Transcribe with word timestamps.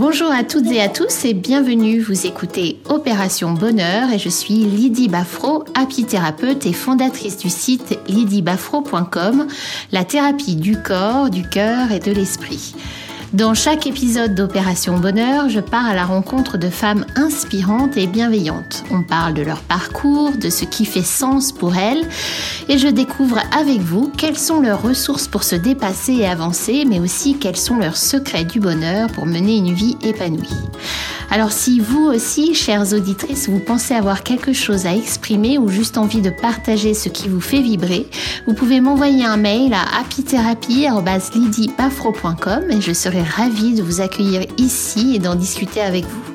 Bonjour 0.00 0.32
à 0.32 0.44
toutes 0.44 0.72
et 0.72 0.80
à 0.80 0.88
tous 0.88 1.26
et 1.26 1.34
bienvenue. 1.34 2.00
Vous 2.00 2.26
écoutez 2.26 2.78
Opération 2.88 3.52
Bonheur 3.52 4.10
et 4.10 4.18
je 4.18 4.30
suis 4.30 4.54
Lydie 4.54 5.08
Baffro, 5.08 5.62
apithérapeute 5.74 6.64
et 6.64 6.72
fondatrice 6.72 7.36
du 7.36 7.50
site 7.50 7.98
lydiebafro.com, 8.08 9.46
la 9.92 10.04
thérapie 10.04 10.56
du 10.56 10.80
corps, 10.80 11.28
du 11.28 11.46
cœur 11.46 11.92
et 11.92 11.98
de 11.98 12.12
l'esprit. 12.12 12.74
Dans 13.32 13.54
chaque 13.54 13.86
épisode 13.86 14.34
d'Opération 14.34 14.98
Bonheur, 14.98 15.48
je 15.48 15.60
pars 15.60 15.86
à 15.86 15.94
la 15.94 16.04
rencontre 16.04 16.58
de 16.58 16.68
femmes 16.68 17.06
inspirantes 17.14 17.96
et 17.96 18.08
bienveillantes. 18.08 18.82
On 18.90 19.04
parle 19.04 19.34
de 19.34 19.42
leur 19.42 19.60
parcours, 19.60 20.32
de 20.32 20.50
ce 20.50 20.64
qui 20.64 20.84
fait 20.84 21.04
sens 21.04 21.52
pour 21.52 21.76
elles, 21.76 22.02
et 22.68 22.76
je 22.76 22.88
découvre 22.88 23.38
avec 23.56 23.78
vous 23.78 24.10
quelles 24.16 24.36
sont 24.36 24.60
leurs 24.60 24.82
ressources 24.82 25.28
pour 25.28 25.44
se 25.44 25.54
dépasser 25.54 26.14
et 26.14 26.26
avancer, 26.26 26.84
mais 26.84 26.98
aussi 26.98 27.38
quels 27.38 27.56
sont 27.56 27.76
leurs 27.76 27.96
secrets 27.96 28.44
du 28.44 28.58
bonheur 28.58 29.08
pour 29.12 29.26
mener 29.26 29.58
une 29.58 29.74
vie 29.74 29.96
épanouie. 30.02 30.48
Alors 31.32 31.52
si 31.52 31.78
vous 31.78 32.06
aussi, 32.06 32.56
chères 32.56 32.92
auditrices, 32.92 33.48
vous 33.48 33.60
pensez 33.60 33.94
avoir 33.94 34.24
quelque 34.24 34.52
chose 34.52 34.86
à 34.86 34.96
exprimer 34.96 35.58
ou 35.58 35.68
juste 35.68 35.96
envie 35.96 36.22
de 36.22 36.30
partager 36.30 36.92
ce 36.92 37.08
qui 37.08 37.28
vous 37.28 37.40
fait 37.40 37.60
vibrer, 37.60 38.08
vous 38.48 38.54
pouvez 38.54 38.80
m'envoyer 38.80 39.24
un 39.24 39.36
mail 39.36 39.72
à 39.72 39.84
happytherapy.com 40.00 42.62
et 42.70 42.80
je 42.80 42.92
serai 42.92 43.19
ravie 43.22 43.74
de 43.74 43.82
vous 43.82 44.00
accueillir 44.00 44.46
ici 44.58 45.14
et 45.14 45.18
d'en 45.18 45.34
discuter 45.34 45.80
avec 45.80 46.04
vous. 46.04 46.30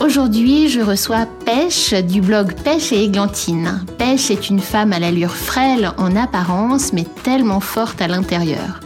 Aujourd'hui, 0.00 0.68
je 0.68 0.80
reçois 0.80 1.26
Pêche 1.44 1.94
du 1.94 2.20
blog 2.20 2.54
Pêche 2.64 2.92
et 2.92 3.04
Églantine. 3.04 3.84
Pêche 3.98 4.32
est 4.32 4.50
une 4.50 4.58
femme 4.58 4.92
à 4.92 4.98
l'allure 4.98 5.36
frêle 5.36 5.92
en 5.96 6.16
apparence, 6.16 6.92
mais 6.92 7.06
tellement 7.22 7.60
forte 7.60 8.02
à 8.02 8.08
l'intérieur. 8.08 8.80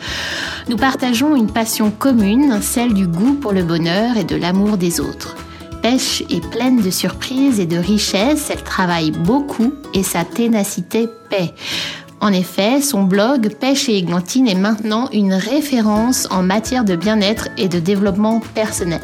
Nous 0.69 0.77
partageons 0.77 1.34
une 1.34 1.51
passion 1.51 1.91
commune, 1.91 2.60
celle 2.60 2.93
du 2.93 3.07
goût 3.07 3.35
pour 3.35 3.52
le 3.52 3.62
bonheur 3.62 4.16
et 4.16 4.24
de 4.24 4.37
l'amour 4.37 4.77
des 4.77 5.01
autres. 5.01 5.37
Pêche 5.80 6.23
est 6.29 6.45
pleine 6.51 6.82
de 6.82 6.91
surprises 6.91 7.60
et 7.60 7.66
de 7.66 7.79
richesses, 7.79 8.51
elle 8.51 8.63
travaille 8.63 9.13
beaucoup 9.13 9.73
et 9.95 10.02
sa 10.02 10.24
ténacité 10.24 11.09
paie. 11.30 11.54
En 12.21 12.33
effet, 12.33 12.81
son 12.81 13.03
blog 13.03 13.55
Pêche 13.61 13.89
et 13.89 13.99
Églantine 13.99 14.49
est 14.49 14.55
maintenant 14.55 15.09
une 15.13 15.35
référence 15.35 16.27
en 16.31 16.43
matière 16.43 16.85
de 16.85 16.97
bien-être 16.97 17.49
et 17.57 17.69
de 17.69 17.79
développement 17.79 18.41
personnel. 18.55 19.03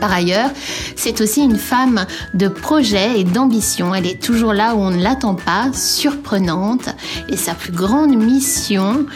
Par 0.00 0.12
ailleurs, 0.12 0.50
c'est 0.94 1.20
aussi 1.20 1.42
une 1.42 1.56
femme 1.56 2.04
de 2.34 2.48
projet 2.48 3.18
et 3.18 3.24
d'ambition. 3.24 3.94
Elle 3.94 4.06
est 4.06 4.22
toujours 4.22 4.52
là 4.52 4.74
où 4.74 4.78
on 4.78 4.90
ne 4.90 5.02
l'attend 5.02 5.34
pas, 5.34 5.72
surprenante. 5.72 6.90
Et 7.28 7.36
sa 7.36 7.54
plus 7.54 7.72
grande 7.72 8.14
mission 8.14 9.06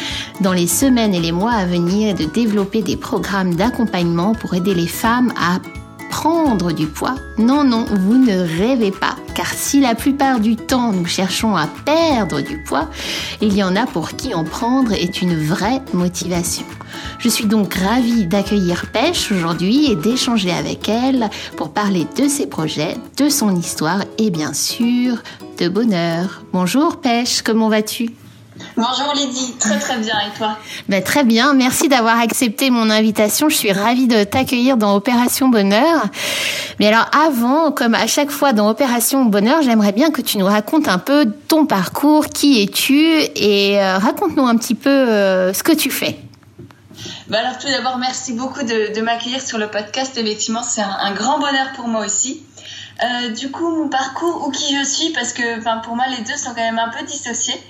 dans 0.40 0.54
les 0.54 0.66
semaines 0.66 1.14
et 1.14 1.20
les 1.20 1.32
mois 1.32 1.52
à 1.52 1.66
venir 1.66 2.08
est 2.08 2.14
de 2.14 2.24
développer 2.24 2.82
des 2.82 2.96
programmes 2.96 3.54
d'accompagnement 3.54 4.34
pour 4.34 4.54
aider 4.54 4.74
les 4.74 4.88
femmes 4.88 5.32
à 5.36 5.58
prendre 6.10 6.72
du 6.72 6.86
poids. 6.86 7.16
Non, 7.38 7.62
non, 7.62 7.84
vous 7.84 8.16
ne 8.16 8.58
rêvez 8.58 8.90
pas. 8.90 9.16
Car 9.34 9.52
si 9.54 9.80
la 9.80 9.94
plupart 9.94 10.40
du 10.40 10.56
temps 10.56 10.92
nous 10.92 11.06
cherchons 11.06 11.56
à 11.56 11.66
perdre 11.84 12.40
du 12.40 12.62
poids, 12.62 12.90
il 13.40 13.54
y 13.54 13.62
en 13.62 13.76
a 13.76 13.86
pour 13.86 14.10
qui 14.10 14.34
en 14.34 14.44
prendre 14.44 14.92
est 14.92 15.22
une 15.22 15.34
vraie 15.34 15.80
motivation. 15.92 16.66
Je 17.18 17.28
suis 17.28 17.46
donc 17.46 17.74
ravie 17.74 18.26
d'accueillir 18.26 18.90
Pêche 18.92 19.30
aujourd'hui 19.32 19.90
et 19.90 19.96
d'échanger 19.96 20.52
avec 20.52 20.88
elle 20.88 21.30
pour 21.56 21.72
parler 21.72 22.06
de 22.16 22.28
ses 22.28 22.46
projets, 22.46 22.96
de 23.16 23.28
son 23.28 23.54
histoire 23.54 24.04
et 24.18 24.30
bien 24.30 24.52
sûr 24.52 25.22
de 25.58 25.68
bonheur. 25.68 26.42
Bonjour 26.52 27.00
Pêche, 27.00 27.42
comment 27.42 27.68
vas-tu? 27.68 28.10
Bonjour 28.80 29.12
Lydie, 29.14 29.56
très 29.58 29.78
très 29.78 29.98
bien 29.98 30.14
et 30.20 30.38
toi? 30.38 30.56
Ben, 30.88 31.02
Très 31.02 31.22
bien, 31.22 31.52
merci 31.52 31.88
d'avoir 31.88 32.18
accepté 32.18 32.70
mon 32.70 32.88
invitation. 32.88 33.50
Je 33.50 33.56
suis 33.56 33.72
ravie 33.72 34.06
de 34.06 34.24
t'accueillir 34.24 34.78
dans 34.78 34.96
Opération 34.96 35.48
Bonheur. 35.48 36.04
Mais 36.78 36.86
alors 36.86 37.04
avant, 37.12 37.72
comme 37.72 37.94
à 37.94 38.06
chaque 38.06 38.30
fois 38.30 38.54
dans 38.54 38.70
Opération 38.70 39.26
Bonheur, 39.26 39.60
j'aimerais 39.60 39.92
bien 39.92 40.10
que 40.10 40.22
tu 40.22 40.38
nous 40.38 40.46
racontes 40.46 40.88
un 40.88 40.96
peu 40.96 41.26
ton 41.46 41.66
parcours, 41.66 42.28
qui 42.28 42.62
es-tu 42.62 43.18
et 43.36 43.78
euh, 43.78 43.98
raconte-nous 43.98 44.46
un 44.46 44.56
petit 44.56 44.74
peu 44.74 44.88
euh, 44.88 45.52
ce 45.52 45.62
que 45.62 45.72
tu 45.72 45.90
fais. 45.90 46.18
Ben 47.28 47.40
alors 47.40 47.58
tout 47.58 47.68
d'abord, 47.68 47.98
merci 47.98 48.32
beaucoup 48.32 48.62
de, 48.62 48.98
m'accueillir 49.02 49.42
sur 49.42 49.58
le 49.58 49.68
podcast. 49.68 50.16
Effectivement, 50.16 50.62
c'est 50.62 50.80
un, 50.80 51.12
grand 51.12 51.38
bonheur 51.38 51.72
pour 51.76 51.86
moi 51.86 52.06
aussi. 52.06 52.42
Euh, 53.04 53.28
du 53.28 53.50
coup, 53.50 53.68
mon 53.68 53.90
parcours 53.90 54.46
ou 54.48 54.50
qui 54.50 54.74
je 54.74 54.84
suis, 54.84 55.10
parce 55.10 55.34
que 55.34 55.62
pour 55.84 55.96
moi, 55.96 56.06
les 56.16 56.24
deux 56.24 56.36
sont 56.38 56.54
quand 56.54 56.62
même 56.62 56.78
un 56.78 56.88
peu 56.88 57.04
dissociés. 57.04 57.60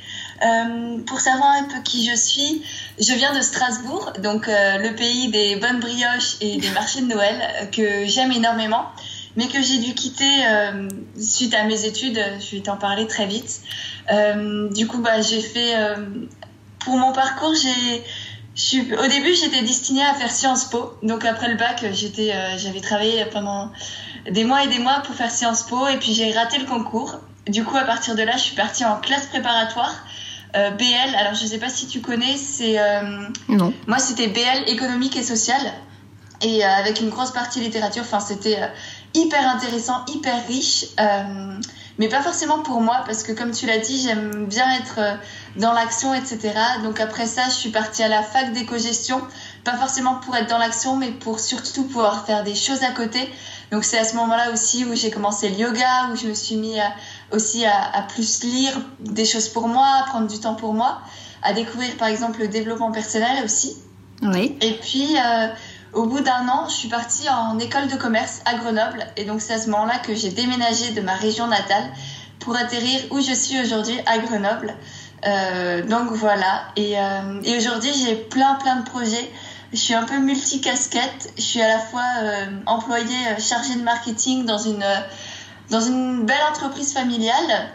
Euh, 0.42 0.98
pour 1.06 1.20
savoir 1.20 1.50
un 1.50 1.64
peu 1.64 1.82
qui 1.82 2.08
je 2.08 2.16
suis, 2.16 2.62
je 2.98 3.12
viens 3.12 3.34
de 3.34 3.42
Strasbourg, 3.42 4.12
donc 4.22 4.48
euh, 4.48 4.78
le 4.78 4.94
pays 4.94 5.28
des 5.28 5.56
bonnes 5.56 5.80
brioches 5.80 6.36
et 6.40 6.56
des 6.56 6.70
marchés 6.70 7.02
de 7.02 7.08
Noël, 7.08 7.36
euh, 7.42 7.66
que 7.66 8.06
j'aime 8.06 8.32
énormément, 8.32 8.86
mais 9.36 9.48
que 9.48 9.60
j'ai 9.60 9.78
dû 9.78 9.92
quitter 9.94 10.42
suite 11.16 11.54
à 11.54 11.64
mes 11.64 11.84
études. 11.84 12.20
Je 12.40 12.56
vais 12.56 12.62
t'en 12.62 12.76
parler 12.76 13.06
très 13.06 13.26
vite. 13.26 13.60
du 14.72 14.86
coup, 14.88 14.98
bah, 14.98 15.20
j'ai 15.20 15.40
fait. 15.40 15.74
pour 16.80 16.96
mon 16.96 17.12
parcours, 17.12 17.54
j'ai. 17.54 18.02
Au 18.80 19.06
début, 19.06 19.32
j'étais 19.32 19.62
destinée 19.62 20.04
à 20.04 20.14
faire 20.14 20.32
Sciences 20.32 20.64
Po. 20.64 20.94
Donc 21.04 21.24
après 21.24 21.48
le 21.48 21.54
bac, 21.54 21.84
j'étais, 21.92 22.34
j'avais 22.58 22.80
travaillé 22.80 23.24
pendant 23.26 23.70
des 24.28 24.42
mois 24.42 24.64
et 24.64 24.68
des 24.68 24.80
mois 24.80 25.00
pour 25.04 25.14
faire 25.14 25.30
Sciences 25.30 25.62
Po, 25.62 25.86
et 25.86 25.98
puis 25.98 26.12
j'ai 26.12 26.32
raté 26.32 26.58
le 26.58 26.66
concours. 26.66 27.20
Du 27.46 27.62
coup, 27.62 27.76
à 27.76 27.84
partir 27.84 28.16
de 28.16 28.22
là, 28.22 28.32
je 28.32 28.42
suis 28.42 28.56
partie 28.56 28.84
en 28.84 28.96
classe 28.96 29.26
préparatoire 29.26 29.94
euh, 30.56 30.70
BL, 30.70 31.14
alors 31.16 31.34
je 31.34 31.44
ne 31.44 31.48
sais 31.48 31.58
pas 31.58 31.68
si 31.68 31.86
tu 31.86 32.00
connais, 32.00 32.36
c'est. 32.36 32.78
Euh, 32.78 33.28
non. 33.48 33.72
Moi, 33.86 33.98
c'était 33.98 34.28
BL 34.28 34.68
économique 34.68 35.16
et 35.16 35.22
social. 35.22 35.60
Et 36.42 36.64
euh, 36.64 36.68
avec 36.68 37.00
une 37.00 37.10
grosse 37.10 37.32
partie 37.32 37.60
littérature, 37.60 38.02
enfin, 38.02 38.20
c'était 38.20 38.58
hyper 39.14 39.46
intéressant, 39.48 40.04
hyper 40.08 40.46
riche. 40.46 40.86
mais 41.98 42.08
pas 42.08 42.22
forcément 42.22 42.60
pour 42.60 42.80
moi, 42.80 43.02
parce 43.04 43.22
que 43.22 43.32
comme 43.32 43.50
tu 43.50 43.66
l'as 43.66 43.78
dit, 43.78 44.00
j'aime 44.00 44.46
bien 44.46 44.64
être 44.78 45.18
dans 45.56 45.72
l'action, 45.72 46.14
etc. 46.14 46.54
Donc 46.82 46.98
après 46.98 47.26
ça, 47.26 47.42
je 47.46 47.54
suis 47.54 47.70
partie 47.70 48.02
à 48.02 48.08
la 48.08 48.22
fac 48.22 48.52
d'éco-gestion. 48.52 49.20
Pas 49.64 49.76
forcément 49.76 50.14
pour 50.14 50.34
être 50.36 50.48
dans 50.48 50.58
l'action, 50.58 50.96
mais 50.96 51.10
pour 51.10 51.40
surtout 51.40 51.84
pouvoir 51.84 52.24
faire 52.24 52.42
des 52.42 52.54
choses 52.54 52.82
à 52.82 52.92
côté. 52.92 53.28
Donc 53.70 53.84
c'est 53.84 53.98
à 53.98 54.04
ce 54.04 54.16
moment-là 54.16 54.50
aussi 54.52 54.84
où 54.84 54.94
j'ai 54.94 55.10
commencé 55.10 55.48
le 55.48 55.56
yoga, 55.56 56.08
où 56.12 56.16
je 56.16 56.26
me 56.26 56.34
suis 56.34 56.56
mis 56.56 56.80
à, 56.80 56.92
aussi 57.32 57.64
à, 57.64 58.02
plus 58.12 58.42
lire 58.44 58.72
des 59.00 59.24
choses 59.24 59.48
pour 59.48 59.68
moi, 59.68 59.86
à 60.00 60.04
prendre 60.04 60.26
du 60.26 60.38
temps 60.38 60.54
pour 60.54 60.74
moi, 60.74 61.00
à 61.42 61.52
découvrir 61.52 61.96
par 61.96 62.08
exemple 62.08 62.40
le 62.40 62.48
développement 62.48 62.92
personnel 62.92 63.44
aussi. 63.44 63.76
Oui. 64.22 64.58
Et 64.60 64.72
puis, 64.74 65.16
euh, 65.16 65.48
au 65.92 66.06
bout 66.06 66.20
d'un 66.20 66.48
an, 66.48 66.66
je 66.68 66.74
suis 66.74 66.88
partie 66.88 67.28
en 67.28 67.58
école 67.58 67.88
de 67.88 67.96
commerce 67.96 68.42
à 68.44 68.54
Grenoble. 68.54 69.06
Et 69.16 69.24
donc, 69.24 69.40
c'est 69.40 69.54
à 69.54 69.58
ce 69.58 69.70
moment-là 69.70 69.98
que 69.98 70.14
j'ai 70.14 70.30
déménagé 70.30 70.92
de 70.92 71.00
ma 71.00 71.14
région 71.14 71.46
natale 71.46 71.84
pour 72.38 72.56
atterrir 72.56 73.00
où 73.10 73.20
je 73.20 73.32
suis 73.32 73.60
aujourd'hui 73.60 73.98
à 74.06 74.18
Grenoble. 74.18 74.74
Euh, 75.26 75.86
donc 75.86 76.12
voilà. 76.12 76.64
Et, 76.76 76.98
euh, 76.98 77.40
et 77.44 77.56
aujourd'hui, 77.56 77.90
j'ai 78.04 78.16
plein, 78.16 78.54
plein 78.56 78.76
de 78.76 78.84
projets. 78.84 79.30
Je 79.72 79.78
suis 79.78 79.94
un 79.94 80.04
peu 80.04 80.18
multicasquette. 80.18 81.32
Je 81.36 81.42
suis 81.42 81.62
à 81.62 81.68
la 81.68 81.78
fois 81.78 82.02
employée 82.66 83.38
chargée 83.38 83.76
de 83.76 83.82
marketing 83.82 84.44
dans 84.44 84.58
une 84.58 84.84
dans 85.70 85.80
une 85.80 86.26
belle 86.26 86.42
entreprise 86.50 86.92
familiale. 86.92 87.70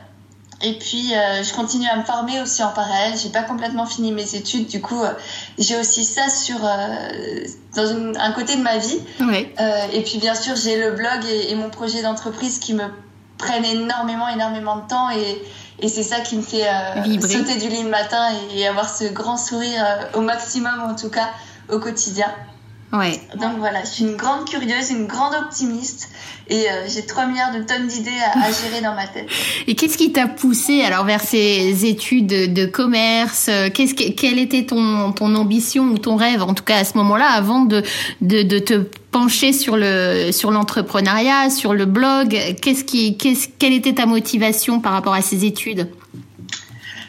Et 0.62 0.74
puis, 0.78 1.14
euh, 1.14 1.44
je 1.44 1.54
continue 1.54 1.88
à 1.88 1.98
me 1.98 2.04
former 2.04 2.42
aussi 2.42 2.64
en 2.64 2.70
parallèle. 2.70 3.14
J'ai 3.22 3.30
pas 3.30 3.44
complètement 3.44 3.86
fini 3.86 4.12
mes 4.12 4.36
études, 4.36 4.68
du 4.68 4.82
coup, 4.82 5.02
euh, 5.02 5.12
j'ai 5.58 5.78
aussi 5.78 6.06
ça 6.06 6.30
sur 6.30 6.58
euh, 6.64 7.44
dans 7.76 8.18
un 8.18 8.32
côté 8.32 8.56
de 8.56 8.62
ma 8.62 8.78
vie. 8.78 9.00
et 9.94 10.02
puis, 10.02 10.18
bien 10.18 10.34
sûr, 10.34 10.56
j'ai 10.56 10.78
le 10.78 10.92
blog 10.92 11.26
et, 11.26 11.54
mon 11.56 11.70
projet 11.70 12.02
d'entreprise 12.02 12.60
qui 12.60 12.74
me 12.74 12.86
prennent 13.38 13.66
énormément, 13.66 14.30
énormément 14.30 14.78
de 14.78 14.88
temps 14.88 15.10
et, 15.10 15.42
et 15.80 15.90
c'est 15.90 16.04
ça 16.04 16.22
qui 16.22 16.38
me 16.38 16.42
fait 16.42 16.66
sauter 17.20 17.58
du 17.58 17.68
lit 17.68 17.84
le 17.84 17.90
matin 17.90 18.30
et, 18.54 18.62
et 18.62 18.68
avoir 18.68 18.90
ce 18.90 19.04
grand 19.06 19.36
sourire 19.36 19.84
au 20.14 20.22
maximum, 20.22 20.82
en 20.90 20.96
tout 20.96 21.10
cas, 21.10 21.30
au 21.70 21.80
quotidien. 21.80 22.28
Ouais. 22.94 23.20
Donc 23.42 23.58
voilà, 23.58 23.84
je 23.84 23.90
suis 23.90 24.04
une 24.04 24.16
grande 24.16 24.48
curieuse, 24.48 24.92
une 24.92 25.08
grande 25.08 25.34
optimiste 25.34 26.10
et 26.48 26.70
euh, 26.70 26.88
j'ai 26.88 27.06
3 27.06 27.26
milliards 27.26 27.52
de 27.52 27.64
tonnes 27.64 27.88
d'idées 27.88 28.12
à, 28.34 28.52
gérer 28.52 28.82
dans 28.82 28.94
ma 28.94 29.08
tête. 29.08 29.28
Et 29.68 29.76
qu'est-ce 29.76 29.98
qui 29.98 30.12
t'a 30.12 30.28
poussé 30.28 30.82
alors 30.84 31.04
vers 31.04 31.20
ces 31.20 31.86
études 31.86 32.54
de, 32.54 32.66
commerce? 32.66 33.50
Qu'est-ce 33.74 33.96
que, 33.96 34.12
Quelle 34.12 34.40
était 34.40 34.66
ton, 34.66 35.12
ton 35.12 35.36
ambition 35.36 35.86
ou 35.86 35.98
ton 35.98 36.16
rêve, 36.16 36.44
en 36.44 36.54
tout 36.54 36.64
cas 36.64 36.78
à 36.78 36.84
ce 36.84 36.96
moment-là, 36.98 37.28
avant 37.28 37.62
de, 37.62 37.84
de, 38.22 38.44
de 38.44 38.60
te 38.60 38.76
pencher 39.12 39.52
sur 39.52 39.76
le 39.78 40.32
sur 40.32 40.52
l'entrepreneuriat, 40.52 41.50
sur 41.50 41.74
le 41.74 41.86
blog? 41.86 42.38
Qu'est-ce 42.62 42.84
qui, 42.84 43.18
qu'est-ce, 43.18 43.48
quelle 43.60 43.74
était 43.74 43.96
ta 43.96 44.06
motivation 44.06 44.80
par 44.80 44.94
rapport 44.94 45.16
à 45.16 45.22
ces 45.22 45.44
études? 45.44 45.90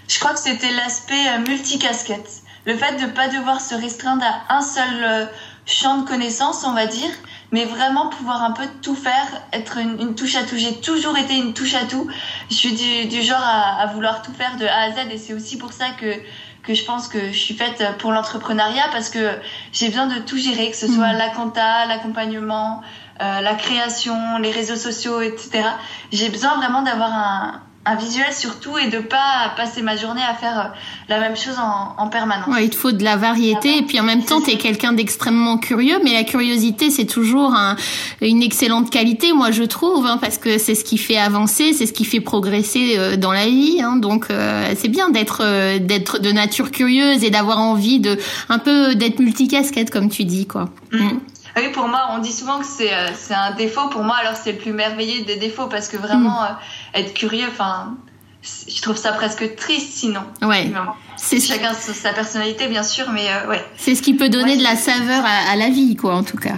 Je 0.08 0.18
crois 0.20 0.32
que 0.32 0.40
c'était 0.40 0.72
l'aspect 0.72 1.14
euh, 1.14 1.38
multicasquette. 1.46 2.42
Le 2.64 2.76
fait 2.76 2.96
de 2.96 3.06
ne 3.06 3.12
pas 3.12 3.28
devoir 3.28 3.60
se 3.60 3.74
restreindre 3.74 4.24
à 4.24 4.56
un 4.56 4.62
seul 4.62 5.04
euh, 5.04 5.26
champ 5.66 5.98
de 5.98 6.08
connaissances, 6.08 6.64
on 6.64 6.72
va 6.72 6.86
dire, 6.86 7.10
mais 7.50 7.64
vraiment 7.64 8.08
pouvoir 8.08 8.42
un 8.42 8.52
peu 8.52 8.64
tout 8.82 8.94
faire, 8.94 9.26
être 9.52 9.78
une, 9.78 10.14
touche 10.14 10.36
à 10.36 10.44
tout. 10.44 10.56
J'ai 10.56 10.80
toujours 10.80 11.18
été 11.18 11.34
une 11.36 11.52
touche 11.52 11.74
à 11.74 11.84
tout. 11.84 12.08
Je 12.50 12.54
suis 12.54 12.72
du, 13.08 13.22
genre 13.22 13.42
à, 13.42 13.86
vouloir 13.86 14.22
tout 14.22 14.32
faire 14.32 14.56
de 14.56 14.64
A 14.64 14.82
à 14.82 14.90
Z 14.92 15.10
et 15.10 15.18
c'est 15.18 15.34
aussi 15.34 15.58
pour 15.58 15.72
ça 15.72 15.86
que, 16.00 16.14
que 16.62 16.74
je 16.74 16.84
pense 16.84 17.08
que 17.08 17.32
je 17.32 17.38
suis 17.38 17.54
faite 17.54 17.84
pour 17.98 18.12
l'entrepreneuriat 18.12 18.88
parce 18.92 19.10
que 19.10 19.30
j'ai 19.72 19.88
besoin 19.88 20.06
de 20.06 20.20
tout 20.20 20.38
gérer, 20.38 20.70
que 20.70 20.76
ce 20.76 20.86
soit 20.86 21.12
mm. 21.12 21.18
la 21.18 21.28
compta, 21.30 21.86
l'accompagnement, 21.86 22.82
euh, 23.20 23.40
la 23.40 23.54
création, 23.54 24.38
les 24.38 24.52
réseaux 24.52 24.76
sociaux, 24.76 25.20
etc. 25.20 25.64
J'ai 26.12 26.28
besoin 26.28 26.56
vraiment 26.56 26.82
d'avoir 26.82 27.12
un, 27.12 27.62
un 27.86 27.94
visuel 27.94 28.32
surtout 28.32 28.76
et 28.78 28.88
de 28.88 28.98
pas 28.98 29.52
passer 29.56 29.80
ma 29.80 29.96
journée 29.96 30.22
à 30.28 30.34
faire 30.34 30.58
euh, 30.58 30.76
la 31.08 31.20
même 31.20 31.36
chose 31.36 31.54
en, 31.58 31.94
en 31.96 32.08
permanence. 32.08 32.48
Ouais, 32.48 32.64
il 32.64 32.70
te 32.70 32.76
faut 32.76 32.92
de 32.92 33.04
la 33.04 33.16
variété 33.16 33.78
et 33.78 33.82
puis 33.82 34.00
en 34.00 34.02
même 34.02 34.24
temps 34.24 34.40
tu 34.40 34.50
es 34.50 34.56
quelqu'un 34.56 34.92
d'extrêmement 34.92 35.56
curieux 35.56 35.98
mais 36.02 36.12
la 36.12 36.24
curiosité 36.24 36.90
c'est 36.90 37.06
toujours 37.06 37.54
un, 37.54 37.76
une 38.20 38.42
excellente 38.42 38.90
qualité 38.90 39.32
moi 39.32 39.52
je 39.52 39.62
trouve 39.62 40.04
hein, 40.04 40.18
parce 40.20 40.36
que 40.36 40.58
c'est 40.58 40.74
ce 40.74 40.84
qui 40.84 40.98
fait 40.98 41.16
avancer, 41.16 41.72
c'est 41.72 41.86
ce 41.86 41.92
qui 41.92 42.04
fait 42.04 42.20
progresser 42.20 42.94
euh, 42.98 43.16
dans 43.16 43.32
la 43.32 43.46
vie 43.46 43.80
hein, 43.80 43.96
donc 43.96 44.26
euh, 44.30 44.74
c'est 44.76 44.88
bien 44.88 45.10
d'être 45.10 45.78
d'être 45.78 46.20
de 46.20 46.32
nature 46.32 46.72
curieuse 46.72 47.22
et 47.22 47.30
d'avoir 47.30 47.60
envie 47.60 48.00
de 48.00 48.18
un 48.48 48.58
peu 48.58 48.96
d'être 48.96 49.20
multicasquette 49.20 49.90
comme 49.90 50.10
tu 50.10 50.24
dis 50.24 50.46
quoi. 50.46 50.68
Mm. 50.92 50.98
Mm. 50.98 51.20
Ah 51.58 51.60
oui, 51.64 51.70
pour 51.72 51.88
moi, 51.88 52.10
on 52.12 52.18
dit 52.18 52.32
souvent 52.32 52.58
que 52.58 52.66
c'est 52.66 52.92
euh, 52.92 53.08
c'est 53.18 53.32
un 53.32 53.52
défaut. 53.52 53.88
Pour 53.88 54.02
moi, 54.02 54.16
alors 54.16 54.34
c'est 54.36 54.52
le 54.52 54.58
plus 54.58 54.74
merveilleux 54.74 55.24
des 55.24 55.36
défauts 55.36 55.68
parce 55.68 55.88
que 55.88 55.96
vraiment, 55.96 56.42
mm. 56.42 56.58
euh, 56.94 57.00
être 57.00 57.14
curieux, 57.14 57.46
enfin, 57.48 57.96
je 58.42 58.82
trouve 58.82 58.98
ça 58.98 59.12
presque 59.12 59.56
triste 59.56 59.92
sinon. 59.94 60.20
Ouais. 60.42 60.70
C'est 61.16 61.40
chacun 61.40 61.72
sa 61.72 62.12
personnalité, 62.12 62.68
bien 62.68 62.82
sûr, 62.82 63.06
mais 63.10 63.26
euh, 63.30 63.48
ouais. 63.48 63.64
C'est 63.78 63.94
ce 63.94 64.02
qui 64.02 64.12
peut 64.12 64.28
donner 64.28 64.58
de 64.58 64.62
la 64.62 64.76
saveur 64.76 65.24
à, 65.24 65.56
la 65.56 65.70
vie, 65.70 65.96
quoi, 65.96 66.14
en 66.14 66.24
tout 66.24 66.36
cas. 66.36 66.56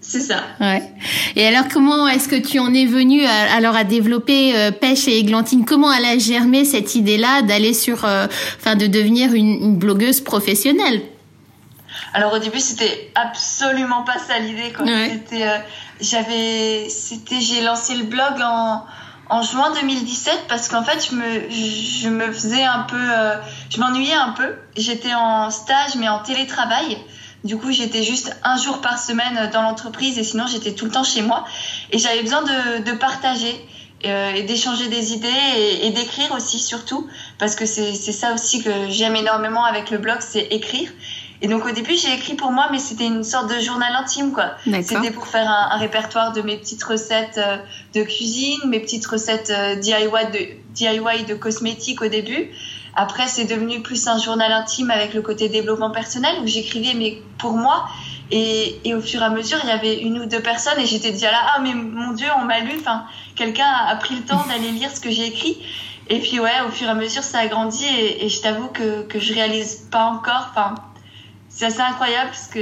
C'est 0.00 0.20
ça. 0.20 0.42
Ouais. 0.58 0.82
Et 1.36 1.46
alors, 1.46 1.68
comment 1.70 2.08
est-ce 2.08 2.28
que 2.28 2.36
tu 2.36 2.58
en 2.58 2.72
es 2.72 2.86
venu 2.86 3.26
à, 3.26 3.54
alors 3.54 3.76
à 3.76 3.84
développer 3.84 4.70
Pêche 4.80 5.08
et 5.08 5.18
Églantine? 5.18 5.66
Comment 5.66 5.92
elle 5.92 6.06
a 6.06 6.16
germé 6.16 6.64
cette 6.64 6.94
idée-là 6.94 7.42
d'aller 7.42 7.74
sur, 7.74 7.96
enfin, 8.04 8.76
de 8.76 8.86
devenir 8.86 9.34
une, 9.34 9.62
une 9.62 9.76
blogueuse 9.76 10.22
professionnelle? 10.22 11.02
Alors 12.14 12.32
au 12.32 12.38
début, 12.38 12.60
c'était 12.60 13.10
absolument 13.14 14.02
pas 14.02 14.18
ça 14.18 14.38
l'idée. 14.38 14.72
C'était, 15.10 15.46
euh, 15.46 15.58
j'avais, 16.00 16.88
c'était, 16.88 17.40
j'ai 17.40 17.60
lancé 17.60 17.94
le 17.96 18.04
blog 18.04 18.40
en, 18.42 18.84
en 19.28 19.42
juin 19.42 19.72
2017 19.80 20.46
parce 20.48 20.68
qu'en 20.68 20.82
fait, 20.82 21.06
je 21.10 21.14
me, 21.14 21.50
je 21.50 22.08
me 22.08 22.32
faisais 22.32 22.64
un 22.64 22.80
peu, 22.80 22.96
euh, 22.98 23.36
je 23.70 23.80
m'ennuyais 23.80 24.14
un 24.14 24.30
peu. 24.30 24.56
J'étais 24.76 25.14
en 25.14 25.50
stage 25.50 25.96
mais 25.96 26.08
en 26.08 26.20
télétravail. 26.20 26.98
Du 27.44 27.56
coup, 27.56 27.70
j'étais 27.70 28.02
juste 28.02 28.36
un 28.42 28.56
jour 28.56 28.80
par 28.80 28.98
semaine 28.98 29.50
dans 29.52 29.62
l'entreprise 29.62 30.18
et 30.18 30.24
sinon 30.24 30.46
j'étais 30.46 30.72
tout 30.72 30.86
le 30.86 30.90
temps 30.90 31.04
chez 31.04 31.22
moi. 31.22 31.44
Et 31.92 31.98
j'avais 31.98 32.22
besoin 32.22 32.42
de, 32.42 32.82
de 32.82 32.92
partager 32.92 33.54
euh, 34.04 34.32
et 34.34 34.42
d'échanger 34.42 34.88
des 34.88 35.12
idées 35.12 35.28
et, 35.56 35.86
et 35.86 35.90
d'écrire 35.90 36.32
aussi 36.32 36.58
surtout 36.58 37.08
parce 37.38 37.54
que 37.54 37.66
c'est 37.66 37.94
ça 37.94 38.32
aussi 38.32 38.62
que 38.62 38.70
j'aime 38.88 39.14
énormément 39.16 39.64
avec 39.64 39.90
le 39.90 39.98
blog, 39.98 40.18
c'est 40.20 40.48
écrire. 40.50 40.90
Et 41.40 41.48
donc 41.48 41.64
au 41.64 41.70
début, 41.70 41.94
j'ai 41.96 42.12
écrit 42.12 42.34
pour 42.34 42.50
moi, 42.50 42.68
mais 42.72 42.78
c'était 42.78 43.06
une 43.06 43.22
sorte 43.22 43.54
de 43.54 43.60
journal 43.60 43.94
intime, 43.94 44.32
quoi. 44.32 44.52
C'était 44.82 45.12
pour 45.12 45.26
faire 45.26 45.48
un, 45.48 45.76
un, 45.76 45.78
répertoire 45.78 46.32
de 46.32 46.42
mes 46.42 46.56
petites 46.56 46.82
recettes 46.82 47.38
euh, 47.38 47.58
de 47.94 48.02
cuisine, 48.02 48.58
mes 48.66 48.80
petites 48.80 49.06
recettes 49.06 49.50
euh, 49.50 49.76
DIY 49.76 50.08
de, 50.32 50.74
DIY 50.74 51.24
de 51.28 51.34
cosmétiques 51.34 52.02
au 52.02 52.08
début. 52.08 52.50
Après, 52.96 53.28
c'est 53.28 53.44
devenu 53.44 53.80
plus 53.82 54.08
un 54.08 54.18
journal 54.18 54.50
intime 54.50 54.90
avec 54.90 55.14
le 55.14 55.22
côté 55.22 55.48
développement 55.48 55.92
personnel 55.92 56.34
où 56.42 56.46
j'écrivais 56.48 56.94
mais 56.94 57.22
pour 57.38 57.52
moi. 57.52 57.86
Et, 58.30 58.80
et, 58.84 58.94
au 58.94 59.00
fur 59.00 59.22
et 59.22 59.24
à 59.24 59.30
mesure, 59.30 59.58
il 59.62 59.68
y 59.68 59.72
avait 59.72 60.00
une 60.00 60.18
ou 60.18 60.26
deux 60.26 60.42
personnes 60.42 60.78
et 60.78 60.86
j'étais 60.86 61.12
déjà 61.12 61.30
là, 61.30 61.40
ah 61.54 61.60
mais 61.60 61.72
mon 61.72 62.12
Dieu, 62.12 62.26
on 62.36 62.44
m'a 62.44 62.60
lu. 62.60 62.72
Enfin, 62.78 63.04
quelqu'un 63.36 63.64
a 63.64 63.94
pris 63.96 64.16
le 64.16 64.22
temps 64.22 64.44
d'aller 64.48 64.70
lire 64.72 64.90
ce 64.94 65.00
que 65.00 65.10
j'ai 65.10 65.26
écrit. 65.26 65.56
Et 66.10 66.18
puis 66.18 66.40
ouais, 66.40 66.60
au 66.66 66.70
fur 66.70 66.88
et 66.88 66.90
à 66.90 66.94
mesure, 66.94 67.22
ça 67.22 67.38
a 67.38 67.46
grandi 67.46 67.84
et, 67.84 68.24
et 68.24 68.28
je 68.28 68.40
t'avoue 68.40 68.68
que, 68.68 69.02
que 69.02 69.20
je 69.20 69.32
réalise 69.32 69.86
pas 69.90 70.04
encore. 70.04 70.48
Enfin, 70.50 70.74
c'est 71.58 71.66
assez 71.66 71.80
incroyable 71.80 72.30
parce 72.30 72.46
que 72.46 72.60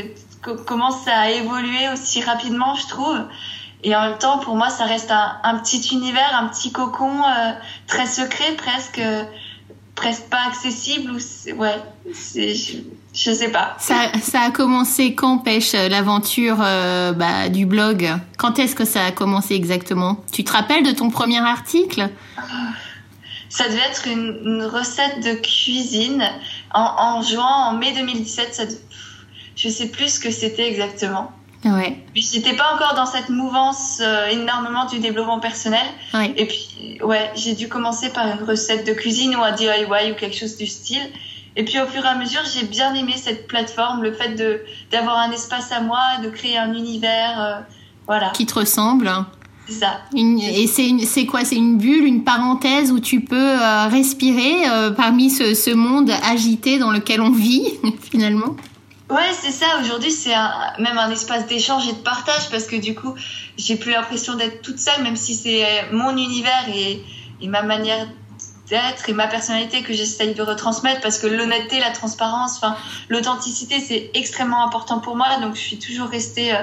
comment 0.64 0.90
ça 0.90 1.14
a 1.14 1.31
évolué 1.31 1.90
aussi 1.93 2.22
rapidement, 2.22 2.75
je 2.75 2.87
trouve. 2.87 3.19
Et 3.84 3.94
en 3.94 4.00
même 4.08 4.19
temps, 4.19 4.38
pour 4.38 4.56
moi, 4.56 4.70
ça 4.70 4.87
reste 4.87 5.10
un, 5.10 5.58
petit 5.58 5.87
univers, 5.93 6.34
un 6.34 6.48
petit 6.48 6.72
cocon 6.72 7.10
euh, 7.22 7.52
très 7.87 8.06
secret, 8.06 8.54
presque, 8.56 9.02
presque 9.94 10.25
pas 10.31 10.46
accessible. 10.48 11.12
Ou 11.12 11.52
ouais, 11.60 11.76
je, 12.06 12.78
je 13.12 13.32
sais 13.32 13.50
pas. 13.50 13.76
Ça, 13.78 14.12
ça 14.22 14.40
a 14.40 14.50
commencé 14.50 15.14
quand, 15.14 15.38
Pêche, 15.38 15.75
l'aventure 15.75 16.56
euh, 16.62 17.12
bah, 17.12 17.50
du 17.50 17.66
blog? 17.66 18.08
Quand 18.38 18.58
est-ce 18.58 18.75
que 18.75 18.87
ça 18.87 19.04
a 19.04 19.12
commencé 19.12 19.54
exactement? 19.54 20.25
Tu 20.32 20.42
te 20.42 20.52
rappelles 20.52 20.84
de 20.84 20.92
ton 20.92 21.10
premier 21.10 21.40
article? 21.46 22.08
Ça 23.48 23.69
devait 23.69 23.88
être 23.90 24.06
une, 24.08 24.64
recette 24.64 25.25
de 25.25 25.34
cuisine 25.34 26.25
en, 26.75 26.81
en, 26.81 27.22
juin, 27.22 27.69
en 27.69 27.72
mai 27.75 27.93
2017. 27.93 28.54
Ça, 28.54 28.64
je 29.56 29.69
sais 29.69 29.88
plus 29.88 30.14
ce 30.14 30.20
que 30.20 30.31
c'était 30.31 30.69
exactement. 30.69 31.32
Ouais. 31.64 31.98
Puis 32.12 32.28
j'étais 32.32 32.54
pas 32.54 32.75
encore 32.75 32.94
dans 32.94 33.06
cette 33.06 33.28
mouvance 33.28 34.00
euh, 34.00 34.28
énormément 34.28 34.84
du 34.87 34.98
développement 34.98 35.40
personnel. 35.40 35.87
Ouais. 36.14 36.32
Et 36.37 36.46
puis 36.46 36.98
ouais, 37.02 37.31
j'ai 37.34 37.54
dû 37.54 37.69
commencer 37.69 38.10
par 38.10 38.26
une 38.28 38.44
recette 38.44 38.87
de 38.87 38.93
cuisine 38.93 39.34
ou 39.34 39.43
un 39.43 39.52
DIY 39.52 40.12
ou 40.12 40.14
quelque 40.14 40.37
chose 40.37 40.56
du 40.56 40.66
style. 40.66 41.02
Et 41.56 41.64
puis 41.64 41.81
au 41.81 41.87
fur 41.87 42.04
et 42.04 42.08
à 42.08 42.14
mesure, 42.14 42.42
j'ai 42.52 42.66
bien 42.66 42.94
aimé 42.94 43.14
cette 43.16 43.49
plateforme, 43.49 44.02
le 44.02 44.12
fait 44.12 44.34
de 44.34 44.62
d'avoir 44.90 45.19
un 45.19 45.31
espace 45.32 45.72
à 45.72 45.81
moi, 45.81 46.02
de 46.22 46.28
créer 46.28 46.58
un 46.58 46.75
univers, 46.75 47.40
euh, 47.40 47.60
voilà. 48.06 48.31
Qui 48.31 48.46
te 48.46 48.54
ressemble. 48.54 49.10
Ça. 49.72 50.00
et 50.14 50.66
c'est 50.66 51.26
quoi? 51.26 51.44
C'est 51.44 51.56
une 51.56 51.78
bulle, 51.78 52.04
une 52.04 52.24
parenthèse 52.24 52.92
où 52.92 53.00
tu 53.00 53.20
peux 53.20 53.36
euh, 53.36 53.88
respirer 53.88 54.64
parmi 54.96 55.30
ce, 55.30 55.54
ce 55.54 55.70
monde 55.70 56.10
agité 56.24 56.78
dans 56.78 56.90
lequel 56.90 57.20
on 57.20 57.30
vit 57.30 57.66
finalement? 58.10 58.56
Ouais, 59.08 59.32
c'est 59.40 59.52
ça. 59.52 59.66
Aujourd'hui, 59.80 60.10
c'est 60.10 60.34
même 60.78 60.98
un 60.98 61.10
espace 61.10 61.46
d'échange 61.46 61.86
et 61.88 61.92
de 61.92 61.98
partage 61.98 62.50
parce 62.50 62.64
que 62.64 62.76
du 62.76 62.94
coup, 62.94 63.14
j'ai 63.56 63.76
plus 63.76 63.92
l'impression 63.92 64.34
d'être 64.34 64.62
toute 64.62 64.78
seule, 64.78 65.02
même 65.02 65.16
si 65.16 65.34
c'est 65.34 65.64
mon 65.92 66.16
univers 66.16 66.68
et, 66.74 67.04
et 67.40 67.48
ma 67.48 67.62
manière 67.62 68.06
d'être 68.68 69.08
et 69.08 69.12
ma 69.12 69.28
personnalité 69.28 69.82
que 69.82 69.92
j'essaye 69.92 70.34
de 70.34 70.42
retransmettre 70.42 71.00
parce 71.00 71.18
que 71.18 71.26
l'honnêteté, 71.26 71.78
la 71.78 71.90
transparence, 71.90 72.60
l'authenticité, 73.08 73.80
c'est 73.80 74.10
extrêmement 74.14 74.64
important 74.64 75.00
pour 75.00 75.16
moi. 75.16 75.38
Donc, 75.40 75.54
je 75.54 75.60
suis 75.60 75.78
toujours 75.78 76.08
restée, 76.08 76.54
euh, 76.54 76.62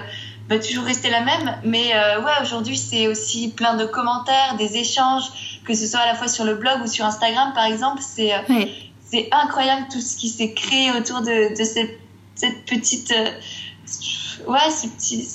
bah, 0.50 0.60
toujours 0.60 0.84
restée 0.84 1.10
la 1.10 1.22
même. 1.22 1.58
Mais 1.64 1.94
euh, 1.96 2.22
ouais, 2.22 2.32
aujourd'hui, 2.42 2.78
c'est 2.78 3.08
aussi 3.08 3.50
plein 3.50 3.76
de 3.76 3.86
commentaires, 3.86 4.56
des 4.58 4.78
échanges, 4.78 5.60
que 5.66 5.74
ce 5.74 5.88
soit 5.88 6.02
à 6.02 6.06
la 6.06 6.16
fois 6.16 6.28
sur 6.28 6.44
le 6.46 6.56
blog 6.56 6.82
ou 6.84 6.88
sur 6.88 7.06
Instagram, 7.06 7.52
par 7.54 7.66
exemple. 7.66 8.02
C'est 8.02 8.34
euh, 8.34 8.66
c'est 9.06 9.30
incroyable 9.32 9.88
tout 9.92 10.02
ce 10.02 10.18
qui 10.18 10.30
s'est 10.30 10.54
créé 10.54 10.92
autour 10.92 11.22
de, 11.22 11.58
de 11.58 11.64
cette 11.64 12.00
cette 12.36 12.66
petite. 12.66 13.12
Euh, 13.12 14.52
ouais, 14.52 14.70
ce 14.70 14.88
petit. 14.88 15.28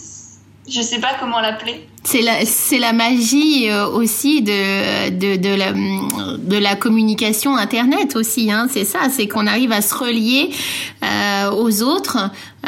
Je 0.70 0.82
sais 0.82 0.98
pas 0.98 1.14
comment 1.18 1.40
l'appeler. 1.40 1.88
C'est 2.04 2.20
la, 2.20 2.44
c'est 2.44 2.78
la 2.78 2.92
magie 2.92 3.70
euh, 3.70 3.86
aussi 3.86 4.42
de, 4.42 5.08
de, 5.08 5.36
de, 5.36 5.54
la, 5.54 5.72
de 5.72 6.56
la 6.58 6.76
communication 6.76 7.56
Internet 7.56 8.16
aussi. 8.16 8.52
Hein, 8.52 8.68
c'est 8.70 8.84
ça, 8.84 9.08
c'est 9.10 9.28
qu'on 9.28 9.46
arrive 9.46 9.72
à 9.72 9.80
se 9.80 9.94
relier 9.94 10.50
euh, 11.02 11.50
aux 11.52 11.82
autres 11.82 12.18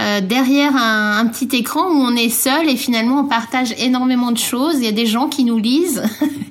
euh, 0.01 0.21
derrière 0.21 0.75
un, 0.77 1.19
un, 1.19 1.27
petit 1.27 1.57
écran 1.57 1.83
où 1.91 1.97
on 1.97 2.17
est 2.17 2.31
seul 2.31 2.69
et 2.69 2.77
finalement 2.77 3.21
on 3.21 3.25
partage 3.25 3.75
énormément 3.79 4.33
de 4.33 4.39
choses. 4.39 4.77
Il 4.79 4.85
y 4.85 4.89
a 4.89 4.93
des 4.93 5.07
gens 5.07 5.29
qui 5.29 5.45
nous 5.45 5.59
lisent 5.59 6.03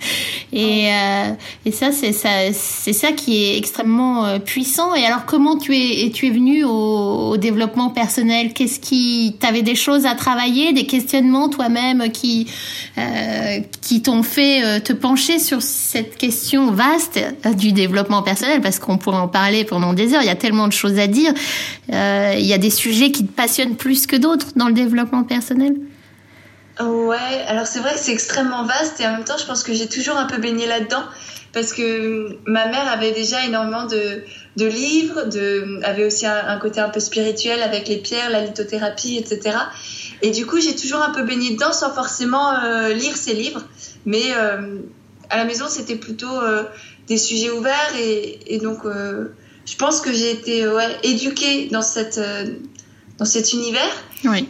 et, 0.53 0.89
euh, 0.91 1.31
et 1.65 1.71
ça 1.71 1.91
c'est 1.91 2.11
ça 2.11 2.29
c'est 2.53 2.93
ça 2.93 3.11
qui 3.11 3.43
est 3.43 3.57
extrêmement 3.57 4.25
euh, 4.25 4.39
puissant. 4.39 4.93
Et 4.93 5.03
alors 5.03 5.25
comment 5.25 5.57
tu 5.57 5.75
es 5.75 6.11
tu 6.11 6.27
es 6.27 6.29
venu 6.29 6.63
au, 6.63 7.31
au 7.31 7.37
développement 7.37 7.89
personnel? 7.89 8.53
Qu'est-ce 8.53 8.79
qui 8.79 9.35
t'avais 9.39 9.63
des 9.63 9.75
choses 9.75 10.05
à 10.05 10.13
travailler, 10.13 10.73
des 10.73 10.85
questionnements 10.85 11.49
toi-même 11.49 12.11
qui 12.11 12.47
qui 13.81 14.01
t'ont 14.01 14.23
fait 14.23 14.81
te 14.81 14.91
pencher 14.91 15.39
sur 15.39 15.61
cette 15.61 16.17
question 16.17 16.71
vaste 16.71 17.17
du 17.57 17.71
développement 17.71 18.21
personnel? 18.21 18.59
Parce 18.59 18.77
qu'on 18.77 18.97
pourrait 18.97 19.17
en 19.17 19.29
parler 19.29 19.63
pendant 19.63 19.93
des 19.93 20.13
heures. 20.13 20.21
Il 20.21 20.27
y 20.27 20.31
a 20.31 20.35
tellement 20.35 20.67
de 20.67 20.73
choses 20.73 20.99
à 20.99 21.07
dire. 21.07 21.33
il 21.89 22.45
y 22.45 22.53
a 22.53 22.57
des 22.57 22.69
sujets 22.69 23.11
qui 23.11 23.23
passionne 23.39 23.77
plus 23.77 24.05
que 24.05 24.17
d'autres 24.17 24.47
dans 24.57 24.67
le 24.67 24.73
développement 24.73 25.23
personnel 25.23 25.73
Ouais, 26.81 27.43
alors 27.47 27.67
c'est 27.67 27.79
vrai 27.79 27.93
que 27.93 27.99
c'est 27.99 28.11
extrêmement 28.11 28.65
vaste 28.65 28.99
et 28.99 29.07
en 29.07 29.13
même 29.13 29.23
temps, 29.23 29.37
je 29.37 29.45
pense 29.45 29.63
que 29.63 29.73
j'ai 29.73 29.87
toujours 29.87 30.17
un 30.17 30.25
peu 30.25 30.37
baigné 30.39 30.67
là-dedans 30.67 31.03
parce 31.53 31.71
que 31.71 32.37
ma 32.45 32.67
mère 32.67 32.87
avait 32.89 33.13
déjà 33.13 33.45
énormément 33.45 33.85
de, 33.85 34.65
livres, 34.65 35.23
avait 35.83 36.05
aussi 36.05 36.25
un, 36.25 36.57
côté 36.57 36.81
un 36.81 36.89
peu 36.89 36.99
spirituel 36.99 37.61
avec 37.63 37.87
les 37.87 37.97
pierres, 37.97 38.29
la 38.29 38.45
lithothérapie, 38.45 39.17
etc. 39.17 39.57
Et 40.21 40.31
du 40.31 40.45
coup, 40.45 40.59
j'ai 40.59 40.75
toujours 40.75 41.01
un 41.01 41.11
peu 41.11 41.23
baigné 41.23 41.51
dedans 41.51 41.71
sans 41.71 41.93
forcément 41.93 42.53
euh, 42.53 42.89
lire 42.93 43.15
ces 43.15 43.33
livres. 43.33 43.63
Mais 44.05 44.33
euh, 44.35 44.79
à 45.29 45.37
la 45.37 45.45
maison, 45.45 45.65
c'était 45.69 45.95
plutôt 45.95 46.37
euh, 46.41 46.63
des 47.07 47.17
sujets 47.17 47.51
ouverts 47.51 47.93
et, 47.97 48.59
donc 48.61 48.79
je 48.85 49.75
pense 49.77 50.01
que 50.01 50.11
j'ai 50.11 50.31
été 50.31 50.65
éduquée 51.03 51.69
dans 51.71 51.81
cette 51.81 52.19
dans 53.19 53.25
cet 53.25 53.53
univers. 53.53 53.91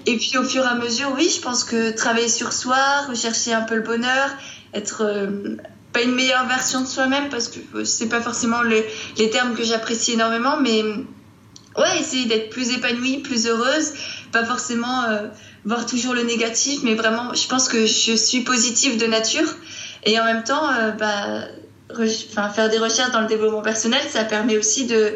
Et 0.06 0.18
puis 0.18 0.38
au 0.38 0.44
fur 0.44 0.64
et 0.64 0.68
à 0.68 0.76
mesure, 0.76 1.12
oui, 1.16 1.30
je 1.36 1.42
pense 1.42 1.64
que 1.64 1.92
travailler 1.92 2.30
sur 2.30 2.54
soi, 2.54 2.78
rechercher 3.10 3.54
un 3.54 3.62
peu 3.62 3.76
le 3.76 3.82
bonheur, 3.82 4.30
être 4.74 5.04
euh, 5.04 5.58
pas 5.92 6.02
une 6.02 6.14
meilleure 6.14 6.48
version 6.48 6.82
de 6.82 6.88
soi-même 6.88 7.30
parce 7.30 7.48
que 7.48 7.84
c'est 7.84 8.08
pas 8.08 8.22
forcément 8.22 8.62
les 8.62 9.30
termes 9.32 9.56
que 9.56 9.64
j'apprécie 9.64 10.14
énormément, 10.14 10.58
mais 10.62 10.84
ouais, 10.84 12.00
essayer 12.00 12.26
d'être 12.28 12.52
plus 12.52 12.72
épanouie, 12.72 13.18
plus 13.18 13.48
heureuse, 13.48 13.94
pas 14.32 14.46
forcément 14.46 15.04
voir 15.66 15.88
toujours 15.88 16.14
le 16.14 16.22
négatif, 16.22 16.82
mais 16.84 16.94
vraiment, 16.94 17.34
je 17.34 17.48
pense 17.48 17.68
que 17.68 17.88
je 17.88 18.16
suis 18.16 18.42
positive 18.42 18.98
de 18.98 19.08
nature. 19.08 19.48
Et 20.04 20.20
en 20.20 20.26
même 20.26 20.44
temps, 20.44 20.68
bah, 21.00 21.46
faire 22.54 22.70
des 22.70 22.78
recherches 22.78 23.12
dans 23.12 23.22
le 23.22 23.28
développement 23.28 23.64
personnel, 23.64 24.02
ça 24.10 24.24
permet 24.24 24.58
aussi 24.58 24.86
de 24.86 25.16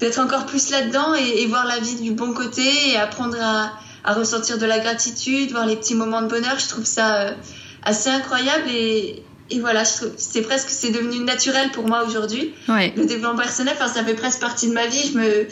d'être 0.00 0.18
encore 0.18 0.46
plus 0.46 0.70
là-dedans 0.70 1.14
et, 1.14 1.46
voir 1.46 1.66
la 1.66 1.78
vie 1.78 1.96
du 1.96 2.12
bon 2.12 2.32
côté 2.32 2.90
et 2.90 2.96
apprendre 2.96 3.36
à, 3.40 3.72
à, 4.04 4.14
ressentir 4.14 4.58
de 4.58 4.66
la 4.66 4.78
gratitude, 4.78 5.50
voir 5.50 5.66
les 5.66 5.76
petits 5.76 5.94
moments 5.94 6.22
de 6.22 6.28
bonheur. 6.28 6.58
Je 6.58 6.68
trouve 6.68 6.84
ça 6.84 7.34
assez 7.82 8.10
incroyable 8.10 8.68
et, 8.70 9.22
et 9.50 9.60
voilà, 9.60 9.84
c'est 9.84 10.42
presque, 10.42 10.68
c'est 10.68 10.90
devenu 10.90 11.20
naturel 11.20 11.70
pour 11.70 11.86
moi 11.86 12.04
aujourd'hui. 12.06 12.52
Le 12.68 13.06
développement 13.06 13.36
personnel, 13.36 13.74
enfin, 13.78 13.88
ça 13.88 14.04
fait 14.04 14.14
presque 14.14 14.40
partie 14.40 14.68
de 14.68 14.74
ma 14.74 14.86
vie. 14.86 15.10
Je 15.12 15.18
me, 15.18 15.46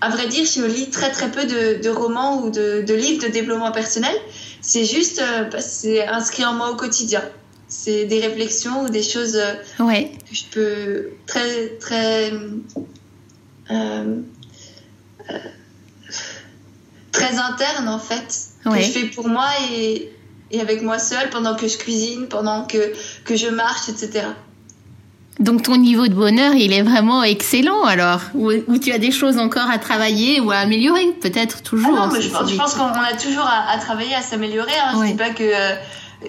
à 0.00 0.10
vrai 0.10 0.26
dire, 0.26 0.44
je 0.44 0.64
lis 0.64 0.90
très 0.90 1.10
très 1.10 1.30
peu 1.30 1.44
de, 1.44 1.82
de 1.82 1.88
romans 1.88 2.42
ou 2.42 2.50
de, 2.50 2.82
de, 2.86 2.94
livres 2.94 3.22
de 3.22 3.28
développement 3.28 3.70
personnel. 3.70 4.14
C'est 4.60 4.84
juste, 4.84 5.20
euh, 5.20 5.44
bah, 5.44 5.60
c'est 5.60 6.06
inscrit 6.06 6.44
en 6.44 6.54
moi 6.54 6.70
au 6.70 6.76
quotidien. 6.76 7.22
C'est 7.68 8.06
des 8.06 8.20
réflexions 8.20 8.82
ou 8.82 8.88
des 8.88 9.02
choses 9.02 9.36
euh, 9.36 9.84
ouais. 9.84 10.10
que 10.28 10.34
je 10.34 10.44
peux 10.50 11.08
très 11.26 11.68
très 11.80 12.32
euh, 12.32 12.48
très 17.12 17.38
interne 17.38 17.88
en 17.88 17.98
fait 17.98 18.48
que 18.64 18.76
je 18.76 18.90
fais 18.90 19.06
pour 19.06 19.28
moi 19.28 19.46
et 19.72 20.12
et 20.50 20.60
avec 20.60 20.82
moi 20.82 20.98
seule 20.98 21.30
pendant 21.30 21.54
que 21.54 21.68
je 21.68 21.76
cuisine, 21.76 22.26
pendant 22.28 22.64
que, 22.64 22.92
que 23.24 23.36
je 23.36 23.48
marche, 23.48 23.88
etc. 23.88 24.28
Donc 25.38 25.62
ton 25.62 25.76
niveau 25.76 26.08
de 26.08 26.14
bonheur, 26.14 26.54
il 26.54 26.72
est 26.72 26.82
vraiment 26.82 27.22
excellent 27.22 27.84
alors 27.84 28.22
ou, 28.34 28.50
tu 28.78 28.90
as 28.90 28.98
des 28.98 29.12
choses 29.12 29.38
encore 29.38 29.70
à 29.70 29.78
travailler 29.78 30.40
ou 30.40 30.50
à 30.50 30.56
améliorer 30.56 31.12
Peut-être 31.20 31.62
toujours. 31.62 31.96
Ah 31.96 32.06
non, 32.06 32.12
mais 32.12 32.22
je, 32.22 32.28
pense, 32.28 32.74
qu'on 32.74 32.86
a 32.86 33.12
toujours 33.12 33.46
à, 33.46 33.78
travailler, 33.78 34.14
à 34.14 34.22
s'améliorer. 34.22 34.72
Hein. 34.82 34.94
Je 34.94 34.98
ne 34.98 35.06
dis 35.06 35.14
pas 35.14 35.30
que 35.30 35.44
euh, 35.44 35.76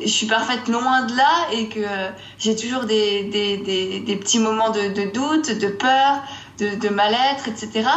je 0.03 0.07
suis 0.07 0.27
parfaite 0.27 0.67
loin 0.67 1.05
de 1.05 1.15
là 1.15 1.47
et 1.53 1.69
que 1.69 1.79
euh, 1.79 2.09
j'ai 2.37 2.55
toujours 2.55 2.83
des, 2.83 3.23
des, 3.23 3.57
des, 3.57 3.99
des, 4.01 4.15
petits 4.15 4.37
moments 4.37 4.69
de, 4.69 4.93
de, 4.93 5.09
doute, 5.11 5.57
de 5.57 5.67
peur, 5.69 6.21
de, 6.59 6.75
de 6.75 6.89
mal-être, 6.89 7.47
etc. 7.47 7.89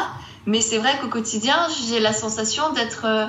Mais 0.47 0.61
c'est 0.61 0.79
vrai 0.79 0.99
qu'au 1.01 1.09
quotidien, 1.09 1.57
j'ai 1.87 2.01
la 2.01 2.13
sensation 2.13 2.73
d'être... 2.73 3.05
Euh, 3.05 3.27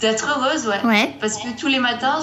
d'être 0.00 0.28
heureuse, 0.28 0.66
ouais. 0.66 0.80
Parce 1.20 1.38
que 1.38 1.58
tous 1.58 1.68
les 1.68 1.78
matins, 1.78 2.18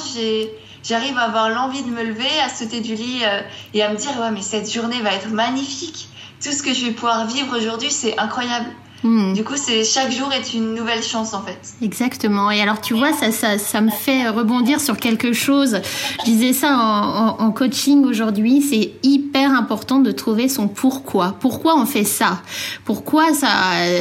j'arrive 0.83 1.17
à 1.17 1.23
avoir 1.23 1.49
l'envie 1.49 1.81
de 1.81 1.89
me 1.89 2.03
lever, 2.03 2.29
à 2.45 2.49
sauter 2.49 2.81
du 2.81 2.93
lit 2.93 3.21
euh, 3.23 3.41
et 3.73 3.81
à 3.81 3.89
me 3.89 3.95
dire, 3.95 4.11
ouais, 4.19 4.31
mais 4.31 4.41
cette 4.41 4.71
journée 4.71 5.01
va 5.01 5.13
être 5.13 5.29
magnifique. 5.29 6.07
Tout 6.43 6.51
ce 6.51 6.61
que 6.61 6.73
je 6.73 6.85
vais 6.85 6.91
pouvoir 6.91 7.25
vivre 7.25 7.57
aujourd'hui, 7.57 7.89
c'est 7.89 8.17
incroyable. 8.19 8.67
Hmm. 9.03 9.33
Du 9.33 9.43
coup, 9.43 9.55
c'est 9.57 9.83
chaque 9.83 10.11
jour 10.11 10.31
est 10.31 10.53
une 10.53 10.75
nouvelle 10.75 11.03
chance 11.03 11.33
en 11.33 11.41
fait. 11.41 11.59
Exactement. 11.81 12.49
Et 12.51 12.61
alors, 12.61 12.79
tu 12.79 12.93
vois, 12.93 13.11
ça, 13.11 13.31
ça, 13.31 13.57
ça 13.57 13.81
me 13.81 13.89
fait 13.89 14.29
rebondir 14.29 14.79
sur 14.79 14.97
quelque 14.97 15.33
chose. 15.33 15.81
Je 16.19 16.23
disais 16.23 16.53
ça 16.53 16.77
en, 16.77 17.35
en, 17.39 17.51
coaching 17.51 18.05
aujourd'hui. 18.05 18.61
C'est 18.61 18.91
hyper 19.03 19.51
important 19.51 19.99
de 19.99 20.11
trouver 20.11 20.47
son 20.47 20.69
pourquoi. 20.69 21.35
Pourquoi 21.41 21.77
on 21.77 21.85
fait 21.85 22.05
ça? 22.05 22.41
Pourquoi 22.85 23.33
ça, 23.33 23.49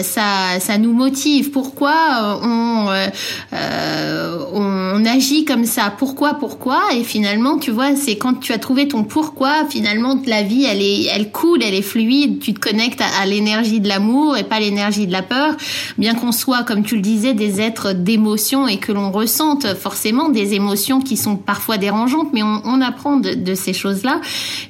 ça, 0.04 0.60
ça 0.60 0.78
nous 0.78 0.92
motive? 0.92 1.50
Pourquoi 1.50 2.38
on, 2.42 2.88
euh, 2.88 3.08
euh 3.52 4.38
on 4.54 5.04
agit 5.04 5.44
comme 5.44 5.64
ça? 5.64 5.92
Pourquoi 5.98 6.34
Pourquoi? 6.34 6.80
Et 6.94 7.02
finalement, 7.02 7.58
tu 7.58 7.72
vois, 7.72 7.96
c'est 7.96 8.16
quand 8.16 8.34
tu 8.34 8.52
as 8.52 8.58
trouvé 8.58 8.86
ton 8.86 9.02
pourquoi. 9.02 9.66
Finalement, 9.68 10.20
la 10.26 10.42
vie, 10.42 10.64
elle 10.64 10.80
est, 10.80 11.06
elle 11.06 11.32
coule, 11.32 11.60
elle 11.62 11.74
est 11.74 11.82
fluide. 11.82 12.38
Tu 12.38 12.54
te 12.54 12.60
connectes 12.60 13.00
à, 13.00 13.22
à 13.22 13.26
l'énergie 13.26 13.80
de 13.80 13.88
l'amour 13.88 14.36
et 14.36 14.44
pas 14.44 14.60
l'énergie 14.60 14.91
de 15.06 15.12
la 15.12 15.22
peur, 15.22 15.56
bien 15.98 16.14
qu'on 16.14 16.32
soit, 16.32 16.62
comme 16.62 16.82
tu 16.84 16.96
le 16.96 17.02
disais, 17.02 17.34
des 17.34 17.60
êtres 17.60 17.92
d'émotion 17.92 18.68
et 18.68 18.78
que 18.78 18.92
l'on 18.92 19.10
ressente 19.10 19.74
forcément 19.74 20.28
des 20.28 20.54
émotions 20.54 21.00
qui 21.00 21.16
sont 21.16 21.36
parfois 21.36 21.78
dérangeantes, 21.78 22.28
mais 22.32 22.42
on, 22.42 22.80
apprend 22.80 23.16
de, 23.16 23.54
ces 23.54 23.72
choses-là. 23.72 24.20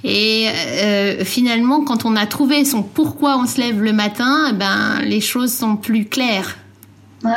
Et 0.05 0.49
euh, 0.49 1.25
finalement, 1.25 1.83
quand 1.83 2.05
on 2.05 2.17
a 2.17 2.27
trouvé 2.27 2.65
son 2.65 2.83
pourquoi 2.83 3.39
on 3.39 3.47
se 3.47 3.61
lève 3.61 3.83
le 3.83 3.93
matin, 3.93 4.49
eh 4.51 4.53
ben 4.53 5.01
les 5.03 5.21
choses 5.21 5.53
sont 5.53 5.77
plus 5.77 6.07
claires. 6.07 6.57
Ouais. 7.25 7.33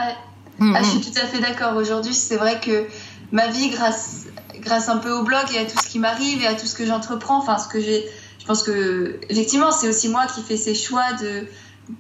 Mm, 0.60 0.75
ah, 0.75 0.80
je 0.84 0.89
suis 0.89 1.12
tout 1.12 1.20
à 1.22 1.25
fait 1.25 1.39
d'accord. 1.39 1.75
Aujourd'hui, 1.75 2.13
c'est 2.13 2.38
vrai 2.38 2.60
que 2.60 2.86
ma 3.32 3.48
vie, 3.48 3.70
grâce 3.70 4.25
grâce 4.65 4.89
un 4.89 4.98
peu 4.98 5.12
au 5.12 5.24
blog 5.24 5.44
et 5.54 5.60
à 5.60 5.65
tout 5.65 5.77
ce 5.82 5.88
qui 5.88 6.00
m'arrive 6.00 6.42
et 6.42 6.48
à 6.48 6.56
tout 6.56 6.65
ce 6.65 6.75
que 6.75 6.86
j'entreprends, 6.86 7.38
enfin 7.38 7.58
ce 7.58 7.68
que 7.68 7.80
j'ai, 7.80 8.06
je 8.39 8.46
pense 8.46 8.63
que 8.63 9.20
effectivement 9.30 9.72
c'est 9.72 9.88
aussi 9.88 10.10
moi 10.10 10.25
qui 10.25 10.42
fais 10.42 10.58
ces 10.58 10.75
choix 10.75 11.13
de 11.13 11.48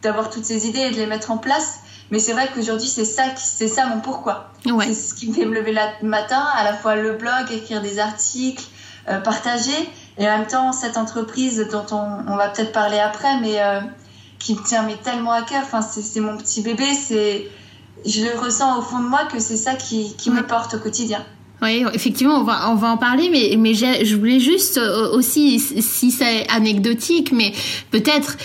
d'avoir 0.01 0.29
toutes 0.29 0.45
ces 0.45 0.67
idées 0.67 0.79
et 0.79 0.91
de 0.91 0.97
les 0.97 1.05
mettre 1.05 1.31
en 1.31 1.37
place. 1.37 1.79
Mais 2.11 2.19
c'est 2.19 2.33
vrai 2.33 2.49
qu'aujourd'hui, 2.53 2.87
c'est 2.87 3.05
ça, 3.05 3.23
c'est 3.35 3.67
ça 3.67 3.87
mon 3.87 3.99
pourquoi. 3.99 4.51
C'est 4.81 4.93
ce 4.93 5.13
qui 5.15 5.27
me 5.29 5.33
fait 5.33 5.45
me 5.45 5.55
lever 5.55 5.73
le 6.01 6.07
matin, 6.07 6.43
à 6.55 6.63
la 6.63 6.73
fois 6.73 6.95
le 6.95 7.13
blog, 7.13 7.51
écrire 7.51 7.81
des 7.81 7.97
articles, 7.97 8.63
euh, 9.09 9.19
partager, 9.19 9.89
et 10.17 10.27
en 10.27 10.37
même 10.37 10.47
temps 10.47 10.71
cette 10.71 10.97
entreprise 10.97 11.67
dont 11.71 11.85
on, 11.91 12.31
on 12.31 12.35
va 12.35 12.49
peut-être 12.49 12.71
parler 12.71 12.99
après, 12.99 13.39
mais 13.41 13.59
euh, 13.59 13.81
qui 14.39 14.53
me 14.53 14.63
tient 14.63 14.83
mais 14.83 14.97
tellement 14.97 15.31
à 15.31 15.41
cœur. 15.41 15.61
Enfin, 15.63 15.81
c'est 15.81 16.19
mon 16.19 16.37
petit 16.37 16.61
bébé. 16.61 16.85
C'est, 16.93 17.47
je 18.05 18.21
le 18.21 18.39
ressens 18.39 18.77
au 18.77 18.81
fond 18.83 18.99
de 18.99 19.07
moi 19.07 19.25
que 19.31 19.39
c'est 19.39 19.57
ça 19.57 19.73
qui, 19.73 20.15
qui 20.15 20.29
me 20.29 20.45
porte 20.45 20.75
au 20.75 20.79
quotidien. 20.79 21.23
Oui, 21.61 21.85
effectivement, 21.93 22.35
on 22.35 22.43
va, 22.43 22.69
on 22.69 22.75
va 22.75 22.89
en 22.89 22.97
parler, 22.97 23.29
mais, 23.31 23.55
mais 23.57 23.73
je 23.73 24.15
voulais 24.15 24.39
juste 24.39 24.77
euh, 24.77 25.09
aussi, 25.11 25.59
si 25.59 26.11
c'est 26.11 26.47
anecdotique, 26.49 27.31
mais 27.31 27.53
peut-être 27.91 28.37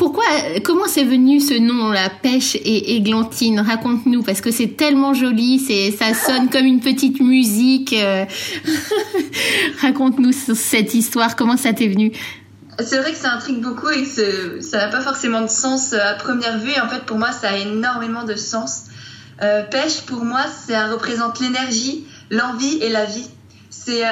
pourquoi, 0.00 0.24
comment 0.64 0.86
c'est 0.86 1.04
venu 1.04 1.40
ce 1.40 1.52
nom, 1.52 1.90
la 1.90 2.08
pêche 2.08 2.56
et 2.56 2.96
églantine 2.96 3.60
Raconte-nous, 3.60 4.22
parce 4.22 4.40
que 4.40 4.50
c'est 4.50 4.74
tellement 4.78 5.12
joli, 5.12 5.58
c'est, 5.58 5.90
ça 5.90 6.14
sonne 6.14 6.48
comme 6.48 6.64
une 6.64 6.80
petite 6.80 7.20
musique. 7.20 7.92
Euh. 7.92 8.24
Raconte-nous 9.82 10.32
cette 10.32 10.94
histoire, 10.94 11.36
comment 11.36 11.58
ça 11.58 11.74
t'est 11.74 11.88
venu? 11.88 12.12
C'est 12.78 12.96
vrai 12.96 13.12
que 13.12 13.18
ça 13.18 13.34
intrigue 13.34 13.60
beaucoup 13.60 13.90
et 13.90 14.04
que 14.04 14.62
ça 14.62 14.78
n'a 14.78 14.88
pas 14.88 15.02
forcément 15.02 15.42
de 15.42 15.48
sens 15.48 15.92
à 15.92 16.14
première 16.14 16.56
vue. 16.56 16.72
En 16.82 16.88
fait, 16.88 17.04
pour 17.04 17.18
moi, 17.18 17.30
ça 17.32 17.50
a 17.50 17.56
énormément 17.58 18.24
de 18.24 18.36
sens. 18.36 18.84
Euh, 19.42 19.64
pêche, 19.64 20.00
pour 20.06 20.24
moi, 20.24 20.46
ça 20.66 20.86
représente 20.86 21.40
l'énergie, 21.40 22.06
l'envie 22.30 22.78
et 22.80 22.88
la 22.88 23.04
vie. 23.04 23.28
C'est 23.70 24.02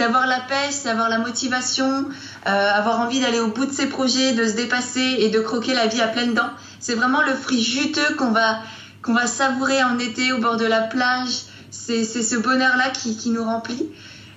avoir 0.00 0.28
la 0.28 0.38
pêche, 0.40 0.74
c'est 0.82 0.88
avoir 0.88 1.08
la 1.08 1.18
motivation, 1.18 2.06
euh, 2.46 2.70
avoir 2.72 3.00
envie 3.00 3.20
d'aller 3.20 3.40
au 3.40 3.48
bout 3.48 3.66
de 3.66 3.72
ses 3.72 3.86
projets, 3.86 4.32
de 4.32 4.46
se 4.46 4.54
dépasser 4.54 5.16
et 5.18 5.28
de 5.28 5.40
croquer 5.40 5.74
la 5.74 5.88
vie 5.88 6.00
à 6.00 6.06
pleines 6.06 6.34
dents. 6.34 6.50
C'est 6.78 6.94
vraiment 6.94 7.22
le 7.22 7.34
fruit 7.34 7.60
juteux 7.60 8.14
qu'on 8.16 8.30
va, 8.30 8.60
qu'on 9.02 9.14
va 9.14 9.26
savourer 9.26 9.82
en 9.82 9.98
été 9.98 10.32
au 10.32 10.38
bord 10.38 10.56
de 10.56 10.66
la 10.66 10.82
plage. 10.82 11.42
C'est 11.70 12.04
ce 12.04 12.36
bonheur-là 12.36 12.90
qui, 12.90 13.16
qui, 13.16 13.30
nous 13.30 13.44
remplit. 13.44 13.88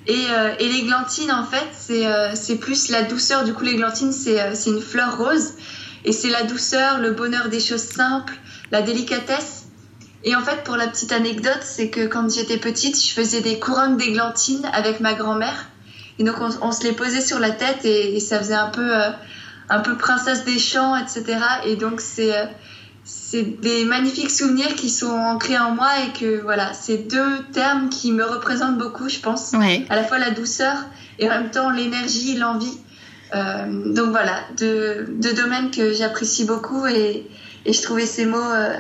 Et, 0.08 0.26
euh, 0.32 0.56
et 0.60 0.68
l'églantine, 0.68 1.32
en 1.32 1.46
fait, 1.46 1.94
euh, 1.94 2.32
c'est 2.34 2.58
plus 2.58 2.90
la 2.90 3.04
douceur. 3.04 3.44
Du 3.44 3.54
coup, 3.54 3.64
l'églantine, 3.64 4.12
c'est 4.12 4.66
une 4.66 4.82
fleur 4.82 5.18
rose. 5.18 5.54
Et 6.06 6.12
c'est 6.12 6.30
la 6.30 6.44
douceur, 6.44 6.98
le 6.98 7.12
bonheur 7.12 7.50
des 7.50 7.60
choses 7.60 7.84
simples, 7.84 8.34
la 8.72 8.82
délicatesse. 8.82 9.61
Et 10.24 10.36
en 10.36 10.42
fait, 10.42 10.63
pour 10.63 10.75
la 10.75 10.88
petite 10.88 11.12
anecdote, 11.12 11.62
c'est 11.62 11.90
que 11.90 12.08
quand 12.08 12.32
j'étais 12.32 12.58
petite, 12.58 13.04
je 13.04 13.12
faisais 13.12 13.42
des 13.42 13.60
couronnes 13.60 13.98
d'églantine 13.98 14.70
avec 14.74 15.00
ma 15.00 15.13
grand-mère. 15.13 15.68
Et 16.20 16.24
donc, 16.24 16.36
on, 16.62 16.72
se 16.72 16.84
les 16.84 16.94
posait 16.94 17.22
sur 17.22 17.40
la 17.40 17.51
tête 17.51 17.84
et, 17.86 18.20
ça 18.20 18.38
faisait 18.40 18.54
un 18.54 18.70
peu, 18.70 18.96
euh, 18.96 19.10
un 19.70 19.80
peu 19.80 19.98
princesse 19.98 20.46
des 20.46 20.60
champs, 20.60 20.96
etc. 20.96 21.40
Et 21.66 21.75
donc, 21.75 22.01
c'est 22.01 22.38
euh, 22.38 22.46
c'est 23.04 23.60
des 23.62 23.86
magnifiques 23.86 24.30
souvenirs 24.30 24.75
qui 24.75 24.90
sont 24.90 25.12
ancrés 25.12 25.58
en 25.58 25.72
moi 25.72 25.90
et 26.06 26.18
que 26.18 26.42
voilà, 26.42 26.74
c'est 26.74 27.10
deux 27.10 27.44
termes 27.51 27.90
qui 27.90 28.12
me 28.12 28.24
représentent 28.24 28.78
beaucoup, 28.78 29.10
je 29.10 29.20
pense. 29.20 29.54
À 29.54 29.96
la 29.96 30.04
fois 30.04 30.20
la 30.20 30.32
douceur 30.32 30.75
et 31.18 31.28
en 31.28 31.42
même 31.42 31.51
temps 31.51 31.70
l'énergie, 31.70 32.38
l'envie. 32.38 32.78
Euh, 33.34 33.94
donc 33.94 34.10
voilà, 34.10 34.42
deux, 34.58 35.06
deux 35.10 35.34
domaines 35.34 35.72
que 35.72 35.94
j'apprécie 35.94 36.46
beaucoup 36.46 36.86
et, 36.86 37.25
et 37.65 37.74
je 37.74 37.82
trouvais 37.82 38.06
ces 38.06 38.25
mots 38.25 38.38
euh, 38.38 38.74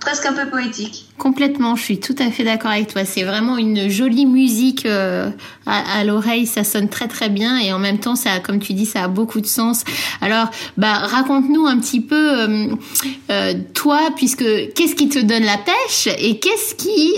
presque 0.00 0.26
un 0.26 0.34
peu 0.34 0.48
poétiques. 0.50 1.06
Complètement, 1.16 1.74
je 1.74 1.82
suis 1.82 2.00
tout 2.00 2.14
à 2.18 2.30
fait 2.30 2.44
d'accord 2.44 2.70
avec 2.70 2.92
toi. 2.92 3.04
C'est 3.06 3.22
vraiment 3.22 3.56
une 3.56 3.88
jolie 3.88 4.26
musique 4.26 4.84
euh, 4.84 5.30
à, 5.64 6.04
l'oreille, 6.04 6.46
ça 6.46 6.62
sonne 6.62 6.88
très 6.88 7.08
très 7.08 7.30
bien 7.30 7.58
et 7.58 7.72
en 7.72 7.78
même 7.78 7.98
temps, 7.98 8.14
ça, 8.14 8.40
comme 8.40 8.58
tu 8.58 8.74
dis, 8.74 8.84
ça 8.84 9.04
a 9.04 9.08
beaucoup 9.08 9.40
de 9.40 9.46
sens. 9.46 9.84
Alors, 10.20 10.50
bah, 10.76 10.92
raconte-nous 10.94 11.66
un 11.66 11.78
petit 11.78 12.02
peu 12.02 12.76
euh, 13.30 13.54
toi, 13.72 14.10
puisque 14.16 14.44
qu'est-ce 14.74 14.94
qui 14.94 15.08
te 15.08 15.18
donne 15.18 15.44
la 15.44 15.58
pêche 15.58 16.08
et 16.18 16.38
qu'est-ce 16.38 16.74
qui 16.74 17.14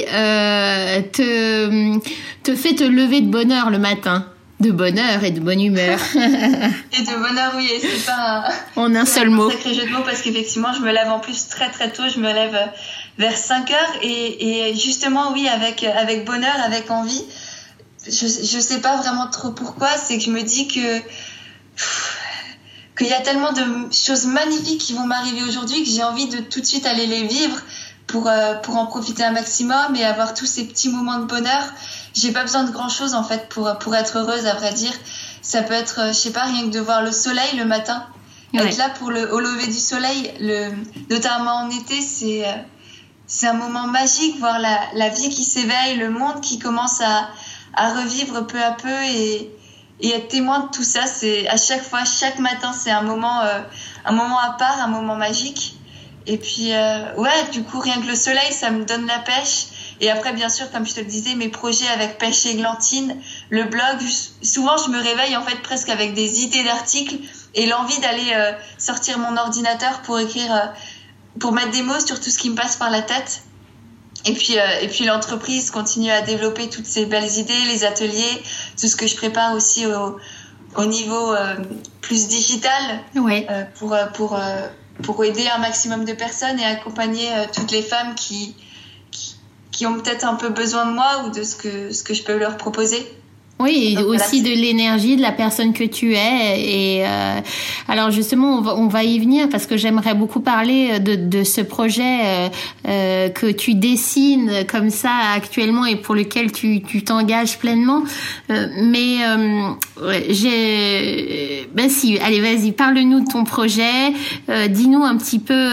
te 1.12 1.98
te 2.44 2.54
fait 2.54 2.74
te 2.74 2.84
lever 2.84 3.20
de 3.20 3.26
bonheur 3.26 3.68
le 3.70 3.78
matin? 3.78 4.24
De 4.60 4.72
bonheur 4.72 5.22
et 5.22 5.30
de 5.30 5.40
bonne 5.40 5.60
humeur. 5.60 5.98
et 6.14 6.18
de 6.18 7.16
bonheur, 7.16 7.52
oui, 7.56 7.70
et 7.72 7.80
c'est 7.80 8.06
pas 8.06 8.44
un, 8.44 8.44
en 8.82 8.94
un 8.94 9.04
seul 9.04 9.30
mot. 9.30 9.50
sacré 9.50 9.74
jeu 9.74 9.86
de 9.86 9.92
mots 9.92 10.02
parce 10.04 10.20
qu'effectivement, 10.22 10.72
je 10.72 10.80
me 10.80 10.92
lève 10.92 11.08
en 11.10 11.20
plus 11.20 11.48
très 11.48 11.70
très 11.70 11.92
tôt, 11.92 12.02
je 12.12 12.18
me 12.18 12.32
lève 12.32 12.54
euh, 12.54 12.66
vers 13.18 13.36
5 13.36 13.70
heures 13.70 13.94
et, 14.02 14.70
et 14.70 14.74
justement, 14.74 15.32
oui, 15.32 15.48
avec, 15.48 15.84
avec 15.84 16.24
bonheur, 16.24 16.54
avec 16.64 16.90
envie. 16.90 17.22
Je, 18.06 18.26
je 18.26 18.58
sais 18.58 18.80
pas 18.80 18.96
vraiment 18.96 19.28
trop 19.28 19.50
pourquoi, 19.50 19.90
c'est 19.96 20.18
que 20.18 20.24
je 20.24 20.30
me 20.30 20.42
dis 20.42 20.66
que 20.66 21.00
qu'il 22.96 23.06
y 23.06 23.12
a 23.12 23.20
tellement 23.20 23.52
de 23.52 23.62
choses 23.92 24.26
magnifiques 24.26 24.80
qui 24.80 24.92
vont 24.92 25.06
m'arriver 25.06 25.42
aujourd'hui 25.48 25.84
que 25.84 25.88
j'ai 25.88 26.02
envie 26.02 26.26
de 26.26 26.38
tout 26.38 26.60
de 26.60 26.66
suite 26.66 26.84
aller 26.84 27.06
les 27.06 27.28
vivre 27.28 27.56
pour, 28.08 28.28
pour 28.64 28.76
en 28.76 28.86
profiter 28.86 29.22
un 29.22 29.30
maximum 29.30 29.94
et 29.94 30.04
avoir 30.04 30.34
tous 30.34 30.46
ces 30.46 30.64
petits 30.64 30.88
moments 30.88 31.20
de 31.20 31.26
bonheur. 31.26 31.72
J'ai 32.20 32.32
pas 32.32 32.42
besoin 32.42 32.64
de 32.64 32.70
grand 32.72 32.88
chose 32.88 33.14
en 33.14 33.22
fait 33.22 33.48
pour, 33.48 33.70
pour 33.78 33.94
être 33.94 34.18
heureuse, 34.18 34.46
à 34.46 34.54
vrai 34.54 34.72
dire. 34.72 34.92
Ça 35.42 35.62
peut 35.62 35.74
être, 35.74 36.08
je 36.08 36.12
sais 36.12 36.32
pas, 36.32 36.44
rien 36.44 36.62
que 36.62 36.72
de 36.72 36.80
voir 36.80 37.02
le 37.02 37.12
soleil 37.12 37.56
le 37.56 37.64
matin. 37.64 38.04
Être 38.54 38.78
là 38.78 38.88
pour 38.88 39.10
le, 39.10 39.32
au 39.32 39.40
lever 39.40 39.66
du 39.66 39.78
soleil, 39.78 40.32
le, 40.40 40.70
notamment 41.10 41.56
en 41.56 41.70
été, 41.70 42.00
c'est 42.00 42.44
c'est 43.28 43.46
un 43.46 43.52
moment 43.52 43.86
magique, 43.86 44.38
voir 44.38 44.58
la, 44.58 44.80
la 44.94 45.10
vie 45.10 45.28
qui 45.28 45.44
s'éveille, 45.44 45.96
le 45.96 46.08
monde 46.08 46.40
qui 46.40 46.58
commence 46.58 47.02
à, 47.02 47.28
à, 47.74 47.92
revivre 47.94 48.46
peu 48.46 48.60
à 48.60 48.70
peu 48.72 49.02
et, 49.04 49.50
et 50.00 50.08
être 50.08 50.28
témoin 50.28 50.60
de 50.60 50.68
tout 50.70 50.82
ça. 50.82 51.06
C'est 51.06 51.46
à 51.46 51.58
chaque 51.58 51.82
fois, 51.82 52.04
chaque 52.06 52.38
matin, 52.38 52.72
c'est 52.72 52.90
un 52.90 53.02
moment, 53.02 53.42
euh, 53.42 53.60
un 54.06 54.12
moment 54.12 54.38
à 54.40 54.52
part, 54.52 54.80
un 54.80 54.88
moment 54.88 55.14
magique. 55.14 55.76
Et 56.26 56.38
puis, 56.38 56.72
euh, 56.72 57.14
ouais, 57.16 57.50
du 57.52 57.62
coup, 57.64 57.80
rien 57.80 58.00
que 58.00 58.06
le 58.06 58.14
soleil, 58.14 58.50
ça 58.50 58.70
me 58.70 58.84
donne 58.84 59.06
la 59.06 59.18
pêche. 59.18 59.66
Et 60.00 60.10
après, 60.10 60.32
bien 60.32 60.48
sûr, 60.48 60.70
comme 60.70 60.86
je 60.86 60.94
te 60.94 61.00
le 61.00 61.06
disais, 61.06 61.34
mes 61.34 61.48
projets 61.48 61.88
avec 61.88 62.18
Pêche 62.18 62.46
et 62.46 62.54
Glantine, 62.54 63.16
le 63.50 63.64
blog, 63.64 63.98
souvent, 64.42 64.76
je 64.76 64.90
me 64.90 65.02
réveille 65.02 65.36
en 65.36 65.42
fait 65.42 65.60
presque 65.62 65.88
avec 65.88 66.14
des 66.14 66.42
idées 66.42 66.64
d'articles 66.64 67.16
et 67.54 67.66
l'envie 67.66 67.98
d'aller 68.00 68.32
euh, 68.34 68.52
sortir 68.78 69.18
mon 69.18 69.36
ordinateur 69.36 70.02
pour 70.02 70.18
écrire 70.18 70.72
pour 71.38 71.52
mettre 71.52 71.70
des 71.70 71.82
mots 71.82 72.00
sur 72.04 72.20
tout 72.20 72.30
ce 72.30 72.38
qui 72.38 72.50
me 72.50 72.54
passe 72.54 72.76
par 72.76 72.90
la 72.90 73.02
tête. 73.02 73.42
Et 74.24 74.32
puis, 74.32 74.58
euh, 74.58 74.80
et 74.82 74.88
puis 74.88 75.04
l'entreprise 75.04 75.70
continue 75.70 76.10
à 76.10 76.22
développer 76.22 76.68
toutes 76.68 76.86
ces 76.86 77.06
belles 77.06 77.38
idées, 77.38 77.64
les 77.66 77.84
ateliers, 77.84 78.42
tout 78.78 78.88
ce 78.88 78.96
que 78.96 79.06
je 79.06 79.16
prépare 79.16 79.54
aussi 79.54 79.86
au, 79.86 80.18
au 80.76 80.84
niveau 80.86 81.32
euh, 81.34 81.54
plus 82.00 82.26
digital 82.26 83.00
euh, 83.16 83.64
pour, 83.78 83.96
pour, 84.14 84.38
pour 85.02 85.24
aider 85.24 85.46
un 85.48 85.58
maximum 85.58 86.04
de 86.04 86.12
personnes 86.12 86.58
et 86.58 86.64
accompagner 86.64 87.28
toutes 87.54 87.70
les 87.70 87.82
femmes 87.82 88.14
qui, 88.16 88.56
qui, 89.78 89.86
ont 89.86 89.94
peut-être 89.94 90.24
un 90.24 90.34
peu 90.34 90.48
besoin 90.48 90.86
de 90.86 90.92
moi 90.92 91.22
ou 91.24 91.30
de 91.30 91.44
ce 91.44 91.54
que, 91.54 91.92
ce 91.92 92.02
que 92.02 92.12
je 92.12 92.24
peux 92.24 92.36
leur 92.36 92.56
proposer. 92.56 93.06
Oui, 93.60 93.96
et 93.98 94.02
aussi 94.02 94.42
de 94.42 94.50
l'énergie 94.50 95.16
de 95.16 95.22
la 95.22 95.32
personne 95.32 95.72
que 95.72 95.84
tu 95.84 96.14
es. 96.14 96.60
Et 96.60 97.04
euh, 97.04 97.40
alors 97.88 98.10
justement, 98.10 98.58
on 98.58 98.60
va, 98.60 98.76
on 98.76 98.86
va, 98.86 99.02
y 99.02 99.18
venir 99.18 99.48
parce 99.48 99.66
que 99.66 99.76
j'aimerais 99.76 100.14
beaucoup 100.14 100.40
parler 100.40 101.00
de, 101.00 101.16
de 101.16 101.42
ce 101.42 101.60
projet 101.60 102.02
euh, 102.22 102.48
euh, 102.86 103.28
que 103.30 103.50
tu 103.50 103.74
dessines 103.74 104.64
comme 104.70 104.90
ça 104.90 105.10
actuellement 105.34 105.86
et 105.86 105.96
pour 105.96 106.14
lequel 106.14 106.52
tu 106.52 106.82
t'engages 107.02 107.58
pleinement. 107.58 108.02
Euh, 108.50 108.66
mais 108.82 109.18
euh, 109.24 110.22
j'ai, 110.28 111.68
ben 111.74 111.88
si, 111.88 112.18
allez, 112.18 112.40
vas-y, 112.40 112.72
parle-nous 112.72 113.20
de 113.20 113.30
ton 113.30 113.44
projet. 113.44 114.12
Euh, 114.48 114.68
dis-nous 114.68 115.04
un 115.04 115.16
petit 115.16 115.38
peu 115.38 115.70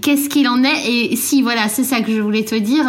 qu'est-ce 0.00 0.28
qu'il 0.28 0.48
en 0.48 0.62
est. 0.62 0.88
Et 0.88 1.16
si, 1.16 1.42
voilà, 1.42 1.68
c'est 1.68 1.84
ça 1.84 2.00
que 2.00 2.14
je 2.14 2.20
voulais 2.20 2.44
te 2.44 2.54
dire. 2.54 2.86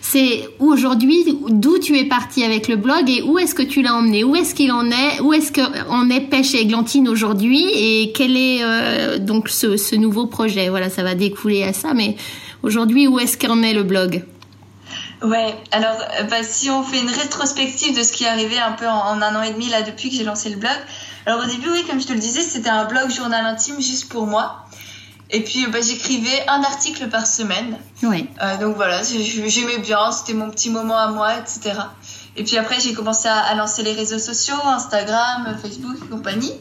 C'est 0.00 0.48
aujourd'hui 0.58 1.38
d'où 1.48 1.78
tu 1.78 1.98
es 1.98 2.04
parti 2.04 2.44
avec 2.44 2.68
le 2.68 2.76
blog 2.76 3.08
et 3.08 3.22
où 3.22 3.38
est-ce 3.38 3.53
que 3.54 3.62
tu 3.62 3.82
l'as 3.82 3.94
emmené? 3.94 4.24
Où 4.24 4.36
est-ce 4.36 4.54
qu'il 4.54 4.72
en 4.72 4.90
est? 4.90 5.20
Où 5.20 5.32
est-ce 5.32 5.52
qu'on 5.52 6.10
est 6.10 6.20
Pêche 6.20 6.54
et 6.54 6.60
Églantine 6.60 7.08
aujourd'hui? 7.08 7.64
Et 7.74 8.12
quel 8.12 8.36
est 8.36 8.62
euh, 8.62 9.18
donc 9.18 9.48
ce, 9.48 9.76
ce, 9.76 9.96
nouveau 9.96 10.26
projet? 10.26 10.68
Voilà, 10.68 10.90
ça 10.90 11.02
va 11.02 11.14
découler 11.14 11.62
à 11.62 11.72
ça, 11.72 11.94
mais 11.94 12.16
aujourd'hui, 12.62 13.06
où 13.06 13.18
est-ce 13.18 13.38
qu'en 13.38 13.62
est 13.62 13.74
le 13.74 13.82
blog? 13.82 14.24
Ouais, 15.22 15.54
alors 15.72 15.96
bah, 16.30 16.42
si 16.42 16.68
on 16.68 16.82
fait 16.82 17.00
une 17.00 17.08
rétrospective 17.08 17.96
de 17.96 18.02
ce 18.02 18.12
qui 18.12 18.24
est 18.24 18.28
arrivé 18.28 18.58
un 18.58 18.72
peu 18.72 18.86
en, 18.86 19.08
en 19.08 19.22
un 19.22 19.34
an 19.36 19.42
et 19.42 19.52
demi 19.52 19.68
là 19.68 19.82
depuis 19.82 20.10
que 20.10 20.16
j'ai 20.16 20.24
lancé 20.24 20.50
le 20.50 20.56
blog. 20.56 20.76
Alors 21.24 21.42
au 21.42 21.46
début, 21.46 21.70
oui, 21.70 21.84
comme 21.88 22.00
je 22.00 22.06
te 22.06 22.12
le 22.12 22.18
disais, 22.18 22.42
c'était 22.42 22.68
un 22.68 22.84
blog 22.84 23.10
journal 23.10 23.46
intime 23.46 23.80
juste 23.80 24.10
pour 24.10 24.26
moi. 24.26 24.66
Et 25.30 25.40
puis 25.40 25.66
bah, 25.66 25.78
j'écrivais 25.80 26.44
un 26.48 26.62
article 26.62 27.08
par 27.08 27.26
semaine. 27.26 27.78
Oui. 28.02 28.28
Euh, 28.42 28.58
donc 28.58 28.76
voilà, 28.76 29.02
j'aimais 29.02 29.78
bien, 29.78 30.12
c'était 30.12 30.34
mon 30.34 30.50
petit 30.50 30.70
moment 30.70 30.98
à 30.98 31.08
moi, 31.08 31.38
etc. 31.38 31.72
Et 32.36 32.44
puis 32.44 32.58
après, 32.58 32.80
j'ai 32.80 32.94
commencé 32.94 33.28
à, 33.28 33.54
lancer 33.54 33.82
les 33.82 33.92
réseaux 33.92 34.18
sociaux, 34.18 34.56
Instagram, 34.64 35.56
Facebook 35.62 36.08
compagnie. 36.10 36.52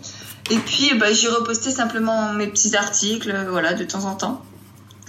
Et 0.50 0.58
puis, 0.58 0.94
bah, 0.98 1.12
j'ai 1.14 1.30
reposté 1.30 1.72
simplement 1.72 2.34
mes 2.34 2.48
petits 2.48 2.76
articles, 2.76 3.34
voilà, 3.50 3.74
de 3.74 3.84
temps 3.84 4.06
en 4.06 4.16
temps. 4.16 4.42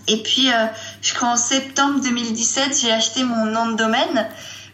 Et 0.07 0.22
puis, 0.22 0.50
euh, 0.50 0.66
je 1.03 1.14
crois 1.14 1.31
en 1.31 1.37
septembre 1.37 2.00
2017, 2.00 2.79
j'ai 2.81 2.92
acheté 2.92 3.24
mon 3.24 3.46
nom 3.46 3.70
de 3.70 3.77
domaine 3.77 4.29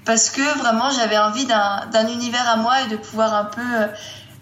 parce 0.04 0.30
que 0.30 0.58
vraiment, 0.58 0.90
j'avais 0.90 1.18
envie 1.18 1.46
d'un 1.46 2.08
univers 2.08 2.48
à 2.48 2.56
moi 2.56 2.82
et 2.82 2.88
de 2.88 2.96
pouvoir 2.96 3.34
un 3.34 3.44
peu 3.44 3.60
euh, 3.60 3.86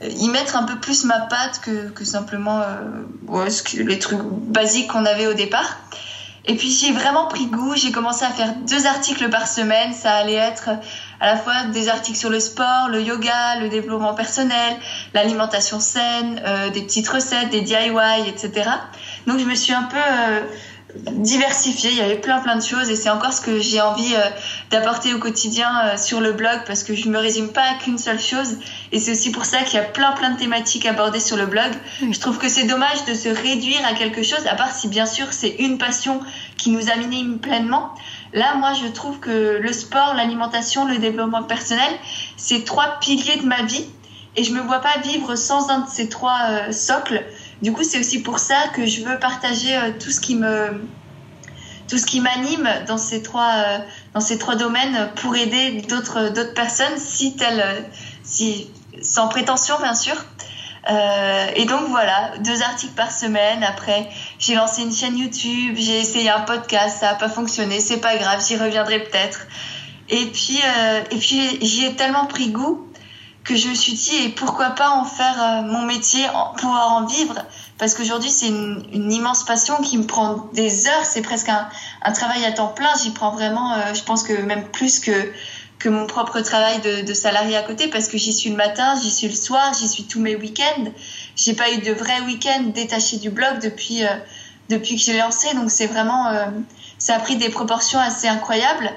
y 0.08 0.28
mettre 0.28 0.56
un 0.56 0.62
peu 0.62 0.78
plus 0.78 1.04
ma 1.04 1.20
patte 1.20 1.61
que, 1.61 1.88
que 1.90 2.04
simplement 2.04 2.61
euh, 2.61 3.02
ouais, 3.26 3.48
les 3.74 3.98
trucs 3.98 4.22
basiques 4.22 4.88
qu'on 4.88 5.04
avait 5.04 5.26
au 5.26 5.34
départ. 5.34 5.78
Et 6.46 6.56
puis 6.56 6.70
j'ai 6.70 6.92
vraiment 6.92 7.26
pris 7.26 7.46
goût, 7.46 7.74
j'ai 7.76 7.92
commencé 7.92 8.24
à 8.24 8.30
faire 8.30 8.54
deux 8.66 8.87
articles 8.87 9.28
par 9.28 9.46
semaine, 9.46 9.92
ça 9.92 10.12
allait 10.14 10.32
être 10.32 10.70
à 11.20 11.26
la 11.26 11.37
fois 11.37 11.64
des 11.72 11.88
articles 11.88 12.18
sur 12.18 12.31
le 12.31 12.40
sport, 12.40 12.88
le 12.90 13.02
yoga, 13.02 13.59
le 13.61 13.68
développement 13.68 14.14
personnel, 14.14 14.76
l'alimentation 15.14 15.81
saine, 15.81 16.40
euh, 16.46 16.70
des 16.70 16.83
petites 16.83 17.09
recettes, 17.09 17.50
des 17.50 17.61
DIY, 17.61 18.28
etc. 18.28 18.70
Donc 19.26 19.38
je 19.38 19.44
me 19.44 19.54
suis 19.54 19.72
un 19.72 19.85
peu 19.85 19.96
euh, 19.96 20.40
diversifiée, 20.94 21.90
il 21.90 21.96
y 21.96 22.00
avait 22.00 22.16
plein 22.16 22.40
plein 22.40 22.57
de 22.57 22.62
choses 22.62 22.88
et 22.88 22.96
c'est 22.96 23.11
encore 23.11 23.33
ce 23.33 23.40
que 23.40 23.61
j'ai 23.61 23.81
envie 23.81 24.14
euh, 24.14 24.31
d'apporter 24.70 25.12
au 25.12 25.18
quotidien 25.18 25.68
euh, 25.85 25.96
sur 25.96 26.20
le 26.20 26.33
blog 26.33 26.61
parce 26.66 26.83
que 26.83 26.94
je 26.94 27.09
me 27.09 27.18
résume 27.18 27.48
pas 27.48 27.62
à 27.62 27.74
qu'une 27.74 27.98
seule 27.98 28.18
chose 28.18 28.57
et 28.92 28.98
c'est 28.98 29.12
aussi 29.12 29.31
pour 29.31 29.44
ça 29.44 29.59
qu'il 29.62 29.74
y 29.78 29.83
a 29.83 29.85
plein 29.85 30.12
plein 30.12 30.31
de 30.31 30.38
thématiques 30.38 30.87
abordées 30.87 31.20
sur 31.20 31.37
le 31.37 31.46
blog. 31.46 31.70
Je 32.00 32.18
trouve 32.18 32.38
que 32.38 32.48
c'est 32.48 32.64
dommage 32.64 33.04
de 33.07 33.14
se 33.14 33.28
réduire 33.28 33.81
à 33.87 33.94
quelque 33.94 34.22
chose 34.22 34.46
à 34.46 34.54
part 34.54 34.72
si 34.72 34.88
bien 34.88 35.07
sûr 35.07 35.26
c'est 35.31 35.57
une 35.59 35.78
passion 35.78 36.20
qui 36.57 36.70
nous 36.70 36.90
anime 36.90 37.38
pleinement. 37.38 37.94
Là, 38.32 38.54
moi, 38.56 38.72
je 38.74 38.86
trouve 38.88 39.18
que 39.20 39.58
le 39.60 39.72
sport, 39.72 40.14
l'alimentation, 40.14 40.86
le 40.86 40.98
développement 40.98 41.42
personnel, 41.42 41.92
c'est 42.36 42.64
trois 42.64 42.98
piliers 43.00 43.36
de 43.36 43.46
ma 43.46 43.62
vie 43.62 43.86
et 44.36 44.44
je 44.44 44.52
me 44.52 44.60
vois 44.60 44.80
pas 44.80 44.98
vivre 45.02 45.34
sans 45.34 45.70
un 45.70 45.80
de 45.80 45.88
ces 45.88 46.08
trois 46.08 46.38
euh, 46.50 46.72
socles. 46.72 47.24
Du 47.62 47.72
coup, 47.72 47.82
c'est 47.82 47.98
aussi 47.98 48.22
pour 48.22 48.38
ça 48.38 48.68
que 48.74 48.86
je 48.86 49.02
veux 49.02 49.18
partager 49.18 49.76
euh, 49.76 49.90
tout 49.98 50.10
ce 50.10 50.20
qui 50.20 50.36
me 50.36 50.80
tout 51.88 51.96
ce 51.96 52.04
qui 52.04 52.20
m'anime 52.20 52.68
dans 52.86 52.98
ces 52.98 53.22
trois 53.22 53.50
euh, 53.56 53.78
dans 54.12 54.20
ces 54.20 54.36
trois 54.36 54.56
domaines 54.56 55.08
pour 55.16 55.34
aider 55.34 55.82
d'autres 55.88 56.28
d'autres 56.28 56.52
personnes 56.52 56.98
si 56.98 57.34
telles 57.34 57.90
si 58.22 58.70
sans 59.00 59.28
prétention 59.28 59.74
bien 59.80 59.94
sûr 59.94 60.14
euh, 60.90 61.46
et 61.55 61.66
donc 61.66 61.88
voilà, 61.88 62.33
deux 62.38 62.62
articles 62.62 62.94
par 62.94 63.12
semaine. 63.12 63.62
Après, 63.62 64.09
j'ai 64.38 64.55
lancé 64.55 64.83
une 64.83 64.92
chaîne 64.92 65.18
YouTube, 65.18 65.74
j'ai 65.77 66.01
essayé 66.01 66.31
un 66.31 66.40
podcast, 66.40 66.98
ça 67.01 67.12
n'a 67.12 67.14
pas 67.14 67.29
fonctionné, 67.29 67.81
c'est 67.81 68.01
pas 68.01 68.16
grave, 68.16 68.42
j'y 68.46 68.57
reviendrai 68.57 69.01
peut-être. 69.01 69.46
Et 70.09 70.27
puis, 70.27 70.59
euh, 70.64 71.03
puis 71.18 71.59
j'y 71.61 71.85
ai 71.85 71.94
tellement 71.94 72.27
pris 72.27 72.48
goût 72.51 72.87
que 73.44 73.55
je 73.57 73.68
me 73.68 73.74
suis 73.74 73.92
dit, 73.92 74.16
et 74.24 74.29
pourquoi 74.31 74.70
pas 74.70 74.90
en 74.90 75.05
faire 75.05 75.42
euh, 75.42 75.62
mon 75.62 75.83
métier, 75.83 76.24
pouvoir 76.57 76.92
en 76.92 77.07
vivre? 77.07 77.35
Parce 77.77 77.94
qu'aujourd'hui, 77.94 78.31
c'est 78.31 78.48
une, 78.48 79.12
immense 79.12 79.44
passion 79.44 79.77
qui 79.83 79.98
me 79.98 80.05
prend 80.05 80.48
des 80.55 80.88
heures, 80.88 81.05
c'est 81.05 81.22
presque 81.22 81.48
un, 81.51 82.12
travail 82.12 82.44
à 82.44 82.53
temps 82.53 82.68
plein. 82.68 82.90
J'y 83.03 83.11
prends 83.11 83.31
vraiment, 83.31 83.74
je 83.94 84.03
pense 84.03 84.22
que 84.22 84.33
même 84.33 84.64
plus 84.68 84.98
que 84.98 85.33
que 85.78 85.88
mon 85.88 86.06
propre 86.06 86.40
travail 86.40 86.80
de, 86.80 87.14
salarié 87.14 87.56
à 87.56 87.62
côté 87.62 87.88
parce 87.88 88.08
que 88.08 88.18
j'y 88.18 88.32
suis 88.32 88.50
le 88.50 88.56
matin, 88.56 88.98
j'y 89.00 89.10
suis 89.10 89.28
le 89.28 89.34
soir, 89.34 89.72
j'y 89.78 89.88
suis 89.88 90.04
tous 90.04 90.20
mes 90.20 90.34
week-ends. 90.34 90.90
J'ai 91.36 91.54
pas 91.54 91.70
eu 91.70 91.78
de 91.78 91.92
vrai 91.92 92.20
week-end 92.22 92.64
détaché 92.74 93.18
du 93.18 93.30
blog 93.30 93.60
depuis, 93.62 94.04
euh, 94.04 94.08
depuis 94.68 94.96
que 94.96 95.02
j'ai 95.02 95.18
lancé. 95.18 95.54
Donc 95.54 95.70
c'est 95.70 95.86
vraiment, 95.86 96.28
euh, 96.28 96.46
ça 96.98 97.16
a 97.16 97.18
pris 97.20 97.36
des 97.36 97.48
proportions 97.48 98.00
assez 98.00 98.26
incroyables. 98.26 98.90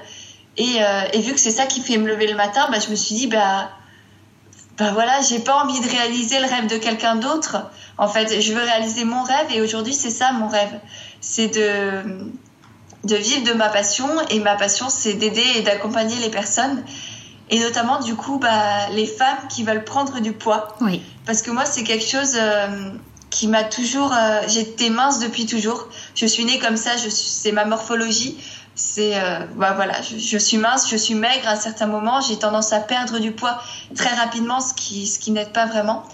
Et, 0.56 0.82
euh, 0.82 1.02
et 1.12 1.20
vu 1.20 1.32
que 1.32 1.40
c'est 1.40 1.52
ça 1.52 1.66
qui 1.66 1.80
fait 1.80 1.96
me 1.96 2.08
lever 2.08 2.26
le 2.26 2.34
matin, 2.34 2.68
bah, 2.70 2.78
je 2.84 2.90
me 2.90 2.96
suis 2.96 3.14
dit, 3.14 3.26
bah, 3.28 3.70
bah 4.76 4.90
voilà, 4.92 5.20
j'ai 5.20 5.38
pas 5.38 5.62
envie 5.62 5.80
de 5.80 5.88
réaliser 5.88 6.40
le 6.40 6.46
rêve 6.46 6.66
de 6.66 6.78
quelqu'un 6.78 7.16
d'autre. 7.16 7.70
En 7.98 8.08
fait, 8.08 8.40
je 8.40 8.52
veux 8.52 8.62
réaliser 8.62 9.04
mon 9.04 9.22
rêve 9.22 9.46
et 9.54 9.60
aujourd'hui 9.60 9.94
c'est 9.94 10.10
ça 10.10 10.32
mon 10.32 10.48
rêve. 10.48 10.80
C'est 11.20 11.48
de 11.48 12.32
de 13.04 13.16
vivre 13.16 13.44
de 13.44 13.52
ma 13.52 13.68
passion. 13.68 14.08
Et 14.30 14.40
ma 14.40 14.56
passion, 14.56 14.88
c'est 14.88 15.14
d'aider 15.14 15.44
et 15.56 15.62
d'accompagner 15.62 16.16
les 16.16 16.30
personnes. 16.30 16.82
Et 17.50 17.58
notamment, 17.58 18.00
du 18.00 18.14
coup, 18.14 18.38
bah, 18.38 18.88
les 18.92 19.06
femmes 19.06 19.48
qui 19.48 19.62
veulent 19.62 19.84
prendre 19.84 20.20
du 20.20 20.32
poids. 20.32 20.76
Oui. 20.80 21.02
Parce 21.26 21.42
que 21.42 21.50
moi, 21.50 21.64
c'est 21.64 21.82
quelque 21.82 22.06
chose 22.06 22.36
euh, 22.36 22.90
qui 23.30 23.46
m'a 23.46 23.64
toujours. 23.64 24.12
Euh, 24.12 24.40
J'étais 24.48 24.90
mince 24.90 25.18
depuis 25.18 25.46
toujours. 25.46 25.88
Je 26.14 26.26
suis 26.26 26.44
née 26.44 26.58
comme 26.58 26.76
ça, 26.76 26.92
c'est 26.96 27.52
ma 27.52 27.64
morphologie. 27.64 28.38
C'est. 28.74 29.16
Euh, 29.16 29.40
bah, 29.56 29.72
voilà, 29.74 30.00
je, 30.00 30.16
je, 30.16 30.38
suis 30.38 30.56
mince, 30.56 30.88
je 30.90 30.96
suis 30.96 31.14
maigre 31.14 31.46
à 31.46 31.56
certains 31.56 31.86
moments. 31.86 32.20
J'ai 32.22 32.38
tendance 32.38 32.72
à 32.72 32.80
perdre 32.80 33.18
du 33.18 33.32
poids 33.32 33.60
très 33.94 34.14
rapidement, 34.14 34.60
ce 34.60 34.72
qui, 34.72 35.06
ce 35.06 35.18
qui 35.18 35.30
n'aide 35.30 35.52
pas 35.52 35.66
vraiment. 35.66 36.04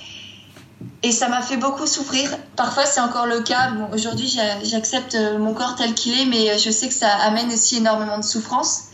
Et 1.02 1.12
ça 1.12 1.28
m'a 1.28 1.42
fait 1.42 1.56
beaucoup 1.56 1.86
souffrir. 1.86 2.36
Parfois, 2.56 2.84
c'est 2.84 3.00
encore 3.00 3.26
le 3.26 3.40
cas. 3.40 3.70
Bon, 3.70 3.88
Aujourd'hui, 3.92 4.36
j'accepte 4.64 5.16
mon 5.38 5.54
corps 5.54 5.76
tel 5.76 5.94
qu'il 5.94 6.20
est, 6.20 6.26
mais 6.26 6.58
je 6.58 6.70
sais 6.70 6.88
que 6.88 6.94
ça 6.94 7.08
amène 7.08 7.52
aussi 7.52 7.76
énormément 7.76 8.18
de 8.18 8.24
souffrance. 8.24 8.84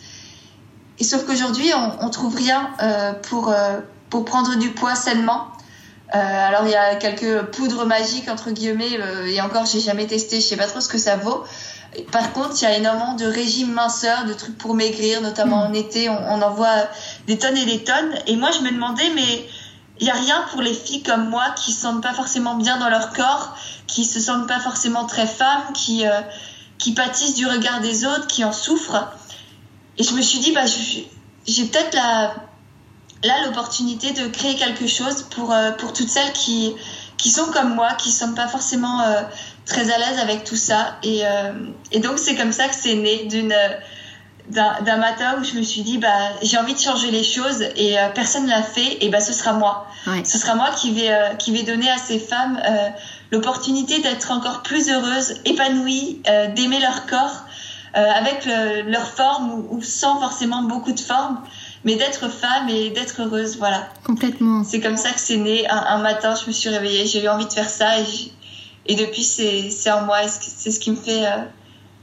Et 0.98 1.04
sauf 1.04 1.24
qu'aujourd'hui, 1.24 1.72
on, 1.74 2.06
on 2.06 2.10
trouve 2.10 2.36
rien 2.36 2.70
euh, 2.82 3.12
pour, 3.14 3.50
euh, 3.50 3.80
pour 4.10 4.24
prendre 4.24 4.56
du 4.56 4.70
poids 4.70 4.94
sainement. 4.94 5.48
alors 6.10 6.66
il 6.66 6.70
y 6.70 6.76
a 6.76 6.94
quelques 6.96 7.42
poudres 7.46 7.86
magiques 7.86 8.28
entre 8.28 8.50
guillemets 8.50 9.00
et 9.26 9.40
encore 9.40 9.66
j'ai 9.66 9.80
jamais 9.80 10.06
testé, 10.06 10.36
je 10.36 10.46
sais 10.46 10.56
pas 10.56 10.68
trop 10.68 10.80
ce 10.80 10.88
que 10.88 10.98
ça 10.98 11.16
vaut. 11.16 11.42
Par 12.12 12.32
contre, 12.32 12.50
il 12.60 12.62
y 12.62 12.66
a 12.66 12.76
énormément 12.76 13.14
de 13.14 13.24
régimes 13.24 13.72
minceurs, 13.72 14.24
de 14.24 14.32
trucs 14.32 14.58
pour 14.58 14.74
maigrir, 14.74 15.20
notamment 15.20 15.62
en 15.62 15.72
été, 15.72 16.08
on, 16.08 16.18
on, 16.28 16.42
en 16.42 16.50
voit 16.50 16.88
des 17.26 17.38
tonnes 17.38 17.56
et 17.56 17.64
des 17.64 17.84
tonnes. 17.84 18.14
Et 18.26 18.36
moi, 18.36 18.50
je 18.50 18.60
me 18.60 18.70
demandais, 18.70 19.10
mais 19.14 19.46
il 20.00 20.04
n'y 20.04 20.10
a 20.10 20.14
rien 20.14 20.44
pour 20.50 20.60
les 20.60 20.74
filles 20.74 21.02
comme 21.02 21.28
moi 21.28 21.50
qui 21.56 21.72
se 21.72 21.82
sentent 21.82 22.02
pas 22.02 22.14
forcément 22.14 22.56
bien 22.56 22.78
dans 22.78 22.88
leur 22.88 23.12
corps, 23.12 23.56
qui 23.86 24.04
se 24.04 24.20
sentent 24.20 24.48
pas 24.48 24.58
forcément 24.58 25.06
très 25.06 25.26
femmes, 25.26 25.72
qui, 25.72 26.06
euh, 26.06 26.20
qui 26.78 26.92
pâtissent 26.92 27.34
du 27.34 27.46
regard 27.46 27.80
des 27.80 28.04
autres, 28.04 28.26
qui 28.26 28.42
en 28.44 28.52
souffrent. 28.52 29.12
Et 29.98 30.02
je 30.02 30.12
me 30.14 30.22
suis 30.22 30.40
dit, 30.40 30.52
bah, 30.52 30.64
j'ai 31.46 31.64
peut-être 31.66 31.94
là 31.94 33.44
l'opportunité 33.46 34.12
de 34.12 34.26
créer 34.26 34.56
quelque 34.56 34.88
chose 34.88 35.22
pour, 35.30 35.52
euh, 35.52 35.70
pour 35.70 35.92
toutes 35.92 36.08
celles 36.08 36.32
qui, 36.32 36.74
qui 37.16 37.30
sont 37.30 37.46
comme 37.46 37.74
moi, 37.74 37.92
qui 37.94 38.08
ne 38.08 38.14
sont 38.14 38.34
pas 38.34 38.48
forcément 38.48 39.00
euh, 39.02 39.22
très 39.64 39.92
à 39.92 39.98
l'aise 39.98 40.18
avec 40.18 40.42
tout 40.42 40.56
ça. 40.56 40.96
Et, 41.04 41.22
et 41.92 42.00
donc, 42.00 42.18
c'est 42.18 42.34
comme 42.34 42.52
ça 42.52 42.68
que 42.68 42.74
c'est 42.74 42.96
né 42.96 43.26
d'une 43.26 43.54
d'un 44.50 44.96
matin 44.98 45.36
où 45.40 45.44
je 45.44 45.56
me 45.56 45.62
suis 45.62 45.82
dit 45.82 45.98
bah 45.98 46.08
j'ai 46.42 46.58
envie 46.58 46.74
de 46.74 46.78
changer 46.78 47.10
les 47.10 47.24
choses 47.24 47.62
et 47.76 47.98
euh, 47.98 48.08
personne 48.14 48.46
l'a 48.46 48.62
fait 48.62 48.98
et 49.00 49.08
bah 49.08 49.20
ce 49.20 49.32
sera 49.32 49.54
moi. 49.54 49.86
Ce 50.24 50.38
sera 50.38 50.54
moi 50.54 50.68
qui 50.76 50.92
vais 50.92 51.10
euh, 51.10 51.34
qui 51.34 51.50
vais 51.50 51.62
donner 51.62 51.90
à 51.90 51.96
ces 51.96 52.18
femmes 52.18 52.60
euh, 52.62 52.88
l'opportunité 53.32 54.00
d'être 54.00 54.30
encore 54.30 54.62
plus 54.62 54.90
heureuses 54.90 55.36
épanouies 55.46 56.20
d'aimer 56.54 56.78
leur 56.80 57.06
corps 57.06 57.44
avec 57.94 58.46
leur 58.86 59.08
forme 59.08 59.66
ou, 59.70 59.80
sans 59.80 60.18
forcément 60.18 60.62
beaucoup 60.62 60.92
de 60.92 61.00
forme 61.00 61.40
mais 61.84 61.94
d'être 61.96 62.28
femme 62.28 62.68
et 62.68 62.90
d'être 62.90 63.22
heureuse 63.22 63.56
voilà. 63.56 63.88
Complètement. 64.04 64.64
C'est 64.64 64.80
comme 64.80 64.96
ça 64.96 65.10
que 65.10 65.20
c'est 65.20 65.36
né. 65.36 65.66
Un, 65.68 65.98
matin 65.98 66.34
je 66.34 66.46
me 66.48 66.52
suis 66.52 66.68
réveillée 66.68 67.06
j'ai 67.06 67.24
eu 67.24 67.28
envie 67.28 67.46
de 67.46 67.52
faire 67.52 67.70
ça 67.70 67.98
et, 67.98 68.04
et 68.86 68.94
depuis 68.94 69.22
c'est 69.24 69.90
en 69.90 70.02
moi 70.02 70.18
c'est 70.28 70.70
ce 70.70 70.80
qui 70.80 70.90
me 70.90 70.96
fait 70.96 71.24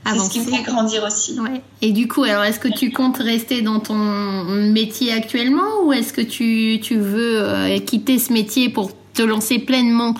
c'est 0.05 0.19
ce 0.19 0.29
qui 0.29 0.39
me 0.39 0.45
fait 0.45 0.63
grandir 0.63 1.03
aussi. 1.03 1.37
Et 1.81 1.91
du 1.91 2.07
coup, 2.07 2.23
alors 2.23 2.43
est-ce 2.43 2.59
que 2.59 2.67
tu 2.67 2.91
comptes 2.91 3.17
rester 3.17 3.61
dans 3.61 3.79
ton 3.79 3.95
métier 3.95 5.11
actuellement 5.11 5.83
ou 5.83 5.93
est-ce 5.93 6.13
que 6.13 6.21
tu, 6.21 6.79
tu 6.81 6.97
veux 6.97 7.41
euh, 7.43 7.79
quitter 7.79 8.17
ce 8.19 8.33
métier 8.33 8.69
pour 8.69 8.91
te 9.13 9.21
lancer 9.21 9.59
pleinement 9.59 10.15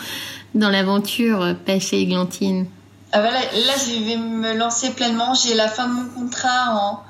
dans 0.54 0.70
l'aventure 0.70 1.42
euh, 1.42 1.54
pêche 1.54 1.94
et 1.94 2.02
églantine? 2.02 2.68
Ah 3.14 3.22
bah 3.22 3.32
là, 3.32 3.74
je 3.78 4.06
vais 4.06 4.18
me 4.18 4.54
lancer 4.58 4.92
pleinement. 4.92 5.34
J'ai 5.34 5.54
la 5.54 5.68
fin 5.68 5.88
de 5.88 5.94
mon 5.94 6.06
contrat 6.10 6.74
en, 6.74 7.04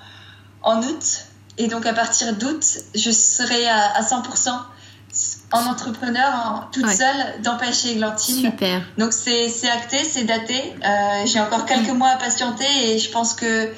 en 0.63 0.81
août. 0.81 1.25
Et 1.57 1.67
donc, 1.67 1.85
à 1.85 1.93
partir 1.93 2.35
d'août, 2.37 2.63
je 2.95 3.11
serai 3.11 3.67
à, 3.67 3.91
à 3.95 4.01
100% 4.01 4.49
en 5.51 5.65
entrepreneur, 5.65 6.69
toute 6.71 6.89
seule, 6.89 7.41
dans 7.43 7.57
Pêche 7.57 7.85
et 7.85 7.91
Églantine. 7.91 8.51
Super. 8.51 8.81
Donc 8.97 9.11
c'est 9.11 9.69
acté, 9.69 9.97
c'est 10.03 10.23
daté. 10.23 10.55
Euh, 10.55 11.25
j'ai 11.25 11.39
encore 11.39 11.65
quelques 11.65 11.91
mois 11.91 12.09
à 12.09 12.17
patienter 12.17 12.65
et 12.83 12.99
je 12.99 13.09
pense 13.11 13.33
que 13.33 13.69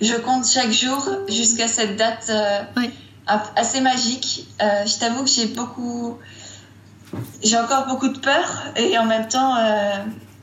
je 0.00 0.14
compte 0.14 0.46
chaque 0.46 0.72
jour 0.72 1.08
jusqu'à 1.28 1.68
cette 1.68 1.96
date 1.96 2.26
euh, 2.30 2.62
assez 3.56 3.80
magique. 3.80 4.46
Euh, 4.60 4.84
je 4.84 4.98
t'avoue 4.98 5.24
que 5.24 5.30
j'ai 5.30 5.46
beaucoup, 5.46 6.18
j'ai 7.42 7.58
encore 7.58 7.86
beaucoup 7.86 8.08
de 8.08 8.18
peur 8.18 8.64
et 8.76 8.98
en 8.98 9.06
même 9.06 9.28
temps, 9.28 9.56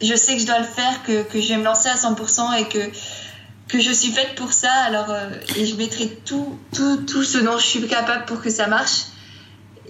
je 0.02 0.16
sais 0.16 0.36
que 0.36 0.42
je 0.42 0.48
dois 0.48 0.60
le 0.60 0.66
faire, 0.66 1.04
que, 1.04 1.22
que, 1.24 1.40
je 1.40 1.50
vais 1.50 1.58
me 1.58 1.66
lancer 1.66 1.90
à 1.90 1.96
100% 1.96 2.60
et 2.60 2.68
que 2.68 2.80
que 3.68 3.80
je 3.80 3.92
suis 3.92 4.12
faite 4.12 4.34
pour 4.34 4.52
ça. 4.52 4.72
Alors 4.72 5.14
et 5.56 5.68
je 5.68 5.76
mettrai 5.76 6.08
tout, 6.26 6.58
tout, 6.74 6.98
tout 7.04 7.24
ce 7.24 7.38
dont 7.38 7.60
je 7.60 7.66
suis 7.68 7.88
capable 7.88 8.26
pour 8.26 8.42
que 8.42 8.50
ça 8.50 8.66
marche. 8.66 9.09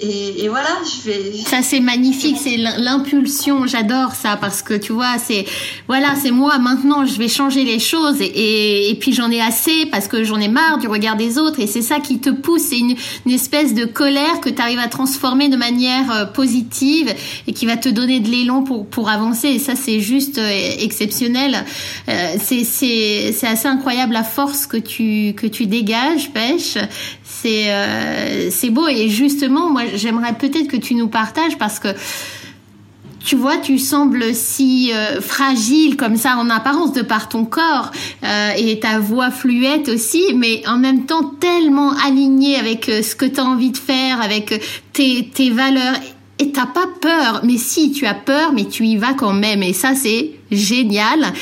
Et, 0.02 0.48
voilà, 0.48 0.70
je 0.86 1.10
vais. 1.10 1.34
Ça 1.46 1.62
c'est 1.62 1.82
magnifique, 1.82 2.38
c'est 2.42 2.56
l'impulsion. 2.56 3.68
J'adore 3.68 4.14
ça 4.14 4.38
parce 4.38 4.62
que 4.62 4.74
tu 4.74 4.94
vois, 4.94 5.18
c'est 5.18 5.46
voilà, 5.88 6.16
c'est 6.16 6.32
moi 6.32 6.58
maintenant. 6.58 7.06
Je 7.06 7.18
vais 7.20 7.28
changer 7.28 7.66
les 7.66 7.80
choses 7.80 8.22
et, 8.22 8.90
et, 8.90 8.96
puis 8.96 9.14
j'en 9.14 9.30
ai 9.30 9.42
assez 9.42 9.88
parce 9.92 10.08
que 10.08 10.24
j'en 10.24 10.40
ai 10.40 10.48
marre 10.48 10.78
du 10.78 10.88
regard 10.88 11.18
des 11.18 11.38
autres 11.38 11.60
et 11.60 11.68
c'est 11.68 11.82
ça 11.82 12.00
qui 12.00 12.20
te 12.20 12.30
pousse. 12.30 12.62
C'est 12.70 12.80
une, 12.80 12.96
une, 13.26 13.32
espèce 13.34 13.74
de 13.74 13.84
colère 13.86 14.40
que 14.42 14.50
tu 14.50 14.62
arrives 14.62 14.80
à 14.80 14.88
transformer 14.88 15.50
de 15.50 15.58
manière 15.58 16.12
euh, 16.12 16.26
positive 16.26 17.14
et 17.48 17.54
qui 17.54 17.66
va 17.66 17.76
te 17.76 17.90
donner 17.90 18.22
de 18.22 18.30
l'élan 18.30 18.64
pour 18.64 18.88
pour 18.88 19.10
avancer. 19.10 19.50
Et 19.50 19.60
ça 19.60 19.76
c'est 19.76 20.00
juste 20.00 20.38
euh, 20.38 20.72
exceptionnel. 20.80 21.66
Euh, 22.08 22.36
c'est 22.42 22.64
c'est 22.64 23.34
c'est 23.38 23.48
assez 23.48 23.68
incroyable 23.68 24.14
la 24.14 24.24
force 24.24 24.66
que 24.66 24.78
tu 24.78 25.34
que 25.36 25.48
tu 25.48 25.66
dégages, 25.66 26.32
pêche. 26.32 26.78
C'est 27.42 27.72
euh, 27.72 28.50
c'est 28.52 28.70
beau 28.70 28.88
et 28.88 29.08
justement 29.08 29.70
moi 29.70 29.84
j'aimerais 29.94 30.34
peut-être 30.34 30.68
que 30.68 30.76
tu 30.76 30.96
nous 30.96 31.08
partages 31.08 31.58
parce 31.58 31.80
que 31.80 31.90
tu 33.24 33.36
vois, 33.36 33.58
tu 33.58 33.78
sembles 33.80 34.34
si 34.34 34.92
euh, 34.94 35.22
fragile 35.22 35.98
comme 35.98 36.16
ça 36.16 36.38
en 36.38 36.50
apparence 36.50 36.94
de 36.94 37.02
par 37.02 37.28
ton 37.28 37.46
corps 37.46 37.92
euh, 38.24 38.52
et 38.58 38.80
ta 38.80 39.00
voix 39.00 39.30
fluette 39.30 39.90
aussi, 39.90 40.34
mais 40.36 40.66
en 40.68 40.78
même 40.78 41.06
temps 41.06 41.24
tellement 41.40 41.92
alignée 42.06 42.56
avec 42.56 42.86
ce 42.86 43.16
que 43.16 43.26
tu 43.26 43.40
as 43.40 43.44
envie 43.44 43.72
de 43.72 43.78
faire, 43.78 44.22
avec 44.22 44.62
tes, 44.94 45.30
tes 45.34 45.50
valeurs 45.50 45.96
et 46.40 46.52
t'as 46.52 46.66
pas 46.66 46.88
peur. 47.02 47.42
Mais 47.44 47.58
si 47.58 47.92
tu 47.92 48.06
as 48.06 48.14
peur, 48.14 48.54
mais 48.54 48.66
tu 48.66 48.86
y 48.86 48.96
vas 48.96 49.14
quand 49.14 49.34
même. 49.34 49.62
Et 49.64 49.74
ça, 49.74 49.96
c'est 49.96 50.39
génial. 50.52 51.34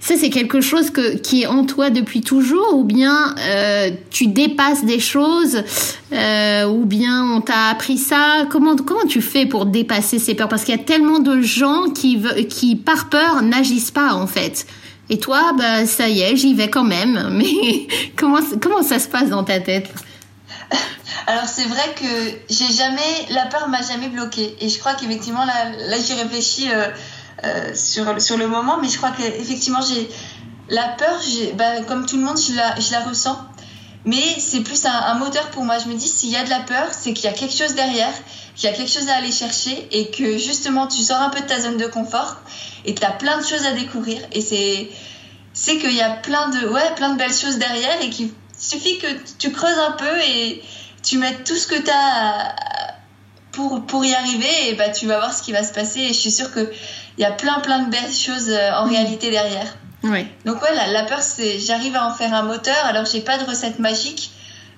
Ça, 0.00 0.14
c'est 0.16 0.30
quelque 0.30 0.60
chose 0.60 0.90
que, 0.90 1.16
qui 1.16 1.42
est 1.42 1.46
en 1.46 1.64
toi 1.64 1.90
depuis 1.90 2.20
toujours, 2.20 2.74
ou 2.74 2.84
bien 2.84 3.34
euh, 3.38 3.90
tu 4.10 4.26
dépasses 4.26 4.84
des 4.84 5.00
choses, 5.00 5.62
euh, 6.12 6.66
ou 6.66 6.84
bien 6.84 7.24
on 7.24 7.40
t'a 7.40 7.68
appris 7.68 7.98
ça? 7.98 8.46
Comment 8.50 8.76
comment 8.76 9.06
tu 9.06 9.20
fais 9.20 9.46
pour 9.46 9.66
dépasser 9.66 10.18
ces 10.18 10.34
peurs? 10.34 10.48
Parce 10.48 10.64
qu'il 10.64 10.74
y 10.74 10.80
a 10.80 10.82
tellement 10.82 11.18
de 11.18 11.42
gens 11.42 11.90
qui 11.94 12.22
qui 12.48 12.76
par 12.76 13.08
peur 13.08 13.42
n'agissent 13.42 13.90
pas 13.90 14.14
en 14.14 14.26
fait. 14.26 14.66
Et 15.10 15.18
toi, 15.18 15.52
bah 15.56 15.86
ça 15.86 16.08
y 16.08 16.20
est, 16.20 16.36
j'y 16.36 16.54
vais 16.54 16.70
quand 16.70 16.84
même. 16.84 17.28
Mais 17.32 17.86
comment 18.16 18.40
comment 18.60 18.82
ça 18.82 18.98
se 18.98 19.08
passe 19.08 19.28
dans 19.28 19.44
ta 19.44 19.60
tête? 19.60 19.90
Alors 21.26 21.46
c'est 21.46 21.64
vrai 21.64 21.94
que 21.94 22.38
j'ai 22.48 22.72
jamais, 22.72 23.26
la 23.30 23.46
peur 23.46 23.68
m'a 23.68 23.82
jamais 23.82 24.08
bloquée. 24.08 24.56
Et 24.60 24.68
je 24.68 24.78
crois 24.78 24.94
qu'effectivement 24.94 25.44
là, 25.44 25.70
là 25.86 25.96
j'y 25.98 26.14
réfléchis 26.14 26.70
euh, 26.72 26.88
euh, 27.44 27.74
sur, 27.74 28.20
sur 28.20 28.36
le 28.36 28.46
moment, 28.46 28.78
mais 28.80 28.88
je 28.88 28.96
crois 28.96 29.10
qu'effectivement 29.10 29.80
j'ai 29.80 30.08
la 30.68 30.88
peur, 30.88 31.20
bah, 31.54 31.82
comme 31.86 32.06
tout 32.06 32.16
le 32.16 32.22
monde, 32.22 32.38
je 32.38 32.54
la, 32.54 32.78
je 32.78 32.92
la 32.92 33.00
ressens. 33.00 33.38
Mais 34.04 34.38
c'est 34.38 34.60
plus 34.60 34.86
un, 34.86 35.14
moteur 35.14 35.50
pour 35.50 35.64
moi. 35.64 35.78
Je 35.78 35.88
me 35.88 35.94
dis, 35.94 36.08
s'il 36.08 36.30
y 36.30 36.36
a 36.36 36.44
de 36.44 36.48
la 36.48 36.60
peur, 36.60 36.88
c'est 36.92 37.12
qu'il 37.12 37.24
y 37.24 37.28
a 37.28 37.32
quelque 37.32 37.54
chose 37.54 37.74
derrière, 37.74 38.12
qu'il 38.54 38.70
y 38.70 38.72
a 38.72 38.74
quelque 38.74 38.90
chose 38.90 39.08
à 39.08 39.16
aller 39.16 39.32
chercher 39.32 39.88
et 39.90 40.10
que 40.10 40.38
justement 40.38 40.86
tu 40.86 41.02
sors 41.02 41.20
un 41.20 41.28
peu 41.28 41.40
de 41.40 41.46
ta 41.46 41.60
zone 41.60 41.76
de 41.76 41.86
confort 41.86 42.36
et 42.86 42.94
tu 42.94 43.04
as 43.04 43.10
plein 43.10 43.38
de 43.38 43.44
choses 43.44 43.66
à 43.66 43.72
découvrir. 43.72 44.22
Et 44.32 44.40
c'est, 44.40 44.88
c'est 45.52 45.76
qu'il 45.76 45.92
y 45.92 46.00
a 46.00 46.10
plein 46.10 46.48
de, 46.48 46.68
ouais, 46.68 46.94
plein 46.96 47.10
de 47.10 47.18
belles 47.18 47.34
choses 47.34 47.58
derrière 47.58 48.00
et 48.00 48.08
qu'il 48.08 48.30
suffit 48.56 48.96
que 48.98 49.08
tu 49.38 49.52
creuses 49.52 49.78
un 49.78 49.92
peu 49.92 50.18
et, 50.26 50.62
tu 51.02 51.18
mets 51.18 51.34
tout 51.44 51.56
ce 51.56 51.66
que 51.66 51.80
tu 51.80 51.90
as 51.90 52.54
pour, 53.52 53.84
pour 53.86 54.04
y 54.04 54.14
arriver 54.14 54.68
et 54.68 54.74
bah, 54.74 54.90
tu 54.90 55.06
vas 55.06 55.18
voir 55.18 55.34
ce 55.34 55.42
qui 55.42 55.52
va 55.52 55.62
se 55.62 55.72
passer. 55.72 56.00
Et 56.00 56.08
je 56.08 56.18
suis 56.18 56.30
sûre 56.30 56.52
qu'il 57.14 57.22
y 57.22 57.26
a 57.26 57.32
plein, 57.32 57.60
plein 57.60 57.84
de 57.84 57.90
belles 57.90 58.12
choses 58.12 58.50
euh, 58.50 58.72
en 58.72 58.86
mm. 58.86 58.90
réalité 58.90 59.30
derrière. 59.30 59.76
Ouais. 60.02 60.26
Donc, 60.44 60.62
ouais, 60.62 60.74
la, 60.74 61.02
peur, 61.04 61.20
c'est 61.20 61.58
j'arrive 61.58 61.94
à 61.96 62.06
en 62.06 62.14
faire 62.14 62.32
un 62.32 62.42
moteur. 62.42 62.76
Alors, 62.84 63.04
j'ai 63.04 63.20
pas 63.20 63.38
de 63.38 63.44
recette 63.44 63.78
magique. 63.78 64.32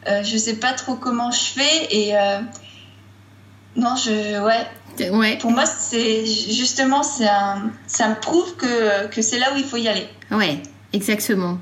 Euh, 0.08 0.22
je 0.24 0.36
sais 0.36 0.56
pas 0.56 0.72
trop 0.72 0.96
comment 0.96 1.30
je 1.30 1.40
fais. 1.40 1.86
Et 1.90 2.16
euh, 2.16 2.40
non, 3.76 3.94
je. 3.94 4.42
Ouais. 4.44 5.10
ouais. 5.10 5.38
Pour 5.38 5.52
moi, 5.52 5.64
c'est 5.64 6.26
justement, 6.26 7.02
un, 7.20 7.70
ça 7.86 8.08
me 8.08 8.14
prouve 8.16 8.56
que, 8.56 9.06
que 9.06 9.22
c'est 9.22 9.38
là 9.38 9.52
où 9.54 9.56
il 9.56 9.64
faut 9.64 9.76
y 9.76 9.86
aller. 9.86 10.08
Ouais, 10.32 10.60
exactement. 10.92 11.58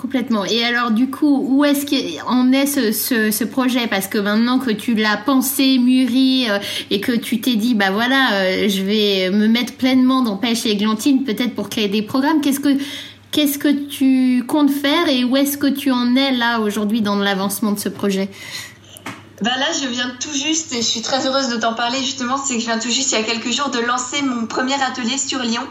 Complètement. 0.00 0.46
Et 0.46 0.64
alors, 0.64 0.92
du 0.92 1.10
coup, 1.10 1.44
où 1.46 1.62
est-ce 1.62 1.84
qu'en 1.84 2.52
est 2.52 2.64
ce, 2.64 3.44
projet? 3.44 3.86
Parce 3.86 4.06
que 4.06 4.16
maintenant 4.16 4.58
que 4.58 4.70
tu 4.70 4.94
l'as 4.94 5.18
pensé, 5.18 5.76
mûri, 5.78 6.48
euh, 6.48 6.58
et 6.90 7.02
que 7.02 7.12
tu 7.12 7.42
t'es 7.42 7.56
dit, 7.56 7.74
bah 7.74 7.90
voilà, 7.90 8.32
euh, 8.32 8.68
je 8.70 8.80
vais 8.80 9.28
me 9.28 9.46
mettre 9.46 9.74
pleinement 9.74 10.22
dans 10.22 10.38
Pêche 10.38 10.64
et 10.64 10.70
Églantine, 10.70 11.24
peut-être 11.24 11.54
pour 11.54 11.68
créer 11.68 11.88
des 11.88 12.00
programmes, 12.00 12.40
qu'est-ce 12.40 12.60
que, 12.60 12.78
qu'est-ce 13.30 13.58
que 13.58 13.68
tu 13.68 14.42
comptes 14.46 14.70
faire 14.70 15.06
et 15.10 15.22
où 15.22 15.36
est-ce 15.36 15.58
que 15.58 15.66
tu 15.66 15.90
en 15.90 16.16
es 16.16 16.32
là 16.32 16.60
aujourd'hui 16.60 17.02
dans 17.02 17.16
l'avancement 17.16 17.72
de 17.72 17.78
ce 17.78 17.90
projet? 17.90 18.30
Bah 19.42 19.50
là, 19.58 19.66
je 19.82 19.86
viens 19.86 20.10
tout 20.18 20.32
juste, 20.32 20.72
et 20.72 20.78
je 20.78 20.86
suis 20.86 21.02
très 21.02 21.26
heureuse 21.26 21.50
de 21.50 21.56
t'en 21.56 21.74
parler 21.74 21.98
justement, 21.98 22.38
c'est 22.38 22.54
que 22.54 22.60
je 22.60 22.66
viens 22.66 22.78
tout 22.78 22.90
juste 22.90 23.12
il 23.12 23.18
y 23.18 23.22
a 23.22 23.24
quelques 23.24 23.52
jours 23.52 23.68
de 23.68 23.80
lancer 23.80 24.22
mon 24.22 24.46
premier 24.46 24.82
atelier 24.82 25.18
sur 25.18 25.40
Lyon. 25.40 25.66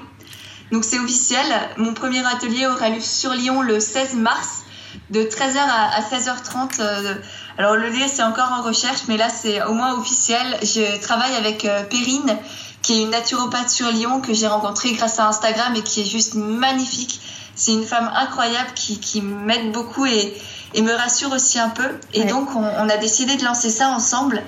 Donc 0.71 0.83
c'est 0.83 0.99
officiel. 0.99 1.45
Mon 1.77 1.93
premier 1.93 2.25
atelier 2.25 2.67
aura 2.67 2.89
lieu 2.89 3.01
sur 3.01 3.33
Lyon 3.33 3.61
le 3.61 3.79
16 3.79 4.15
mars 4.15 4.63
de 5.09 5.21
13h 5.23 5.57
à 5.57 6.01
16h30. 6.01 6.79
Euh, 6.79 7.15
alors 7.57 7.75
le 7.75 7.89
lieu 7.89 8.05
c'est 8.07 8.23
encore 8.23 8.51
en 8.51 8.61
recherche, 8.61 9.01
mais 9.07 9.17
là 9.17 9.29
c'est 9.29 9.63
au 9.63 9.73
moins 9.73 9.97
officiel. 9.97 10.45
Je 10.61 10.99
travaille 11.01 11.35
avec 11.35 11.65
euh, 11.65 11.83
Perrine, 11.83 12.37
qui 12.81 12.93
est 12.93 13.03
une 13.03 13.09
naturopathe 13.09 13.69
sur 13.69 13.89
Lyon 13.91 14.21
que 14.21 14.33
j'ai 14.33 14.47
rencontrée 14.47 14.93
grâce 14.93 15.19
à 15.19 15.27
Instagram 15.27 15.75
et 15.75 15.81
qui 15.81 16.01
est 16.01 16.05
juste 16.05 16.35
magnifique. 16.35 17.19
C'est 17.55 17.73
une 17.73 17.85
femme 17.85 18.09
incroyable 18.15 18.69
qui, 18.73 18.99
qui 18.99 19.21
m'aide 19.21 19.73
beaucoup 19.73 20.05
et, 20.05 20.33
et 20.73 20.81
me 20.81 20.93
rassure 20.93 21.31
aussi 21.31 21.59
un 21.59 21.69
peu. 21.69 21.87
Et 22.13 22.25
donc, 22.25 22.55
on, 22.55 22.89
a 22.89 22.97
décidé 22.97 23.35
de 23.35 23.43
lancer 23.43 23.69
ça 23.69 23.89
ensemble. 23.89 24.41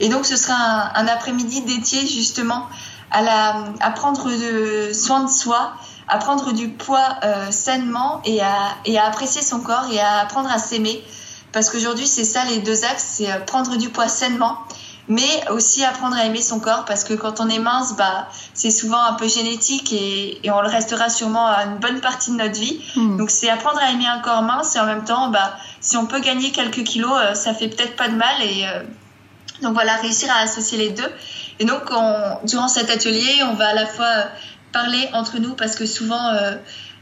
Et 0.00 0.08
donc, 0.08 0.26
ce 0.26 0.36
sera 0.36 0.96
un, 0.96 1.06
après-midi 1.06 1.62
dédié 1.62 2.06
justement 2.06 2.66
à, 3.10 3.22
la, 3.22 3.64
à 3.80 3.90
prendre 3.90 4.28
soin 4.92 5.24
de 5.24 5.30
soi, 5.30 5.72
à 6.08 6.18
prendre 6.18 6.52
du 6.52 6.68
poids 6.68 7.16
euh, 7.22 7.50
sainement 7.50 8.20
et 8.24 8.40
à, 8.40 8.76
et 8.84 8.98
à 8.98 9.06
apprécier 9.06 9.42
son 9.42 9.60
corps 9.60 9.86
et 9.92 10.00
à 10.00 10.18
apprendre 10.20 10.50
à 10.50 10.58
s'aimer. 10.58 11.02
Parce 11.52 11.70
qu'aujourd'hui, 11.70 12.06
c'est 12.06 12.24
ça 12.24 12.44
les 12.44 12.58
deux 12.58 12.84
axes, 12.84 13.06
c'est 13.16 13.30
euh, 13.30 13.40
prendre 13.40 13.76
du 13.76 13.90
poids 13.90 14.08
sainement 14.08 14.58
mais 15.08 15.48
aussi 15.50 15.84
apprendre 15.84 16.16
à 16.16 16.24
aimer 16.26 16.42
son 16.42 16.60
corps 16.60 16.84
parce 16.84 17.02
que 17.02 17.14
quand 17.14 17.40
on 17.40 17.48
est 17.48 17.58
mince, 17.58 17.96
bah, 17.96 18.28
c'est 18.52 18.70
souvent 18.70 19.02
un 19.02 19.14
peu 19.14 19.26
génétique 19.26 19.92
et, 19.92 20.46
et, 20.46 20.50
on 20.50 20.60
le 20.60 20.68
restera 20.68 21.08
sûrement 21.08 21.46
à 21.46 21.64
une 21.64 21.78
bonne 21.78 22.00
partie 22.00 22.30
de 22.30 22.36
notre 22.36 22.60
vie. 22.60 22.80
Hmm. 22.94 23.16
Donc 23.16 23.30
c'est 23.30 23.48
apprendre 23.48 23.78
à 23.78 23.90
aimer 23.90 24.06
un 24.06 24.18
corps 24.18 24.42
mince 24.42 24.76
et 24.76 24.80
en 24.80 24.86
même 24.86 25.04
temps, 25.04 25.28
bah, 25.28 25.56
si 25.80 25.96
on 25.96 26.06
peut 26.06 26.20
gagner 26.20 26.52
quelques 26.52 26.84
kilos, 26.84 27.10
euh, 27.14 27.34
ça 27.34 27.54
fait 27.54 27.68
peut-être 27.68 27.96
pas 27.96 28.08
de 28.08 28.16
mal 28.16 28.42
et 28.42 28.66
euh, 28.66 28.82
donc 29.62 29.72
voilà, 29.72 29.96
réussir 29.96 30.30
à 30.30 30.42
associer 30.42 30.78
les 30.78 30.90
deux. 30.90 31.10
Et 31.60 31.64
donc 31.64 31.82
on, 31.90 32.46
durant 32.46 32.68
cet 32.68 32.90
atelier, 32.90 33.42
on 33.50 33.54
va 33.54 33.68
à 33.68 33.74
la 33.74 33.86
fois 33.86 34.06
euh, 34.06 34.24
parler 34.72 35.08
entre 35.12 35.38
nous 35.38 35.54
parce 35.54 35.74
que 35.74 35.86
souvent 35.86 36.30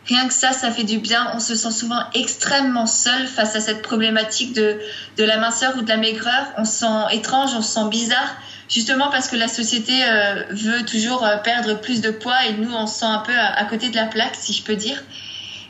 Rien 0.06 0.28
que 0.28 0.34
ça, 0.34 0.52
ça 0.52 0.70
fait 0.70 0.84
du 0.84 0.98
bien. 0.98 1.32
On 1.34 1.40
se 1.40 1.56
sent 1.56 1.72
souvent 1.72 2.00
extrêmement 2.14 2.86
seul 2.86 3.26
face 3.26 3.56
à 3.56 3.60
cette 3.60 3.82
problématique 3.82 4.52
de, 4.52 4.78
de 5.16 5.24
la 5.24 5.36
minceur 5.38 5.76
ou 5.76 5.82
de 5.82 5.88
la 5.88 5.96
maigreur. 5.96 6.46
On 6.58 6.64
se 6.64 6.78
sent 6.80 6.86
étrange, 7.12 7.50
on 7.56 7.62
se 7.62 7.74
sent 7.74 7.88
bizarre, 7.90 8.36
justement 8.68 9.10
parce 9.10 9.26
que 9.26 9.34
la 9.34 9.48
société 9.48 10.04
euh, 10.04 10.44
veut 10.50 10.84
toujours 10.84 11.24
euh, 11.24 11.38
perdre 11.38 11.80
plus 11.80 12.00
de 12.00 12.10
poids 12.10 12.44
et 12.48 12.52
nous, 12.52 12.72
on 12.72 12.86
se 12.86 13.00
sent 13.00 13.06
un 13.06 13.18
peu 13.18 13.36
à, 13.36 13.64
côté 13.64 13.88
de 13.88 13.96
la 13.96 14.06
plaque, 14.06 14.36
si 14.36 14.52
je 14.52 14.62
peux 14.62 14.76
dire. 14.76 15.02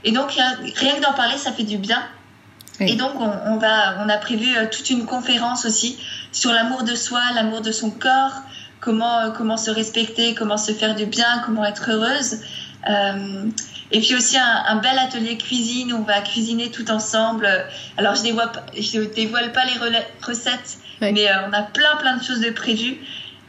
Et 0.05 0.13
donc, 0.13 0.33
rien, 0.33 0.55
que 0.97 1.03
d'en 1.03 1.15
parler, 1.15 1.39
ça 1.39 1.53
fait 1.53 1.65
du 1.65 1.79
bien. 1.79 2.03
Et 2.79 2.97
donc, 2.97 3.13
on, 3.19 3.33
on, 3.47 3.57
va, 3.57 4.05
on 4.05 4.09
a 4.11 4.19
prévu 4.19 4.55
euh, 4.55 4.67
toute 4.71 4.91
une 4.91 5.07
conférence 5.07 5.65
aussi 5.65 5.99
sur 6.31 6.53
l'amour 6.53 6.83
de 6.83 6.95
soi, 6.95 7.23
l'amour 7.35 7.63
de 7.63 7.73
son 7.73 7.91
corps, 7.91 8.43
comment, 8.81 9.31
comment 9.37 9.57
se 9.57 9.71
respecter, 9.71 10.35
comment 10.35 10.57
se 10.57 10.73
faire 10.73 10.95
du 10.95 11.07
bien, 11.07 11.43
comment 11.45 11.65
être 11.65 11.91
heureuse. 11.91 12.41
Euh, 12.89 13.47
et 13.93 14.01
puis 14.01 14.15
aussi 14.15 14.37
un, 14.37 14.77
bel 14.77 14.99
atelier 14.99 15.39
cuisine 15.39 15.93
où 15.93 15.99
on 15.99 16.03
va 16.03 16.21
cuisiner 16.21 16.71
tout 16.71 16.91
ensemble. 16.91 17.49
Alors 17.97 18.15
je 18.17 18.23
dévoile, 18.23 18.51
je 18.77 19.01
dévoile 19.01 19.53
pas 19.53 19.65
les 19.65 19.99
recettes, 20.27 20.79
mais 21.01 21.29
euh, 21.29 21.49
on 21.49 21.53
a 21.53 21.63
plein 21.63 21.97
plein 21.97 22.17
de 22.17 22.23
choses 22.23 22.41
de 22.41 22.51
prévues. 22.51 22.99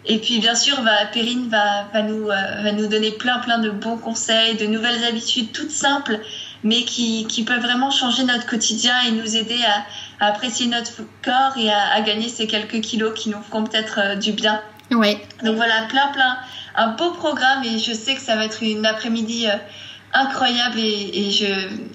Et 0.05 0.19
puis 0.19 0.39
bien 0.39 0.55
sûr, 0.55 0.79
va, 0.81 1.05
Perrine 1.11 1.49
va, 1.49 1.85
va, 1.91 2.01
nous, 2.01 2.29
euh, 2.29 2.61
va 2.63 2.71
nous 2.71 2.87
donner 2.87 3.11
plein 3.11 3.39
plein 3.39 3.57
de 3.57 3.69
bons 3.69 3.97
conseils, 3.97 4.55
de 4.55 4.65
nouvelles 4.65 5.03
habitudes 5.03 5.51
toutes 5.51 5.71
simples, 5.71 6.19
mais 6.63 6.83
qui, 6.83 7.25
qui 7.27 7.43
peuvent 7.43 7.61
vraiment 7.61 7.91
changer 7.91 8.23
notre 8.23 8.45
quotidien 8.45 8.93
et 9.07 9.11
nous 9.11 9.35
aider 9.35 9.59
à, 9.65 10.25
à 10.25 10.29
apprécier 10.29 10.67
notre 10.67 11.01
corps 11.23 11.57
et 11.57 11.71
à, 11.71 11.93
à, 11.93 12.01
gagner 12.01 12.29
ces 12.29 12.47
quelques 12.47 12.79
kilos 12.81 13.19
qui 13.19 13.29
nous 13.29 13.41
feront 13.41 13.63
peut-être 13.63 13.99
euh, 14.01 14.15
du 14.15 14.31
bien. 14.31 14.61
Ouais. 14.91 15.21
Donc 15.43 15.55
voilà, 15.55 15.83
plein 15.89 16.07
plein, 16.13 16.37
un 16.75 16.89
beau 16.89 17.11
programme 17.11 17.63
et 17.63 17.77
je 17.79 17.93
sais 17.93 18.15
que 18.15 18.21
ça 18.21 18.35
va 18.35 18.45
être 18.45 18.63
une 18.63 18.85
après-midi 18.85 19.47
incroyable 20.13 20.79
et, 20.79 21.31
je 21.31 21.45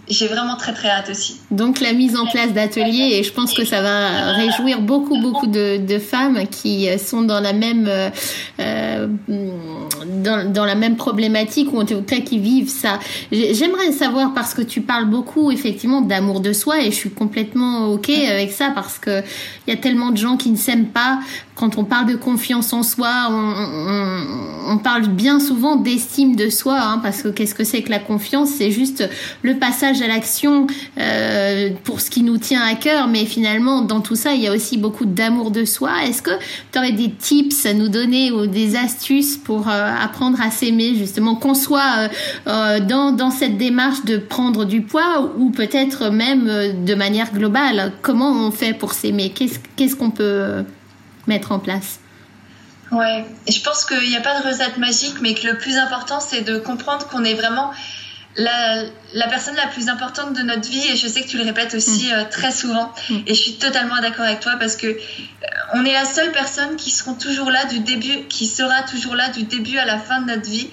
j'ai 0.09 0.27
vraiment 0.27 0.57
très 0.57 0.73
très 0.73 0.89
hâte 0.89 1.09
aussi. 1.11 1.41
Donc 1.51 1.81
la 1.81 1.93
mise 1.93 2.17
en 2.17 2.27
place 2.27 2.53
d'ateliers 2.53 3.17
et 3.17 3.23
je 3.23 3.33
pense 3.33 3.55
que 3.55 3.65
ça 3.65 3.81
va 3.81 4.33
réjouir 4.33 4.81
beaucoup 4.81 5.19
beaucoup 5.21 5.47
de, 5.47 5.79
de 5.79 5.99
femmes 5.99 6.47
qui 6.49 6.87
sont 6.99 7.23
dans 7.23 7.41
la 7.41 7.53
même 7.53 7.89
euh, 7.89 9.07
dans, 9.29 10.53
dans, 10.53 10.65
la 10.65 10.75
même 10.75 10.97
problématique 10.97 11.73
ou 11.73 11.81
en 11.81 11.87
tout 11.87 12.03
cas 12.03 12.21
qui 12.21 12.39
vivent 12.39 12.69
ça. 12.69 12.99
J'aimerais 13.31 13.93
savoir 13.93 14.35
parce 14.35 14.53
que 14.55 14.63
tu 14.63 14.83
parles 14.83 15.07
beaucoup 15.07 15.51
effectivement 15.51 16.03
d'amour 16.03 16.41
de 16.41 16.53
soi 16.53 16.81
et 16.81 16.91
je 16.91 16.97
suis 16.97 17.11
complètement 17.11 17.87
ok 17.87 18.11
avec 18.11 18.53
ça 18.53 18.71
parce 18.75 18.99
que 18.99 19.23
il 19.67 19.71
y 19.71 19.73
a 19.73 19.81
tellement 19.81 20.11
de 20.11 20.19
gens 20.19 20.37
qui 20.37 20.51
ne 20.51 20.57
s'aiment 20.57 20.89
pas. 20.89 21.21
Quand 21.63 21.79
on 21.79 21.85
parle 21.85 22.07
de 22.07 22.17
confiance 22.17 22.73
en 22.73 22.83
soi, 22.83 23.29
on, 23.31 24.79
parle 24.79 25.07
bien 25.07 25.39
souvent 25.39 25.77
d'estime 25.77 26.35
de 26.35 26.51
soi 26.51 26.77
hein, 26.77 26.99
parce 27.01 27.23
que 27.23 27.29
qu'est-ce 27.29 27.55
que 27.55 27.63
c'est 27.63 27.83
que 27.83 27.91
la 27.91 28.01
confiance, 28.01 28.49
c'est 28.49 28.73
juste 28.73 29.09
le 29.43 29.57
passage 29.57 30.03
à 30.03 30.09
l'action 30.09 30.67
euh, 30.99 31.71
pour 31.85 32.01
ce 32.01 32.11
qui 32.11 32.25
nous 32.25 32.37
tient 32.39 32.63
à 32.63 32.75
cœur. 32.75 33.07
Mais 33.07 33.27
finalement, 33.27 33.83
dans 33.83 34.01
tout 34.01 34.17
ça, 34.17 34.35
il 34.35 34.43
y 34.43 34.49
a 34.49 34.53
aussi 34.53 34.77
beaucoup 34.77 35.05
d'amour 35.05 35.53
de 35.53 35.65
soi. 35.65 36.03
Est-ce 36.05 36.21
que 36.21 36.33
tu 36.73 36.81
aurais 36.81 36.91
des 36.91 37.13
tips 37.13 37.65
à 37.65 37.75
nous 37.75 37.89
donner 37.89 38.33
ou 38.33 38.49
des 38.49 38.75
astuces 38.75 39.37
pour 39.37 39.69
euh, 39.69 39.95
apprendre 40.03 40.41
à 40.41 40.51
s'aimer, 40.51 40.97
justement, 40.97 41.37
qu'on 41.37 41.55
soit 41.55 42.09
euh, 42.49 42.81
dans 42.81 43.31
cette 43.31 43.57
démarche 43.57 44.05
de 44.05 44.17
prendre 44.17 44.65
du 44.65 44.83
poids 44.83 45.31
ou 45.39 45.51
peut-être 45.51 46.11
même 46.11 46.85
de 46.85 46.95
manière 46.97 47.33
globale 47.33 47.93
Comment 48.03 48.33
on 48.33 48.51
fait 48.51 48.75
pour 48.75 48.95
s'aimer? 48.95 49.33
Qu'est-ce 49.77 49.95
qu'on 49.95 50.11
peut 50.11 50.65
mettre 51.27 51.53
en 51.53 51.59
place. 51.59 52.01
Ouais, 52.91 53.25
je 53.49 53.61
pense 53.63 53.87
qu'il 53.87 54.09
n'y 54.09 54.17
a 54.17 54.21
pas 54.21 54.39
de 54.41 54.47
recette 54.47 54.77
magique, 54.77 55.15
mais 55.23 55.35
que 55.35 55.47
le 55.47 55.57
plus 55.57 55.79
important, 55.79 56.21
c'est 56.21 56.43
de 56.43 56.59
comprendre 56.59 57.07
qu'on 57.09 57.25
est 57.25 57.35
vraiment 57.35 57.73
la, 58.37 58.83
la, 59.15 59.29
personne 59.29 59.55
la 59.57 59.67
plus 59.67 59.89
importante 59.89 60.35
de 60.35 60.43
notre 60.43 60.69
vie. 60.69 60.87
Et 60.93 60.97
je 60.97 61.07
sais 61.07 61.23
que 61.23 61.29
tu 61.29 61.39
le 61.39 61.45
répètes 61.45 61.75
aussi 61.75 62.09
mm. 62.09 62.13
euh, 62.13 62.25
très 62.31 62.53
souvent. 62.53 62.93
Mm. 63.09 63.19
et 63.27 63.35
je 63.35 63.41
suis 63.41 63.55
totalement 63.55 63.99
d'accord 64.01 64.27
avec 64.27 64.41
toi 64.41 64.53
parce 64.59 64.77
que 64.77 64.87
euh, 64.87 64.97
on 65.75 65.85
est 65.85 65.93
la 65.93 66.05
seule 66.05 66.33
personne 66.33 66.77
qui 66.77 66.91
sera 66.91 67.15
toujours 67.15 67.51
là 67.51 67.65
du 67.65 67.81
début 67.81 68.27
qui 68.29 68.47
sera 68.47 68.83
toujours 68.83 69.15
là 69.15 69.31
du 69.31 69.45
début 69.45 69.79
à 69.79 69.85
la 69.85 69.99
fin 69.99 70.21
de 70.21 70.27
notre 70.27 70.49
vie. 70.51 70.69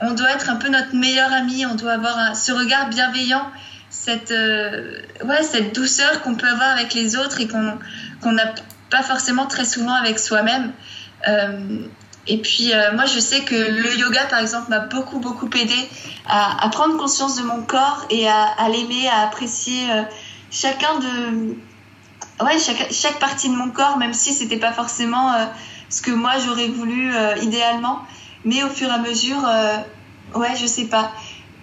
On 0.00 0.12
doit 0.12 0.30
être 0.32 0.50
un 0.50 0.56
peu 0.56 0.68
notre 0.68 0.94
meilleur 0.94 1.32
ami. 1.32 1.66
On 1.66 1.74
doit 1.74 1.92
avoir 1.92 2.34
ce 2.34 2.52
regard 2.52 2.88
bienveillant 2.88 3.46
cette 3.90 4.30
euh, 4.30 5.00
ouais 5.24 5.42
cette 5.42 5.74
douceur 5.74 6.22
qu'on 6.22 6.36
peut 6.36 6.46
avoir 6.48 6.70
avec 6.70 6.94
les 6.94 7.16
autres 7.16 7.40
et 7.40 7.48
qu'on 7.48 7.78
qu'on 8.22 8.32
n'a 8.32 8.54
pas 8.90 9.02
forcément 9.02 9.46
très 9.46 9.64
souvent 9.64 9.94
avec 9.94 10.18
soi-même 10.18 10.72
et 12.26 12.38
puis, 12.38 12.72
euh, 12.72 12.94
moi, 12.94 13.06
je 13.06 13.18
sais 13.18 13.40
que 13.40 13.54
le 13.54 13.96
yoga, 13.98 14.24
par 14.26 14.40
exemple, 14.40 14.70
m'a 14.70 14.80
beaucoup, 14.80 15.18
beaucoup 15.18 15.48
aidé 15.56 15.88
à, 16.28 16.68
prendre 16.70 16.96
conscience 16.96 17.36
de 17.36 17.42
mon 17.42 17.62
corps 17.62 18.06
et 18.10 18.28
à, 18.28 18.68
l'aimer, 18.68 19.08
à 19.08 19.26
apprécier 19.26 19.90
euh, 19.90 20.02
chacun 20.50 20.98
de. 20.98 21.56
Ouais, 22.44 22.58
chaque, 22.58 22.92
chaque, 22.92 23.18
partie 23.18 23.48
de 23.48 23.54
mon 23.54 23.70
corps, 23.70 23.98
même 23.98 24.12
si 24.12 24.32
c'était 24.32 24.58
pas 24.58 24.72
forcément 24.72 25.32
euh, 25.32 25.46
ce 25.88 26.00
que 26.02 26.10
moi 26.10 26.32
j'aurais 26.44 26.68
voulu 26.68 27.12
idéalement. 27.42 28.00
Mais 28.44 28.62
au 28.62 28.68
fur 28.68 28.88
et 28.88 28.92
à 28.92 28.98
mesure, 28.98 29.42
ouais, 30.34 30.56
je 30.56 30.66
sais 30.66 30.86
pas. 30.86 31.10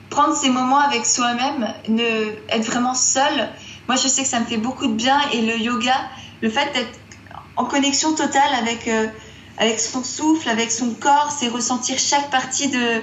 Prendre 0.10 0.36
ces 0.36 0.50
moments 0.50 0.80
avec 0.80 1.06
soi-même, 1.06 1.74
être 2.50 2.66
vraiment 2.66 2.94
seul, 2.94 3.50
moi, 3.88 3.96
je 3.96 4.08
sais 4.08 4.24
que 4.24 4.28
ça 4.28 4.40
me 4.40 4.46
fait 4.46 4.58
beaucoup 4.58 4.88
de 4.88 4.94
bien. 4.94 5.20
Et 5.32 5.42
le 5.42 5.58
yoga, 5.58 5.96
le 6.42 6.50
fait 6.50 6.72
d'être 6.74 7.00
en 7.58 7.66
connexion 7.66 8.14
totale 8.14 8.54
avec 8.60 8.90
avec 9.58 9.80
son 9.80 10.04
souffle, 10.04 10.48
avec 10.50 10.72
son 10.72 10.94
corps, 10.94 11.36
c'est 11.38 11.48
ressentir 11.48 11.98
chaque 11.98 12.30
partie 12.30 12.68
de, 12.68 13.02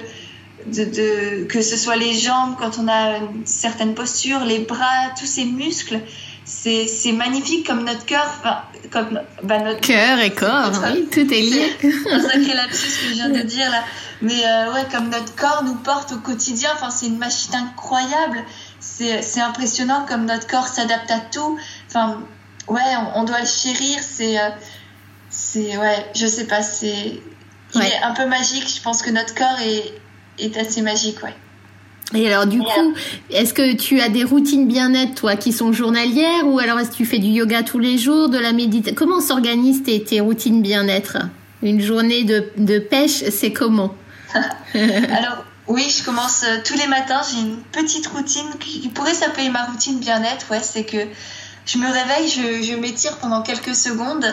de, 0.67 0.85
de, 0.85 1.43
que 1.45 1.61
ce 1.61 1.77
soit 1.77 1.97
les 1.97 2.13
jambes 2.13 2.55
quand 2.57 2.79
on 2.79 2.87
a 2.87 3.17
une 3.17 3.45
certaine 3.45 3.93
posture, 3.93 4.39
les 4.45 4.59
bras, 4.59 5.11
tous 5.19 5.25
ces 5.25 5.45
muscles. 5.45 5.99
C'est, 6.47 6.85
c'est 6.85 7.11
magnifique 7.11 7.65
comme 7.65 7.83
notre 7.83 8.05
cœur, 8.05 8.23
enfin, 8.39 8.61
comme 8.91 9.19
bah, 9.41 9.57
notre 9.57 9.81
cœur 9.81 10.19
et 10.19 10.29
corps, 10.29 10.71
oui, 10.93 11.07
tout 11.11 11.33
est 11.33 11.41
lié. 11.41 11.75
un 12.11 12.21
sacré 12.21 12.53
lapsus 12.53 13.01
que 13.01 13.09
je 13.09 13.13
viens 13.13 13.29
de 13.29 13.39
dire 13.39 13.67
là, 13.71 13.83
mais 14.21 14.45
euh, 14.45 14.73
ouais, 14.73 14.85
comme 14.91 15.09
notre 15.09 15.35
corps 15.35 15.63
nous 15.63 15.73
porte 15.73 16.11
au 16.11 16.17
quotidien. 16.17 16.69
Enfin, 16.75 16.91
c'est 16.91 17.07
une 17.07 17.17
machine 17.17 17.55
incroyable. 17.55 18.43
C'est, 18.79 19.23
c'est 19.23 19.41
impressionnant 19.41 20.05
comme 20.07 20.25
notre 20.25 20.45
corps 20.45 20.67
s'adapte 20.67 21.09
à 21.09 21.19
tout. 21.19 21.57
Enfin, 21.87 22.19
ouais, 22.67 22.81
on, 23.15 23.21
on 23.21 23.23
doit 23.23 23.41
le 23.41 23.47
chérir. 23.47 23.99
C'est 24.01 24.39
euh, 24.39 24.49
c'est 25.29 25.77
ouais, 25.77 26.05
je 26.15 26.25
sais 26.25 26.47
pas, 26.47 26.61
c'est 26.61 27.19
il 27.73 27.81
est 27.81 28.03
un 28.03 28.13
peu 28.13 28.25
magique. 28.25 28.67
Je 28.73 28.81
pense 28.81 29.01
que 29.01 29.09
notre 29.09 29.35
corps 29.35 29.59
est, 29.61 29.93
est 30.39 30.57
assez 30.57 30.81
magique, 30.81 31.21
ouais. 31.23 31.33
Et 32.13 32.31
alors 32.31 32.45
du 32.45 32.59
coup, 32.59 32.93
est-ce 33.31 33.53
que 33.53 33.75
tu 33.75 33.99
as 33.99 34.09
des 34.09 34.23
routines 34.23 34.67
bien-être, 34.67 35.15
toi, 35.15 35.35
qui 35.35 35.51
sont 35.51 35.73
journalières, 35.73 36.45
ou 36.45 36.59
alors 36.59 36.79
est-ce 36.79 36.91
que 36.91 36.95
tu 36.95 37.05
fais 37.05 37.17
du 37.17 37.29
yoga 37.29 37.63
tous 37.63 37.79
les 37.79 37.97
jours, 37.97 38.29
de 38.29 38.37
la 38.37 38.53
méditation 38.53 38.95
Comment 38.95 39.19
s'organisent 39.19 39.83
tes, 39.83 40.03
tes, 40.03 40.19
routines 40.19 40.61
bien-être? 40.61 41.17
Une 41.63 41.81
journée 41.81 42.23
de, 42.23 42.51
de 42.57 42.77
pêche, 42.77 43.23
c'est 43.31 43.51
comment? 43.51 43.95
Alors 44.75 45.45
oui, 45.67 45.89
je 45.89 46.03
commence 46.03 46.43
euh, 46.43 46.57
tous 46.63 46.75
les 46.75 46.87
matins. 46.87 47.21
J'ai 47.31 47.39
une 47.39 47.57
petite 47.71 48.05
routine 48.07 48.49
qui 48.59 48.87
pourrait 48.89 49.15
s'appeler 49.15 49.49
ma 49.49 49.63
routine 49.65 49.99
bien-être. 49.99 50.51
Ouais, 50.51 50.61
c'est 50.61 50.83
que 50.83 51.07
je 51.65 51.77
me 51.77 51.87
réveille, 51.87 52.29
je, 52.29 52.63
je 52.63 52.75
m'étire 52.75 53.17
pendant 53.17 53.41
quelques 53.41 53.75
secondes 53.75 54.25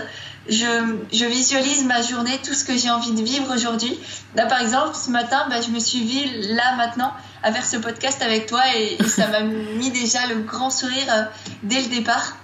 je, 0.49 0.97
je, 1.13 1.25
visualise 1.25 1.85
ma 1.85 2.03
journée, 2.03 2.39
tout 2.45 2.55
ce 2.55 2.65
que 2.65 2.77
j'ai 2.77 2.91
envie 2.91 3.13
de 3.13 3.23
vivre 3.23 3.55
aujourd'hui. 3.55 3.99
Là, 4.35 4.47
par 4.47 4.61
exemple, 4.61 4.95
ce 4.95 5.11
matin, 5.11 5.47
bah, 5.49 5.61
je 5.61 5.71
me 5.71 5.79
suis 5.79 6.05
vue 6.05 6.55
là 6.55 6.77
maintenant 6.77 7.13
à 7.43 7.53
faire 7.53 7.65
ce 7.65 7.77
podcast 7.77 8.23
avec 8.23 8.47
toi 8.47 8.63
et, 8.77 8.99
ça 9.05 9.29
m'a 9.29 9.41
mis 9.43 9.91
déjà 9.91 10.27
le 10.27 10.41
grand 10.41 10.71
sourire 10.71 11.07
euh, 11.11 11.23
dès 11.63 11.81
le 11.81 11.89
départ. 11.89 12.37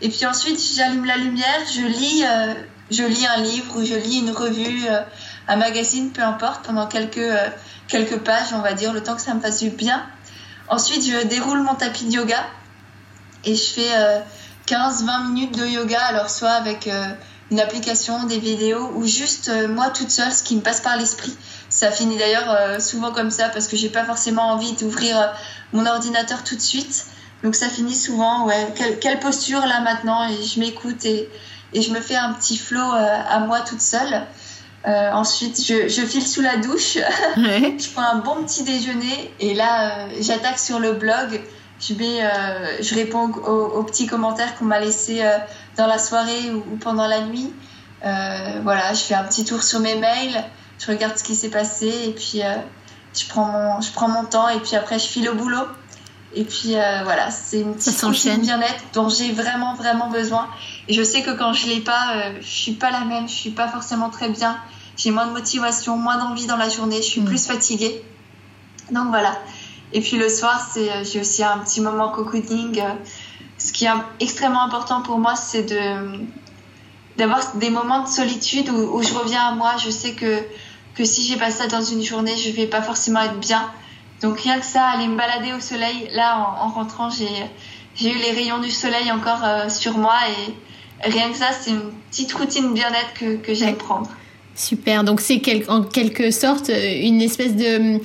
Et 0.00 0.08
puis 0.08 0.26
ensuite, 0.26 0.60
j'allume 0.76 1.04
la 1.04 1.16
lumière, 1.16 1.60
je 1.72 1.86
lis, 1.86 2.24
euh, 2.24 2.54
je 2.90 3.04
lis 3.04 3.26
un 3.26 3.40
livre 3.40 3.76
ou 3.76 3.84
je 3.84 3.94
lis 3.94 4.18
une 4.18 4.32
revue, 4.32 4.86
euh, 4.88 5.00
un 5.46 5.56
magazine, 5.56 6.10
peu 6.10 6.22
importe, 6.22 6.66
pendant 6.66 6.86
quelques, 6.86 7.32
quelques 7.86 8.18
pages, 8.18 8.52
on 8.52 8.60
va 8.60 8.72
dire, 8.72 8.92
le 8.92 9.02
temps 9.02 9.14
que 9.14 9.22
ça 9.22 9.34
me 9.34 9.40
fasse 9.40 9.60
du 9.60 9.70
bien. 9.70 10.04
Ensuite, 10.68 11.06
je 11.06 11.26
déroule 11.26 11.62
mon 11.62 11.74
tapis 11.74 12.06
de 12.06 12.12
yoga 12.12 12.44
et 13.46 13.54
je 13.54 13.62
fais 13.62 13.92
15-20 14.66 15.32
minutes 15.32 15.58
de 15.58 15.66
yoga, 15.66 16.00
alors 16.00 16.30
soit 16.30 16.50
avec 16.50 16.88
une 17.50 17.60
application, 17.60 18.24
des 18.24 18.38
vidéos, 18.38 18.90
ou 18.94 19.06
juste 19.06 19.50
moi 19.68 19.90
toute 19.90 20.10
seule, 20.10 20.32
ce 20.32 20.42
qui 20.42 20.56
me 20.56 20.60
passe 20.60 20.80
par 20.80 20.96
l'esprit. 20.96 21.34
Ça 21.68 21.90
finit 21.90 22.16
d'ailleurs 22.16 22.80
souvent 22.80 23.12
comme 23.12 23.30
ça 23.30 23.48
parce 23.48 23.68
que 23.68 23.76
j'ai 23.76 23.88
pas 23.88 24.04
forcément 24.04 24.50
envie 24.50 24.72
d'ouvrir 24.74 25.32
mon 25.72 25.86
ordinateur 25.86 26.44
tout 26.44 26.56
de 26.56 26.60
suite. 26.60 27.06
Donc 27.42 27.54
ça 27.54 27.68
finit 27.68 27.94
souvent, 27.94 28.46
ouais, 28.46 28.74
quelle, 29.00 29.20
posture 29.20 29.60
là 29.66 29.80
maintenant? 29.80 30.28
Et 30.28 30.42
je 30.42 30.58
m'écoute 30.60 31.04
et, 31.04 31.28
et, 31.74 31.82
je 31.82 31.90
me 31.90 32.00
fais 32.00 32.16
un 32.16 32.32
petit 32.32 32.56
flow 32.56 32.90
à 32.92 33.38
moi 33.40 33.60
toute 33.60 33.82
seule. 33.82 34.26
Euh, 34.86 35.10
ensuite, 35.12 35.64
je, 35.64 35.88
je, 35.88 36.02
file 36.02 36.26
sous 36.26 36.42
la 36.42 36.58
douche, 36.58 36.98
je 37.36 37.90
prends 37.92 38.02
un 38.02 38.16
bon 38.16 38.44
petit 38.44 38.64
déjeuner 38.64 39.32
et 39.40 39.54
là, 39.54 39.98
euh, 39.98 40.08
j'attaque 40.20 40.58
sur 40.58 40.78
le 40.78 40.92
blog. 40.92 41.40
Je, 41.80 41.94
mets, 41.94 42.24
euh, 42.24 42.82
je 42.82 42.94
réponds 42.94 43.30
aux, 43.30 43.82
petits 43.82 44.06
commentaires 44.06 44.56
qu'on 44.56 44.64
m'a 44.64 44.80
laissés 44.80 45.22
dans 45.76 45.86
la 45.86 45.98
soirée 45.98 46.50
ou, 46.50 46.76
pendant 46.76 47.06
la 47.06 47.22
nuit. 47.22 47.52
voilà, 48.02 48.92
je 48.92 49.00
fais 49.00 49.14
un 49.14 49.24
petit 49.24 49.44
tour 49.44 49.62
sur 49.62 49.80
mes 49.80 49.96
mails, 49.96 50.44
je 50.78 50.86
regarde 50.86 51.18
ce 51.18 51.24
qui 51.24 51.34
s'est 51.34 51.50
passé 51.50 51.92
et 52.06 52.12
puis 52.12 52.42
je, 53.14 53.28
prends 53.28 53.46
mon, 53.46 53.80
je 53.80 53.92
prends 53.92 54.08
mon 54.08 54.24
temps 54.24 54.48
et 54.48 54.60
puis 54.60 54.76
après, 54.76 54.98
je 54.98 55.06
file 55.06 55.28
au 55.28 55.34
boulot. 55.34 55.66
Et 56.36 56.44
puis 56.44 56.70
voilà, 57.04 57.30
c'est 57.30 57.60
une 57.60 57.74
petite 57.74 58.00
routine 58.02 58.40
bien-être 58.40 58.84
dont 58.92 59.08
j'ai 59.08 59.32
vraiment, 59.32 59.74
vraiment 59.74 60.08
besoin. 60.08 60.48
Et 60.88 60.94
je 60.94 61.02
sais 61.02 61.22
que 61.22 61.32
quand 61.32 61.52
je 61.52 61.66
l'ai 61.66 61.80
pas, 61.80 62.32
je 62.40 62.46
suis 62.46 62.72
pas 62.72 62.90
la 62.90 63.00
même, 63.00 63.28
je 63.28 63.34
suis 63.34 63.50
pas 63.50 63.68
forcément 63.68 64.10
très 64.10 64.28
bien 64.28 64.58
j'ai 64.96 65.10
moins 65.10 65.26
de 65.26 65.32
motivation, 65.32 65.96
moins 65.96 66.18
d'envie 66.18 66.46
dans 66.46 66.56
la 66.56 66.68
journée, 66.68 66.96
je 66.98 67.08
suis 67.08 67.20
mm. 67.20 67.26
plus 67.26 67.46
fatiguée. 67.46 68.02
Donc 68.90 69.08
voilà. 69.08 69.38
Et 69.94 70.00
puis 70.00 70.16
le 70.16 70.28
soir, 70.28 70.60
euh, 70.76 71.04
j'ai 71.04 71.20
aussi 71.20 71.44
un 71.44 71.58
petit 71.58 71.80
moment 71.80 72.08
cocooning. 72.08 72.80
Euh, 72.80 72.94
ce 73.58 73.72
qui 73.72 73.86
est 73.86 73.90
extrêmement 74.18 74.62
important 74.62 75.00
pour 75.00 75.18
moi, 75.18 75.36
c'est 75.36 75.72
d'avoir 77.16 77.54
des 77.54 77.70
moments 77.70 78.02
de 78.02 78.08
solitude 78.08 78.68
où, 78.68 79.00
je 79.02 79.14
reviens 79.14 79.46
à 79.46 79.52
moi. 79.52 79.76
Je 79.82 79.88
sais 79.88 80.12
que, 80.12 80.42
que 80.96 81.04
si 81.04 81.24
j'ai 81.24 81.36
pas 81.36 81.52
ça 81.52 81.68
dans 81.68 81.80
une 81.80 82.02
journée, 82.02 82.36
je 82.36 82.50
vais 82.50 82.66
pas 82.66 82.82
forcément 82.82 83.20
être 83.20 83.38
bien. 83.38 83.70
Donc 84.20 84.40
rien 84.40 84.58
que 84.58 84.66
ça, 84.66 84.84
aller 84.86 85.06
me 85.06 85.16
balader 85.16 85.52
au 85.52 85.60
soleil, 85.60 86.08
là 86.12 86.56
en, 86.60 86.68
rentrant, 86.70 87.08
j'ai, 87.10 87.28
j'ai 87.94 88.10
eu 88.10 88.18
les 88.18 88.32
rayons 88.32 88.58
du 88.58 88.70
soleil 88.70 89.12
encore 89.12 89.44
euh, 89.44 89.68
sur 89.68 89.96
moi 89.96 90.16
et 90.28 91.08
rien 91.08 91.30
que 91.30 91.36
ça, 91.36 91.52
c'est 91.52 91.70
une 91.70 91.92
petite 92.10 92.32
routine 92.32 92.74
bien-être 92.74 93.14
que, 93.14 93.36
que 93.36 93.54
j'aime 93.54 93.76
prendre. 93.76 94.10
Super, 94.56 95.02
donc 95.02 95.20
c'est 95.20 95.42
en 95.68 95.82
quelque 95.82 96.30
sorte 96.30 96.70
euh, 96.70 97.00
une 97.02 97.20
espèce 97.20 97.56
de... 97.56 98.00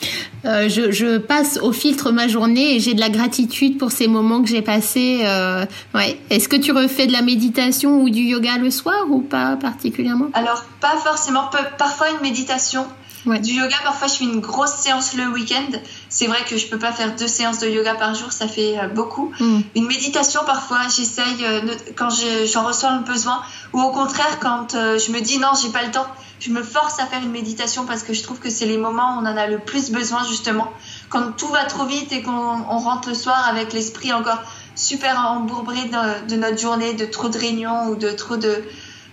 Euh, 0.46 0.68
je, 0.68 1.18
passe 1.18 1.60
au 1.62 1.72
filtre 1.72 2.12
ma 2.12 2.28
journée 2.28 2.76
et 2.76 2.80
j'ai 2.80 2.96
de 2.96 3.00
la 3.00 3.10
gratitude 3.10 3.78
pour 3.78 3.92
ces 3.92 4.08
moments 4.08 4.42
que 4.42 4.50
j'ai 4.50 4.64
passés. 4.64 5.20
Euh, 5.24 5.66
ouais. 5.94 6.20
Est-ce 6.32 6.50
que 6.50 6.56
tu 6.56 6.72
refais 6.72 7.06
de 7.06 7.12
la 7.12 7.22
méditation 7.22 8.02
ou 8.02 8.10
du 8.10 8.22
yoga 8.22 8.58
le 8.58 8.72
soir 8.72 9.06
ou 9.10 9.20
pas 9.20 9.58
particulièrement? 9.58 10.28
Alors, 10.34 10.64
pas 10.80 10.98
forcément, 11.04 11.50
parfois 11.78 12.08
une 12.12 12.22
méditation. 12.22 12.86
Du 13.26 13.52
yoga, 13.52 13.76
parfois 13.84 14.08
je 14.08 14.14
fais 14.14 14.24
une 14.24 14.40
grosse 14.40 14.76
séance 14.76 15.14
le 15.14 15.28
week-end. 15.28 15.78
C'est 16.10 16.28
vrai 16.28 16.40
que 16.48 16.58
je 16.58 16.68
peux 16.68 16.80
pas 16.80 16.92
faire 16.92 17.16
deux 17.16 17.28
séances 17.28 17.60
de 17.60 17.68
yoga 17.68 17.96
par 17.96 18.16
jour, 18.16 18.32
ça 18.32 18.48
fait 18.48 18.78
beaucoup. 18.96 19.32
Mm. 19.40 19.62
Une 19.76 19.88
méditation, 19.88 20.42
parfois, 20.46 20.82
j'essaye 20.96 21.46
quand 21.96 22.10
j'en 22.52 22.66
ressens 22.66 23.00
le 23.00 23.04
besoin, 23.04 23.42
ou 23.74 23.82
au 23.82 23.92
contraire 23.92 24.40
quand 24.40 24.68
je 24.72 25.12
me 25.12 25.20
dis 25.20 25.38
non, 25.38 25.50
j'ai 25.62 25.70
pas 25.70 25.84
le 25.84 25.92
temps 25.92 26.08
je 26.40 26.52
me 26.52 26.64
force 26.64 27.00
à 27.00 27.06
faire 27.06 27.22
une 27.22 27.32
méditation 27.32 27.86
parce 27.86 28.04
que 28.04 28.14
je 28.14 28.24
trouve 28.24 28.40
que 28.40 28.50
c'est 28.50 28.66
les 28.66 28.78
moments 28.78 29.16
où 29.16 29.22
on 29.22 29.26
en 29.26 29.38
a 29.38 29.48
le 29.48 29.60
plus 29.60 29.92
besoin 29.92 30.26
justement. 30.28 30.72
Quand 31.10 31.36
tout 31.36 31.48
va 31.48 31.66
trop 31.66 31.86
vite 31.86 32.12
et 32.12 32.22
qu'on 32.22 32.64
rentre 32.64 33.10
le 33.10 33.16
soir 33.16 33.46
avec 33.48 33.74
l'esprit 33.74 34.14
encore 34.14 34.42
super 34.76 35.20
embourbé 35.20 35.76
de, 36.30 36.36
notre 36.36 36.58
journée, 36.58 36.94
de 36.94 37.06
trop 37.06 37.28
de 37.28 37.38
réunions 37.38 37.90
ou 37.90 37.96
de 37.96 38.12
trop 38.12 38.38
de, 38.38 38.64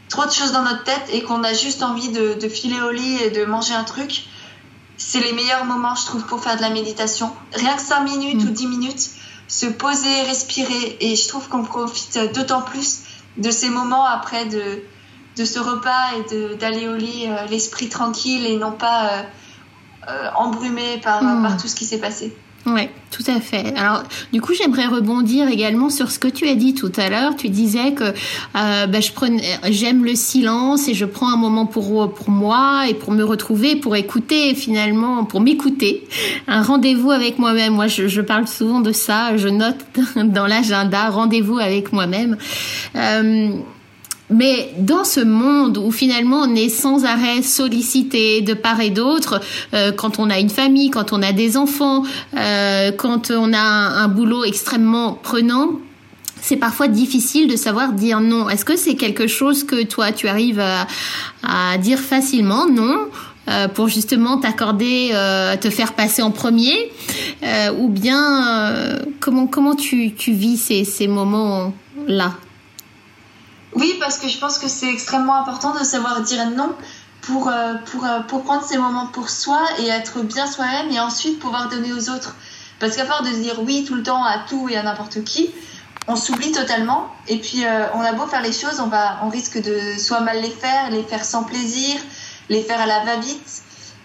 trop 0.08 0.26
de 0.26 0.30
choses 0.30 0.52
dans 0.52 0.62
notre 0.62 0.84
tête 0.84 1.08
et 1.12 1.22
qu'on 1.22 1.42
a 1.42 1.52
juste 1.52 1.82
envie 1.82 2.10
de, 2.10 2.48
filer 2.48 2.80
au 2.80 2.90
lit 2.90 3.22
et 3.22 3.30
de 3.30 3.44
manger 3.44 3.74
un 3.74 3.84
truc, 3.84 4.24
c'est 4.96 5.20
les 5.20 5.32
meilleurs 5.32 5.64
moments, 5.64 5.94
je 5.94 6.06
trouve, 6.06 6.24
pour 6.24 6.42
faire 6.42 6.56
de 6.56 6.62
la 6.62 6.70
méditation. 6.70 7.32
Rien 7.54 7.74
que 7.74 7.82
5 7.82 8.00
minutes 8.00 8.42
ou 8.42 8.50
10 8.50 8.66
minutes, 8.66 9.10
se 9.48 9.66
poser, 9.66 10.22
respirer. 10.22 10.96
Et 11.00 11.16
je 11.16 11.28
trouve 11.28 11.48
qu'on 11.48 11.62
profite 11.62 12.18
d'autant 12.34 12.62
plus 12.62 13.00
de 13.36 13.50
ces 13.50 13.68
moments 13.68 14.06
après 14.06 14.46
de, 14.46 14.82
de 15.36 15.44
ce 15.44 15.58
repas 15.58 16.12
et 16.16 16.56
d'aller 16.56 16.88
au 16.88 16.96
lit 16.96 17.26
euh, 17.26 17.46
l'esprit 17.46 17.88
tranquille 17.88 18.46
et 18.46 18.56
non 18.56 18.72
pas 18.72 19.08
euh, 19.08 19.22
euh, 20.08 20.30
embrumé 20.36 20.98
par, 20.98 21.20
par 21.20 21.56
tout 21.58 21.68
ce 21.68 21.74
qui 21.74 21.84
s'est 21.84 22.00
passé. 22.00 22.34
Oui, 22.66 22.88
tout 23.12 23.22
à 23.28 23.40
fait. 23.40 23.74
Alors, 23.76 24.02
du 24.32 24.40
coup, 24.40 24.52
j'aimerais 24.52 24.86
rebondir 24.86 25.48
également 25.48 25.88
sur 25.88 26.10
ce 26.10 26.18
que 26.18 26.26
tu 26.26 26.48
as 26.48 26.54
dit 26.54 26.74
tout 26.74 26.92
à 26.96 27.08
l'heure. 27.08 27.36
Tu 27.36 27.48
disais 27.48 27.92
que 27.92 28.12
bah, 28.54 29.00
je 29.00 29.12
prenais, 29.12 29.42
j'aime 29.68 30.04
le 30.04 30.16
silence 30.16 30.88
et 30.88 30.94
je 30.94 31.04
prends 31.04 31.32
un 31.32 31.36
moment 31.36 31.66
pour 31.66 32.12
pour 32.12 32.30
moi 32.30 32.88
et 32.88 32.94
pour 32.94 33.12
me 33.12 33.22
retrouver, 33.22 33.76
pour 33.76 33.94
écouter 33.94 34.54
finalement, 34.54 35.24
pour 35.24 35.40
m'écouter. 35.40 36.08
Un 36.48 36.62
rendez-vous 36.62 37.12
avec 37.12 37.38
moi-même. 37.38 37.74
Moi, 37.74 37.86
je, 37.86 38.08
je, 38.08 38.20
parle 38.20 38.48
souvent 38.48 38.80
de 38.80 38.90
ça. 38.90 39.36
Je 39.36 39.48
note 39.48 39.78
dans 40.16 40.46
l'agenda 40.46 41.08
rendez-vous 41.10 41.58
avec 41.58 41.92
moi-même. 41.92 42.36
Euh, 42.94 43.50
mais 44.30 44.72
dans 44.78 45.04
ce 45.04 45.20
monde 45.20 45.78
où 45.78 45.90
finalement 45.90 46.42
on 46.42 46.54
est 46.54 46.68
sans 46.68 47.04
arrêt 47.04 47.42
sollicité 47.42 48.40
de 48.40 48.54
part 48.54 48.80
et 48.80 48.90
d'autre, 48.90 49.40
euh, 49.72 49.92
quand 49.92 50.18
on 50.18 50.30
a 50.30 50.38
une 50.38 50.50
famille, 50.50 50.90
quand 50.90 51.12
on 51.12 51.22
a 51.22 51.32
des 51.32 51.56
enfants, 51.56 52.02
euh, 52.36 52.90
quand 52.92 53.30
on 53.30 53.52
a 53.52 53.58
un, 53.58 54.08
boulot 54.08 54.44
extrêmement 54.44 55.12
prenant, 55.12 55.72
c'est 56.40 56.56
parfois 56.56 56.88
difficile 56.88 57.48
de 57.48 57.56
savoir 57.56 57.92
dire 57.92 58.20
non. 58.20 58.48
Est-ce 58.48 58.64
que 58.64 58.76
c'est 58.76 58.94
quelque 58.94 59.26
chose 59.26 59.64
que 59.64 59.84
toi 59.84 60.12
tu 60.12 60.28
arrives 60.28 60.62
à, 61.42 61.78
dire 61.78 61.98
facilement 61.98 62.66
non 62.66 62.98
euh, 63.48 63.68
pour 63.68 63.88
justement 63.88 64.38
t'accorder, 64.38 65.10
te 65.60 65.70
faire 65.70 65.92
passer 65.92 66.22
en 66.22 66.32
premier, 66.32 66.90
ou 67.78 67.88
bien 67.88 68.98
comment 69.20 69.46
comment 69.46 69.76
tu, 69.76 70.14
tu 70.14 70.32
vis 70.32 70.56
ces, 70.56 70.84
ces 70.84 71.06
moments 71.06 71.72
là 72.08 72.32
oui, 73.76 73.96
parce 74.00 74.18
que 74.18 74.28
je 74.28 74.38
pense 74.38 74.58
que 74.58 74.68
c'est 74.68 74.90
extrêmement 74.90 75.36
important 75.36 75.74
de 75.78 75.84
savoir 75.84 76.22
dire 76.22 76.48
non 76.50 76.74
pour, 77.20 77.48
euh, 77.48 77.74
pour, 77.90 78.06
euh, 78.06 78.20
pour 78.20 78.42
prendre 78.42 78.64
ces 78.64 78.78
moments 78.78 79.06
pour 79.08 79.28
soi 79.28 79.60
et 79.78 79.88
être 79.88 80.22
bien 80.22 80.46
soi-même 80.46 80.90
et 80.90 80.98
ensuite 80.98 81.38
pouvoir 81.38 81.68
donner 81.68 81.92
aux 81.92 82.08
autres. 82.08 82.36
Parce 82.80 82.96
qu'à 82.96 83.04
part 83.04 83.22
de 83.22 83.28
dire 83.28 83.60
oui 83.62 83.84
tout 83.86 83.94
le 83.94 84.02
temps 84.02 84.24
à 84.24 84.38
tout 84.48 84.68
et 84.70 84.76
à 84.76 84.82
n'importe 84.82 85.22
qui, 85.24 85.50
on 86.08 86.16
s'oublie 86.16 86.52
totalement. 86.52 87.08
Et 87.28 87.38
puis, 87.38 87.66
euh, 87.66 87.86
on 87.94 88.00
a 88.00 88.12
beau 88.12 88.26
faire 88.26 88.40
les 88.40 88.52
choses, 88.52 88.80
on, 88.80 88.86
va, 88.86 89.18
on 89.22 89.28
risque 89.28 89.60
de 89.60 89.98
soit 89.98 90.20
mal 90.20 90.40
les 90.40 90.50
faire, 90.50 90.90
les 90.90 91.02
faire 91.02 91.24
sans 91.24 91.44
plaisir, 91.44 92.00
les 92.48 92.62
faire 92.62 92.80
à 92.80 92.86
la 92.86 93.04
va-vite. 93.04 93.62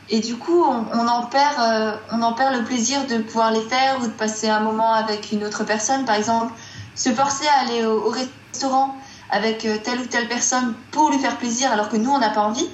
Et 0.10 0.20
du 0.20 0.36
coup, 0.36 0.66
on, 0.66 1.08
en 1.08 1.26
perd, 1.28 2.00
on 2.12 2.22
en 2.22 2.34
perd 2.34 2.54
le 2.58 2.66
plaisir 2.66 3.06
de 3.08 3.20
pouvoir 3.20 3.52
les 3.52 3.62
faire 3.62 4.00
ou 4.02 4.08
de 4.08 4.12
passer 4.12 4.50
un 4.50 4.60
moment 4.60 4.92
avec 4.94 5.32
une 5.32 5.46
autre 5.46 5.64
personne. 5.64 6.04
Par 6.04 6.16
exemple, 6.16 6.52
se 6.96 7.12
forcer 7.12 7.48
à 7.48 7.62
aller 7.62 7.86
au 7.86 8.10
restaurant 8.10 8.98
avec 9.32 9.66
euh, 9.66 9.78
telle 9.82 10.00
ou 10.02 10.06
telle 10.06 10.28
personne 10.28 10.74
pour 10.92 11.10
lui 11.10 11.18
faire 11.18 11.38
plaisir 11.38 11.72
alors 11.72 11.90
que 11.90 11.98
nous 11.98 12.12
on 12.12 12.20
n'a 12.20 12.30
pas 12.30 12.42
envie, 12.42 12.68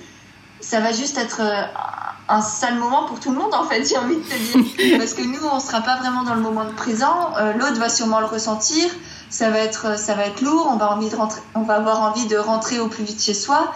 ça 0.60 0.80
va 0.80 0.92
juste 0.92 1.18
être 1.18 1.42
euh, 1.42 1.62
un 2.28 2.42
sale 2.42 2.76
moment 2.76 3.06
pour 3.06 3.20
tout 3.20 3.32
le 3.32 3.38
monde 3.38 3.54
en 3.54 3.64
fait, 3.64 3.88
j'ai 3.88 3.98
envie 3.98 4.18
de 4.18 4.22
te 4.22 4.36
dire. 4.36 4.98
Parce 4.98 5.14
que 5.14 5.22
nous 5.22 5.46
on 5.50 5.60
sera 5.60 5.82
pas 5.82 5.98
vraiment 5.98 6.24
dans 6.24 6.34
le 6.34 6.42
moment 6.42 6.66
de 6.66 6.72
présent, 6.72 7.32
euh, 7.38 7.54
l'autre 7.54 7.80
va 7.80 7.90
sûrement 7.90 8.20
le 8.20 8.26
ressentir, 8.26 8.90
ça 9.30 9.50
va 9.50 9.60
être, 9.60 9.98
ça 9.98 10.16
va 10.16 10.26
être 10.26 10.42
lourd, 10.42 10.68
on 10.72 10.78
va, 10.78 10.92
envie 10.92 11.10
de 11.10 11.16
rentrer, 11.16 11.42
on 11.54 11.62
va 11.62 11.76
avoir 11.76 12.02
envie 12.02 12.26
de 12.26 12.38
rentrer 12.38 12.80
au 12.80 12.88
plus 12.88 13.04
vite 13.04 13.22
chez 13.22 13.36
soi 13.36 13.72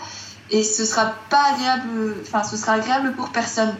et 0.49 0.63
ce 0.63 0.83
sera 0.83 1.13
pas 1.29 1.43
agréable, 1.53 2.15
enfin 2.23 2.43
ce 2.43 2.57
sera 2.57 2.73
agréable 2.73 3.13
pour 3.13 3.29
personne. 3.29 3.73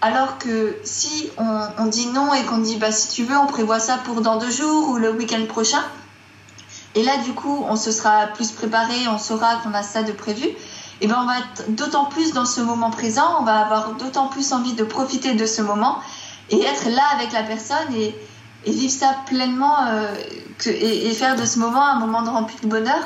Alors 0.00 0.38
que 0.38 0.76
si 0.84 1.28
on, 1.38 1.60
on 1.78 1.86
dit 1.86 2.06
non 2.06 2.32
et 2.32 2.44
qu'on 2.44 2.58
dit 2.58 2.76
bah 2.76 2.92
si 2.92 3.08
tu 3.08 3.24
veux 3.24 3.36
on 3.36 3.46
prévoit 3.46 3.80
ça 3.80 3.98
pour 3.98 4.20
dans 4.20 4.36
deux 4.36 4.50
jours 4.50 4.90
ou 4.90 4.96
le 4.96 5.10
week-end 5.10 5.44
prochain, 5.48 5.82
et 6.94 7.02
là, 7.02 7.18
du 7.18 7.32
coup, 7.32 7.64
on 7.68 7.76
se 7.76 7.92
sera 7.92 8.26
plus 8.28 8.50
préparé, 8.50 8.94
on 9.08 9.18
saura 9.18 9.56
qu'on 9.56 9.74
a 9.74 9.82
ça 9.82 10.02
de 10.02 10.12
prévu. 10.12 10.48
Et 11.00 11.06
ben, 11.06 11.16
on 11.22 11.26
va 11.26 11.38
être 11.38 11.70
d'autant 11.74 12.06
plus 12.06 12.32
dans 12.32 12.44
ce 12.44 12.60
moment 12.60 12.90
présent, 12.90 13.36
on 13.40 13.44
va 13.44 13.60
avoir 13.60 13.94
d'autant 13.94 14.26
plus 14.28 14.52
envie 14.52 14.72
de 14.72 14.82
profiter 14.82 15.34
de 15.34 15.46
ce 15.46 15.62
moment 15.62 15.98
et 16.50 16.60
être 16.60 16.88
là 16.88 17.02
avec 17.14 17.32
la 17.32 17.42
personne 17.42 17.94
et, 17.94 18.14
vivre 18.66 18.92
ça 18.92 19.14
pleinement 19.26 19.86
euh, 19.88 20.12
et, 20.66 21.10
faire 21.12 21.36
de 21.36 21.46
ce 21.46 21.58
moment 21.58 21.86
un 21.86 21.98
moment 21.98 22.22
de 22.22 22.28
rempli 22.28 22.56
de 22.62 22.66
bonheur 22.66 23.00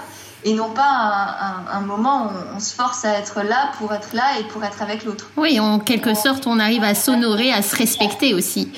et 0.45 0.55
non 0.55 0.71
pas 0.71 1.63
un, 1.71 1.81
moment 1.83 2.27
où 2.27 2.57
on 2.57 2.59
se 2.59 2.75
force 2.75 3.05
à 3.05 3.11
être 3.19 3.43
là 3.43 3.71
pour 3.79 3.93
être 3.93 4.13
là 4.13 4.41
et 4.41 4.45
pour 4.45 4.65
être 4.65 4.83
avec 4.83 5.05
l'autre. 5.05 5.31
Oui, 5.37 5.61
en 5.61 5.79
quelque 5.79 6.15
sorte, 6.15 6.49
on 6.49 6.59
arrive 6.59 6.83
à 6.83 6.95
s'honorer, 6.95 7.53
à 7.53 7.63
se 7.63 7.77
respecter 7.77 8.35
aussi. 8.35 8.73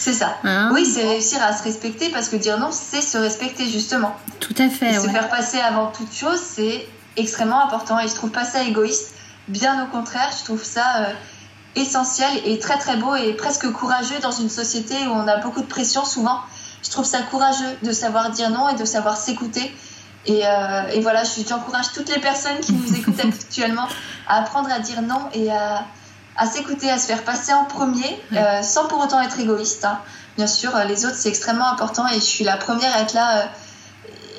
C'est 0.00 0.14
ça. 0.14 0.38
Hein 0.44 0.70
oui, 0.72 0.86
c'est 0.86 1.06
réussir 1.06 1.42
à 1.42 1.54
se 1.54 1.62
respecter 1.62 2.08
parce 2.08 2.30
que 2.30 2.36
dire 2.36 2.58
non, 2.58 2.70
c'est 2.72 3.02
se 3.02 3.18
respecter 3.18 3.68
justement. 3.68 4.16
Tout 4.40 4.54
à 4.56 4.70
fait. 4.70 4.98
Se 4.98 5.06
faire 5.08 5.28
passer 5.28 5.60
avant 5.60 5.88
toute 5.88 6.10
chose, 6.14 6.40
c'est 6.42 6.88
extrêmement 7.18 7.62
important 7.62 7.98
et 8.00 8.08
je 8.08 8.14
trouve 8.14 8.30
pas 8.30 8.46
ça 8.46 8.62
égoïste. 8.62 9.12
Bien 9.48 9.84
au 9.84 9.88
contraire, 9.88 10.30
je 10.38 10.42
trouve 10.42 10.64
ça 10.64 10.86
euh, 11.00 11.12
essentiel 11.76 12.30
et 12.46 12.58
très 12.58 12.78
très 12.78 12.96
beau 12.96 13.14
et 13.14 13.34
presque 13.34 13.70
courageux 13.72 14.18
dans 14.22 14.30
une 14.30 14.48
société 14.48 14.94
où 15.06 15.10
on 15.10 15.28
a 15.28 15.36
beaucoup 15.36 15.60
de 15.60 15.66
pression 15.66 16.06
souvent. 16.06 16.40
Je 16.82 16.88
trouve 16.88 17.04
ça 17.04 17.20
courageux 17.20 17.76
de 17.82 17.92
savoir 17.92 18.30
dire 18.30 18.48
non 18.48 18.70
et 18.70 18.76
de 18.76 18.86
savoir 18.86 19.18
s'écouter 19.18 19.70
Et, 20.24 20.44
et 20.94 21.00
voilà, 21.02 21.24
j'encourage 21.46 21.92
toutes 21.92 22.08
les 22.08 22.20
personnes 22.20 22.58
qui 22.62 22.72
nous 22.72 22.94
écoutent 22.96 23.20
actuellement 23.24 23.86
à 24.26 24.38
apprendre 24.38 24.70
à 24.72 24.78
dire 24.78 25.02
non 25.02 25.28
et 25.34 25.52
à, 25.52 25.84
à 26.40 26.46
s'écouter, 26.46 26.90
à 26.90 26.98
se 26.98 27.06
faire 27.06 27.22
passer 27.22 27.52
en 27.52 27.64
premier, 27.64 28.20
sans 28.62 28.88
pour 28.88 28.98
autant 28.98 29.20
être 29.20 29.38
égoïste. 29.38 29.84
Hein. 29.84 30.00
Bien 30.36 30.48
sûr, 30.48 30.72
les 30.88 31.04
autres, 31.04 31.16
c'est 31.16 31.28
extrêmement 31.28 31.70
important 31.70 32.08
et 32.08 32.14
je 32.14 32.20
suis 32.20 32.44
la 32.44 32.56
première 32.56 32.92
à 32.96 33.02
être 33.02 33.14
là 33.14 33.50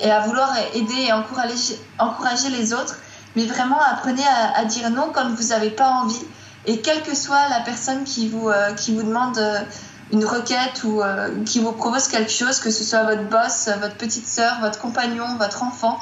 et 0.02 0.10
à 0.10 0.20
vouloir 0.20 0.52
aider 0.74 1.06
et 1.08 1.12
encourager, 1.12 1.78
encourager 1.98 2.50
les 2.50 2.72
autres. 2.72 2.96
Mais 3.36 3.46
vraiment, 3.46 3.80
apprenez 3.80 4.24
à, 4.54 4.64
dire 4.64 4.90
non 4.90 5.10
quand 5.12 5.28
vous 5.34 5.48
n'avez 5.48 5.70
pas 5.70 5.88
envie. 5.88 6.24
Et 6.66 6.80
quelle 6.80 7.02
que 7.02 7.16
soit 7.16 7.48
la 7.48 7.60
personne 7.60 8.04
qui 8.04 8.28
vous, 8.28 8.48
euh, 8.48 8.72
qui 8.74 8.94
vous 8.94 9.02
demande 9.02 9.38
euh, 9.38 9.60
une 10.12 10.24
requête 10.24 10.84
ou 10.84 11.02
euh, 11.02 11.42
qui 11.44 11.58
vous 11.60 11.72
propose 11.72 12.08
quelque 12.08 12.30
chose, 12.30 12.60
que 12.60 12.70
ce 12.70 12.84
soit 12.84 13.02
votre 13.02 13.24
boss, 13.24 13.68
votre 13.80 13.96
petite 13.96 14.28
sœur, 14.28 14.58
votre 14.60 14.78
compagnon, 14.78 15.26
votre 15.38 15.62
enfant, 15.62 15.98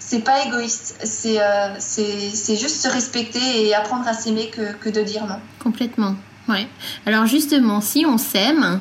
c'est 0.00 0.24
pas 0.24 0.44
égoïste. 0.46 0.96
C'est 1.04 1.38
c'est 1.78 2.56
juste 2.56 2.82
se 2.82 2.88
respecter 2.88 3.66
et 3.66 3.74
apprendre 3.74 4.08
à 4.08 4.14
s'aimer 4.14 4.50
que, 4.50 4.72
que 4.72 4.88
de 4.88 5.02
dire 5.02 5.24
non. 5.26 5.38
Complètement. 5.62 6.16
Ouais. 6.48 6.66
Alors 7.06 7.26
justement, 7.26 7.80
si 7.80 8.04
on 8.04 8.18
s'aime, 8.18 8.80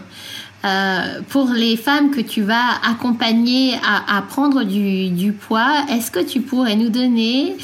euh, 0.65 1.21
pour 1.29 1.51
les 1.53 1.77
femmes 1.77 2.11
que 2.11 2.19
tu 2.19 2.41
vas 2.41 2.81
accompagner 2.85 3.75
à, 3.85 4.21
prendre 4.23 4.63
du, 4.63 5.31
poids, 5.31 5.85
est-ce 5.89 6.11
que 6.11 6.19
tu 6.19 6.41
pourrais 6.41 6.75
nous 6.75 6.89
donner 6.89 7.55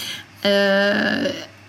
euh, 0.46 1.28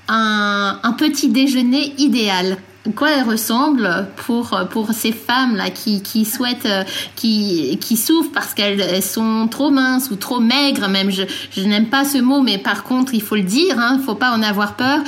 un, 0.08 0.94
petit 0.96 1.28
déjeuner 1.28 1.94
idéal? 1.98 2.58
Quoi 2.94 3.10
elle 3.10 3.24
ressemble 3.24 4.08
pour 4.16 4.58
pour 4.70 4.92
ces 4.92 5.12
femmes 5.12 5.56
là 5.56 5.70
qui, 5.70 6.02
qui 6.02 6.24
souhaitent 6.24 6.66
euh, 6.66 6.84
qui 7.14 7.78
qui 7.80 7.96
souffrent 7.96 8.32
parce 8.32 8.54
qu'elles 8.54 9.02
sont 9.02 9.48
trop 9.48 9.70
minces 9.70 10.10
ou 10.10 10.16
trop 10.16 10.40
maigres 10.40 10.88
même. 10.88 11.10
Je, 11.10 11.22
je 11.50 11.62
n'aime 11.62 11.86
pas 11.86 12.04
ce 12.04 12.18
mot 12.18 12.42
mais 12.42 12.58
par 12.58 12.84
contre 12.84 13.14
il 13.14 13.22
faut 13.22 13.36
le 13.36 13.42
dire 13.42 13.74
il 13.76 13.80
hein, 13.80 14.00
faut 14.04 14.14
pas 14.14 14.30
en 14.30 14.42
avoir 14.42 14.76
peur. 14.76 15.00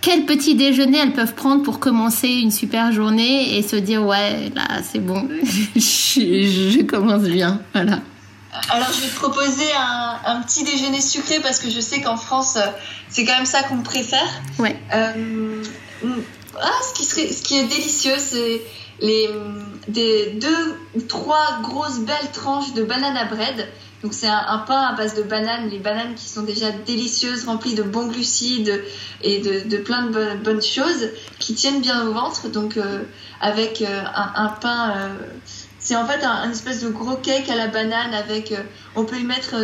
Quel 0.00 0.24
petit 0.24 0.54
déjeuner 0.54 0.98
elles 0.98 1.12
peuvent 1.12 1.34
prendre 1.34 1.62
pour 1.62 1.78
commencer 1.78 2.28
une 2.28 2.50
super 2.50 2.90
journée 2.90 3.58
et 3.58 3.62
se 3.62 3.76
dire 3.76 4.02
ouais 4.04 4.50
là 4.54 4.80
c'est 4.82 4.98
bon 4.98 5.28
je, 5.76 6.82
commence 6.84 7.24
bien 7.24 7.60
voilà. 7.74 8.00
Alors 8.70 8.88
je 8.92 9.02
vais 9.02 9.08
te 9.08 9.14
proposer 9.16 9.66
un, 10.26 10.40
petit 10.40 10.64
déjeuner 10.64 11.00
sucré 11.00 11.40
parce 11.40 11.60
que 11.60 11.68
je 11.70 11.80
sais 11.80 12.00
qu'en 12.00 12.16
France 12.16 12.56
euh, 12.56 12.66
c'est 13.08 13.24
quand 13.24 13.36
même 13.36 13.46
ça 13.46 13.62
qu'on 13.62 13.82
préfère. 13.82 14.26
Ouais. 14.58 14.76
Euh, 14.94 15.62
ah, 16.60 16.80
ce 16.88 16.94
qui 16.94 17.04
serait 17.04 17.32
ce 17.32 17.42
qui 17.42 17.58
est 17.58 17.66
délicieux 17.66 18.18
c'est 18.18 18.62
les 19.00 19.30
des 19.88 20.32
deux 20.32 20.76
ou 20.94 21.00
trois 21.00 21.60
grosses 21.62 22.00
belles 22.00 22.30
tranches 22.32 22.74
de 22.74 22.82
banana 22.82 23.24
bread 23.24 23.68
donc 24.02 24.14
c'est 24.14 24.28
un, 24.28 24.58
pain 24.66 24.80
à 24.80 24.94
base 24.94 25.14
de 25.14 25.22
bananes, 25.22 25.68
les 25.68 25.78
bananes 25.78 26.14
qui 26.14 26.24
sont 26.26 26.42
déjà 26.42 26.70
délicieuses, 26.70 27.44
remplies 27.44 27.74
de 27.74 27.82
bons 27.82 28.06
glucides 28.06 28.82
et 29.22 29.40
de, 29.40 29.76
plein 29.76 30.06
de 30.06 30.36
bonnes, 30.42 30.62
choses 30.62 31.10
qui 31.38 31.54
tiennent 31.54 31.82
bien 31.82 32.06
au 32.06 32.12
ventre. 32.12 32.48
Donc 32.48 32.78
euh, 32.78 33.02
avec 33.42 33.82
euh, 33.82 34.02
un, 34.14 34.48
pain, 34.48 34.94
euh, 34.96 35.08
c'est 35.78 35.96
en 35.96 36.06
fait 36.06 36.24
un, 36.24 36.50
espèce 36.50 36.82
de 36.82 36.88
gros 36.88 37.16
cake 37.16 37.50
à 37.50 37.56
la 37.56 37.66
banane 37.66 38.14
avec, 38.14 38.54
on 38.96 39.04
peut 39.04 39.18
y 39.18 39.24
mettre 39.24 39.54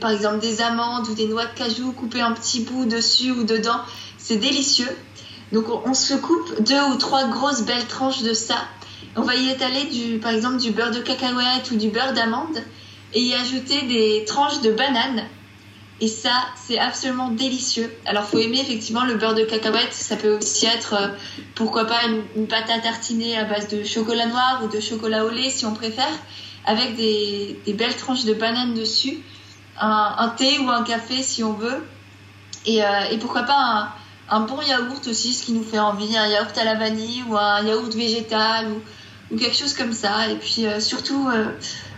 par 0.00 0.10
exemple 0.10 0.40
des 0.40 0.60
amandes 0.60 1.08
ou 1.08 1.14
des 1.14 1.28
noix 1.28 1.46
de 1.46 1.56
cajou 1.56 1.92
coupées 1.92 2.24
en 2.24 2.34
petits 2.34 2.62
bouts 2.62 2.86
dessus 2.86 3.30
ou 3.30 3.44
dedans. 3.44 3.80
C'est 4.18 4.38
délicieux. 4.38 4.90
Donc 5.52 5.66
on, 5.84 5.94
se 5.94 6.14
coupe 6.14 6.62
deux 6.62 6.82
ou 6.90 6.96
trois 6.96 7.28
grosses 7.28 7.62
belles 7.62 7.86
tranches 7.86 8.22
de 8.22 8.32
ça. 8.32 8.56
On 9.16 9.22
va 9.22 9.36
y 9.36 9.50
étaler 9.50 9.84
du, 9.84 10.18
par 10.18 10.32
exemple 10.32 10.56
du 10.56 10.72
beurre 10.72 10.90
de 10.90 11.00
cacahuète 11.00 11.70
ou 11.70 11.76
du 11.76 11.88
beurre 11.88 12.12
d'amande 12.12 12.58
et 13.12 13.20
y 13.20 13.34
ajouter 13.34 13.82
des 13.82 14.24
tranches 14.26 14.60
de 14.60 14.72
banane. 14.72 15.24
Et 16.00 16.08
ça, 16.08 16.32
c'est 16.56 16.78
absolument 16.78 17.28
délicieux. 17.28 17.94
Alors, 18.04 18.24
faut 18.24 18.38
aimer 18.38 18.60
effectivement 18.60 19.04
le 19.04 19.14
beurre 19.14 19.34
de 19.34 19.44
cacahuète. 19.44 19.92
Ça 19.92 20.16
peut 20.16 20.36
aussi 20.36 20.66
être, 20.66 20.94
euh, 20.94 21.08
pourquoi 21.54 21.86
pas, 21.86 22.00
une, 22.34 22.48
pâte 22.48 22.68
à 22.68 22.80
tartiner 22.80 23.38
à 23.38 23.44
base 23.44 23.68
de 23.68 23.84
chocolat 23.84 24.26
noir 24.26 24.62
ou 24.64 24.68
de 24.68 24.80
chocolat 24.80 25.24
au 25.24 25.30
lait 25.30 25.50
si 25.50 25.64
on 25.66 25.72
préfère, 25.72 26.12
avec 26.66 26.96
des, 26.96 27.56
belles 27.68 27.96
tranches 27.96 28.24
de 28.24 28.34
banane 28.34 28.74
dessus, 28.74 29.20
un, 29.80 30.34
thé 30.36 30.58
ou 30.58 30.68
un 30.68 30.82
café 30.82 31.22
si 31.22 31.44
on 31.44 31.52
veut, 31.52 31.86
et, 32.66 32.84
euh, 32.84 33.18
pourquoi 33.20 33.44
pas 33.44 33.94
un, 34.30 34.40
bon 34.40 34.60
yaourt 34.62 35.06
aussi, 35.06 35.34
ce 35.34 35.44
qui 35.44 35.52
nous 35.52 35.64
fait 35.64 35.78
envie, 35.78 36.16
un 36.16 36.26
yaourt 36.26 36.56
à 36.56 36.64
la 36.64 36.74
vanille 36.74 37.22
ou 37.28 37.36
un 37.36 37.62
yaourt 37.62 37.94
végétal 37.94 38.68
ou, 38.70 39.36
quelque 39.36 39.56
chose 39.56 39.74
comme 39.74 39.92
ça. 39.92 40.28
Et 40.30 40.36
puis 40.36 40.66
euh, 40.66 40.80
surtout 40.80 41.28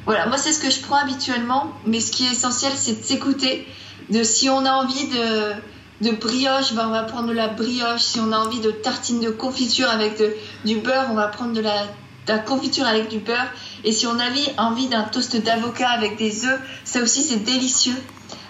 voilà, 0.07 0.27
moi 0.27 0.39
c'est 0.39 0.53
ce 0.53 0.61
que 0.61 0.70
je 0.70 0.81
prends 0.81 0.97
habituellement, 0.97 1.72
mais 1.85 2.01
ce 2.01 2.12
qui 2.12 2.24
est 2.27 2.31
essentiel 2.31 2.72
c'est 2.77 3.01
de 3.01 3.05
s'écouter. 3.05 3.66
De 4.09 4.22
si 4.22 4.49
on 4.49 4.64
a 4.64 4.72
envie 4.72 5.09
de, 5.09 5.53
de 6.01 6.11
brioche, 6.11 6.74
ben 6.74 6.89
on 6.89 6.91
va 6.91 7.03
prendre 7.03 7.29
de 7.29 7.33
la 7.33 7.49
brioche. 7.49 8.03
Si 8.03 8.20
on 8.20 8.33
a 8.33 8.39
envie 8.39 8.61
de 8.61 8.70
tartine 8.70 9.20
de 9.20 9.31
confiture 9.31 9.89
avec 9.89 10.22
du 10.64 10.77
beurre, 10.77 11.09
on 11.11 11.14
va 11.14 11.29
prendre 11.29 11.53
de 11.53 11.61
la, 11.61 12.39
confiture 12.39 12.87
avec 12.87 13.09
du 13.09 13.18
beurre. 13.18 13.49
Et 13.85 13.93
si 13.93 14.07
on 14.07 14.18
a 14.18 14.24
envie 14.59 14.89
d'un 14.89 15.03
toast 15.03 15.37
d'avocat 15.37 15.89
avec 15.91 16.16
des 16.16 16.45
œufs, 16.47 16.61
ça 16.85 17.01
aussi 17.01 17.22
c'est 17.22 17.43
délicieux. 17.45 17.97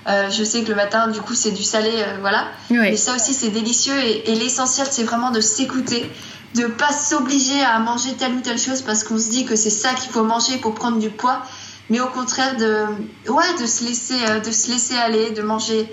Euh, 0.08 0.30
je 0.30 0.44
sais 0.44 0.62
que 0.62 0.68
le 0.68 0.76
matin, 0.76 1.08
du 1.08 1.20
coup, 1.20 1.34
c'est 1.34 1.50
du 1.50 1.64
salé, 1.64 1.90
euh, 1.92 2.18
voilà. 2.20 2.46
Mais 2.90 2.96
ça 2.96 3.14
aussi, 3.14 3.34
c'est 3.34 3.48
délicieux. 3.48 3.98
Et, 3.98 4.30
et 4.30 4.34
l'essentiel, 4.36 4.86
c'est 4.90 5.02
vraiment 5.02 5.30
de 5.30 5.40
s'écouter 5.40 6.10
de 6.54 6.66
pas 6.66 6.92
s'obliger 6.92 7.60
à 7.62 7.78
manger 7.80 8.14
telle 8.14 8.32
ou 8.32 8.40
telle 8.40 8.58
chose 8.58 8.80
parce 8.80 9.04
qu'on 9.04 9.18
se 9.18 9.28
dit 9.28 9.44
que 9.44 9.56
c'est 9.56 9.68
ça 9.68 9.90
qu'il 9.94 10.10
faut 10.10 10.22
manger 10.22 10.56
pour 10.58 10.74
prendre 10.74 10.98
du 10.98 11.10
poids, 11.10 11.42
mais 11.90 12.00
au 12.00 12.06
contraire 12.06 12.56
de, 12.56 12.86
ouais, 13.30 13.44
de 13.60 13.66
se 13.66 13.84
laisser, 13.84 14.14
euh, 14.30 14.40
de 14.40 14.50
se 14.50 14.70
laisser 14.70 14.94
aller, 14.94 15.32
de 15.32 15.42
manger. 15.42 15.86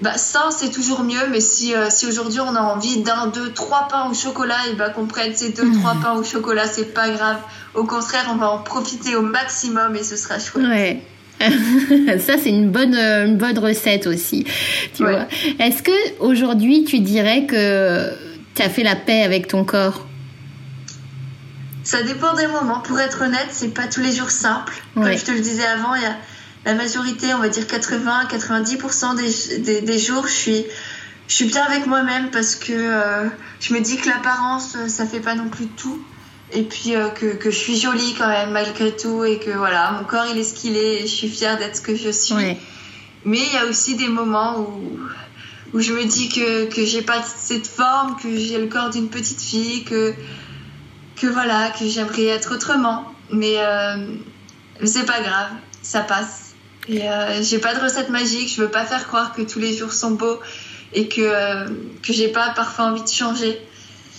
Bah, 0.00 0.16
ça, 0.16 0.48
c'est 0.56 0.70
toujours 0.70 1.02
mieux, 1.02 1.26
mais 1.28 1.40
si, 1.40 1.74
si 1.90 2.06
aujourd'hui 2.06 2.38
on 2.40 2.54
a 2.54 2.60
envie 2.60 3.02
d'un, 3.02 3.26
deux, 3.26 3.52
trois 3.52 3.88
pains 3.88 4.08
au 4.08 4.14
chocolat, 4.14 4.68
et 4.70 4.74
bah, 4.74 4.90
qu'on 4.90 5.06
prenne 5.06 5.34
ces 5.34 5.50
deux, 5.50 5.68
trois 5.80 5.96
pains 6.00 6.12
au 6.12 6.22
chocolat, 6.22 6.68
c'est 6.68 6.94
pas 6.94 7.10
grave. 7.10 7.38
Au 7.74 7.82
contraire, 7.82 8.26
on 8.30 8.36
va 8.36 8.48
en 8.48 8.58
profiter 8.58 9.16
au 9.16 9.22
maximum 9.22 9.96
et 9.96 10.04
ce 10.04 10.16
sera 10.16 10.38
chouette. 10.38 10.64
Ouais. 10.64 11.02
ça 12.18 12.36
c'est 12.36 12.50
une 12.50 12.70
bonne 12.70 12.94
euh, 12.94 13.26
une 13.26 13.36
bonne 13.36 13.58
recette 13.58 14.06
aussi 14.06 14.44
tu 14.94 15.04
vois 15.04 15.28
est-ce 15.60 15.82
que 15.82 16.20
aujourd'hui 16.20 16.84
tu 16.84 16.98
dirais 16.98 17.46
que 17.46 18.12
tu 18.58 18.64
as 18.64 18.68
fait 18.68 18.82
la 18.82 18.96
paix 18.96 19.22
avec 19.22 19.46
ton 19.46 19.64
corps? 19.64 20.04
Ça 21.84 22.02
dépend 22.02 22.34
des 22.34 22.48
moments. 22.48 22.80
Pour 22.80 22.98
être 22.98 23.22
honnête, 23.22 23.48
c'est 23.50 23.72
pas 23.72 23.86
tous 23.86 24.00
les 24.00 24.12
jours 24.12 24.30
simple. 24.30 24.74
Comme 24.94 25.16
je 25.16 25.24
te 25.24 25.30
le 25.30 25.40
disais 25.40 25.64
avant, 25.64 25.94
il 25.94 26.02
y 26.02 26.06
a 26.06 26.16
la 26.64 26.74
majorité, 26.74 27.32
on 27.34 27.38
va 27.38 27.48
dire 27.48 27.64
80-90% 27.64 29.60
des, 29.60 29.80
des, 29.80 29.98
jours, 29.98 30.26
je 30.26 30.32
suis, 30.32 30.64
je 31.28 31.34
suis 31.34 31.44
bien 31.44 31.62
avec 31.62 31.86
moi-même 31.86 32.30
parce 32.30 32.56
que 32.56 32.72
euh, 32.72 33.28
je 33.60 33.72
me 33.72 33.80
dis 33.80 33.96
que 33.96 34.08
l'apparence, 34.08 34.76
ça 34.88 35.06
fait 35.06 35.20
pas 35.20 35.36
non 35.36 35.48
plus 35.48 35.68
tout. 35.68 36.02
Et 36.52 36.62
puis 36.62 36.94
euh, 36.94 37.08
que, 37.08 37.34
que, 37.34 37.50
je 37.50 37.56
suis 37.56 37.78
jolie 37.78 38.14
quand 38.16 38.28
même 38.28 38.52
malgré 38.52 38.96
tout 38.96 39.24
et 39.24 39.38
que 39.38 39.50
voilà, 39.50 39.92
mon 39.92 40.04
corps 40.04 40.26
il 40.32 40.38
est 40.38 40.44
ce 40.44 40.54
qu'il 40.54 40.76
est 40.76 41.02
et 41.02 41.02
je 41.02 41.14
suis 41.14 41.28
fière 41.28 41.58
d'être 41.58 41.76
ce 41.76 41.82
que 41.82 41.94
je 41.94 42.10
suis. 42.10 42.56
Mais 43.24 43.38
il 43.38 43.52
y 43.52 43.58
a 43.58 43.66
aussi 43.66 43.96
des 43.96 44.08
moments 44.08 44.60
où 44.60 44.98
où 45.72 45.80
je 45.80 45.92
me 45.92 46.04
dis 46.04 46.28
que, 46.28 46.66
que 46.66 46.84
j'ai 46.84 47.02
pas 47.02 47.22
cette 47.22 47.66
forme, 47.66 48.16
que 48.16 48.36
j'ai 48.36 48.58
le 48.58 48.68
corps 48.68 48.90
d'une 48.90 49.08
petite 49.08 49.40
fille, 49.40 49.84
que, 49.84 50.14
que 51.16 51.26
voilà, 51.26 51.70
que 51.70 51.86
j'aimerais 51.86 52.26
être 52.26 52.54
autrement. 52.54 53.04
Mais, 53.30 53.56
euh, 53.58 54.06
c'est 54.84 55.04
pas 55.04 55.20
grave, 55.20 55.50
ça 55.82 56.00
passe. 56.00 56.54
Et 56.88 57.08
euh, 57.08 57.42
j'ai 57.42 57.58
pas 57.58 57.74
de 57.74 57.80
recette 57.80 58.08
magique, 58.08 58.50
je 58.54 58.62
veux 58.62 58.70
pas 58.70 58.84
faire 58.84 59.06
croire 59.06 59.34
que 59.34 59.42
tous 59.42 59.58
les 59.58 59.76
jours 59.76 59.92
sont 59.92 60.12
beaux 60.12 60.40
et 60.94 61.08
que, 61.08 61.20
euh, 61.20 61.68
que 62.02 62.14
j'ai 62.14 62.28
pas 62.28 62.50
parfois 62.50 62.86
envie 62.86 63.02
de 63.02 63.08
changer. 63.08 63.60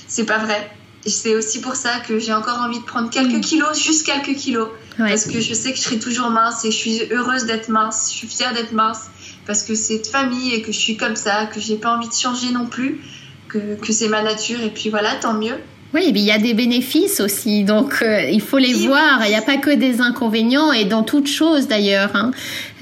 C'est 0.07 0.25
pas 0.25 0.37
vrai. 0.37 0.69
Et 1.05 1.09
c'est 1.09 1.35
aussi 1.35 1.61
pour 1.61 1.75
ça 1.75 1.99
que 1.99 2.19
j'ai 2.19 2.33
encore 2.33 2.59
envie 2.59 2.79
de 2.79 2.85
prendre 2.85 3.09
quelques 3.09 3.37
mm. 3.37 3.41
kilos, 3.41 3.81
juste 3.81 4.05
quelques 4.05 4.35
kilos. 4.35 4.69
Parce 4.97 5.25
que 5.25 5.39
je 5.39 5.53
sais 5.53 5.71
que 5.71 5.77
je 5.77 5.83
serai 5.83 5.99
toujours 5.99 6.29
mince 6.29 6.65
et 6.65 6.71
je 6.71 6.75
suis 6.75 7.01
heureuse 7.11 7.45
d'être 7.45 7.69
mince, 7.69 8.09
je 8.11 8.17
suis 8.17 8.27
fière 8.27 8.53
d'être 8.53 8.73
mince 8.73 9.09
parce 9.45 9.63
que 9.63 9.73
c'est 9.73 9.99
de 9.99 10.07
famille 10.07 10.53
et 10.53 10.61
que 10.61 10.73
je 10.73 10.77
suis 10.77 10.97
comme 10.97 11.15
ça, 11.15 11.45
que 11.45 11.59
j'ai 11.59 11.77
pas 11.77 11.95
envie 11.95 12.09
de 12.09 12.13
changer 12.13 12.51
non 12.51 12.65
plus, 12.65 12.99
que, 13.47 13.75
que 13.75 13.93
c'est 13.93 14.09
ma 14.09 14.21
nature 14.21 14.61
et 14.61 14.69
puis 14.69 14.89
voilà, 14.89 15.15
tant 15.15 15.33
mieux. 15.33 15.55
Oui, 15.91 16.11
mais 16.13 16.19
il 16.19 16.25
y 16.25 16.31
a 16.31 16.37
des 16.37 16.53
bénéfices 16.53 17.19
aussi, 17.19 17.63
donc 17.63 18.03
euh, 18.03 18.29
il 18.31 18.41
faut 18.41 18.59
les 18.59 18.73
voir. 18.73 19.21
Il 19.25 19.29
n'y 19.29 19.35
a 19.35 19.41
pas 19.41 19.57
que 19.57 19.71
des 19.71 20.01
inconvénients 20.01 20.71
et 20.71 20.85
dans 20.85 21.01
toute 21.01 21.25
chose 21.25 21.67
d'ailleurs. 21.67 22.11
Hein. 22.13 22.29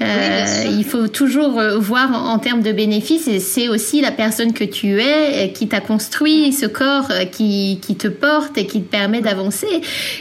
Euh, 0.02 0.64
il 0.78 0.84
faut 0.84 1.08
toujours 1.08 1.58
euh, 1.58 1.78
voir 1.78 2.12
en, 2.12 2.38
termes 2.38 2.60
de 2.60 2.70
bénéfices 2.70 3.26
et 3.26 3.40
c'est 3.40 3.68
aussi 3.68 4.02
la 4.02 4.10
personne 4.10 4.52
que 4.52 4.62
tu 4.62 5.00
es 5.00 5.52
qui 5.54 5.68
t'a 5.68 5.80
construit 5.80 6.52
ce 6.52 6.66
corps 6.66 7.08
qui, 7.32 7.78
qui, 7.80 7.96
te 7.96 8.08
porte 8.08 8.58
et 8.58 8.66
qui 8.66 8.82
te 8.82 8.90
permet 8.90 9.22
d'avancer. 9.22 9.66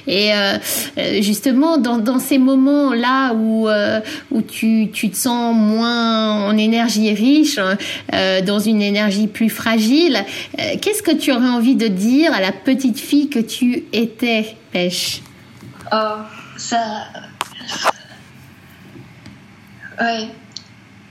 Et 0.07 0.31
justement, 1.19 1.77
dans, 1.77 1.97
dans 1.97 2.19
ces 2.19 2.37
moments-là 2.37 3.33
où, 3.33 3.67
où 4.31 4.41
tu, 4.41 4.89
tu, 4.91 5.09
te 5.09 5.17
sens 5.17 5.55
moins 5.55 6.47
en 6.47 6.57
énergie 6.57 7.13
riche, 7.13 7.59
dans 8.45 8.59
une 8.59 8.81
énergie 8.81 9.27
plus 9.27 9.49
fragile, 9.49 10.23
qu'est-ce 10.81 11.03
que 11.03 11.15
tu 11.15 11.31
aurais 11.31 11.49
envie 11.49 11.75
de 11.75 11.87
dire 11.87 12.33
à 12.33 12.41
la 12.41 12.51
petite 12.51 12.76
fille 12.95 13.29
que 13.29 13.39
tu 13.39 13.85
étais, 13.93 14.57
Pêche 14.71 15.21
Oh, 15.91 16.17
ça 16.57 17.07
Ouais. 19.99 20.27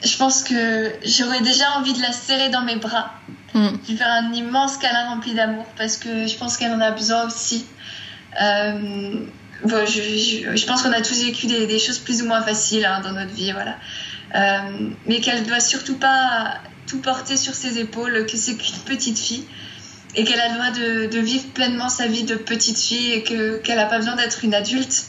Je 0.04 0.16
pense 0.16 0.44
que 0.44 0.92
j'aurais 1.04 1.40
déjà 1.40 1.72
envie 1.78 1.92
de 1.92 2.02
la 2.02 2.12
serrer 2.12 2.50
dans 2.50 2.62
mes 2.62 2.76
bras. 2.76 3.12
Mm. 3.54 3.68
Lui 3.88 3.96
faire 3.96 4.10
un 4.10 4.32
immense 4.32 4.76
câlin 4.76 5.08
rempli 5.08 5.34
d'amour 5.34 5.66
parce 5.76 5.96
que 5.96 6.26
je 6.26 6.36
pense 6.36 6.56
qu'elle 6.56 6.72
en 6.72 6.80
a 6.80 6.90
besoin 6.90 7.26
aussi. 7.26 7.64
Euh, 8.40 9.26
je, 9.64 10.66
pense 10.66 10.82
qu'on 10.82 10.92
a 10.92 11.00
tous 11.00 11.24
vécu 11.24 11.46
des, 11.46 11.78
choses 11.78 11.98
plus 11.98 12.22
ou 12.22 12.26
moins 12.26 12.42
faciles 12.42 12.84
hein, 12.84 13.00
dans 13.02 13.12
notre 13.12 13.32
vie, 13.32 13.52
voilà. 13.52 13.76
Euh, 14.34 14.90
mais 15.06 15.20
qu'elle 15.20 15.44
doit 15.44 15.60
surtout 15.60 15.96
pas 15.96 16.58
tout 16.86 16.98
porter 16.98 17.36
sur 17.36 17.54
ses 17.54 17.78
épaules, 17.78 18.26
que 18.26 18.36
c'est 18.36 18.56
qu'une 18.56 18.78
petite 18.84 19.18
fille 19.18 19.44
et 20.16 20.24
qu'elle 20.24 20.40
a 20.40 20.48
le 20.48 20.54
droit 20.54 20.70
de, 20.70 21.18
vivre 21.18 21.46
pleinement 21.52 21.88
sa 21.88 22.06
vie 22.06 22.24
de 22.24 22.34
petite 22.34 22.78
fille 22.78 23.12
et 23.12 23.22
qu'elle 23.22 23.76
n'a 23.76 23.86
pas 23.86 23.98
besoin 23.98 24.16
d'être 24.16 24.42
une 24.44 24.54
adulte, 24.54 25.06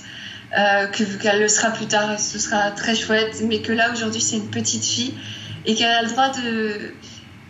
euh, 0.57 0.87
qu'elle 0.87 1.39
le 1.39 1.47
sera 1.47 1.71
plus 1.71 1.87
tard 1.87 2.11
et 2.11 2.17
ce 2.17 2.37
sera 2.39 2.71
très 2.71 2.95
chouette, 2.95 3.41
mais 3.47 3.61
que 3.61 3.71
là 3.71 3.91
aujourd'hui 3.91 4.21
c'est 4.21 4.37
une 4.37 4.49
petite 4.49 4.83
fille 4.85 5.13
et 5.65 5.75
qu'elle 5.75 5.91
a 5.91 6.03
le 6.03 6.09
droit 6.09 6.29
de 6.29 6.93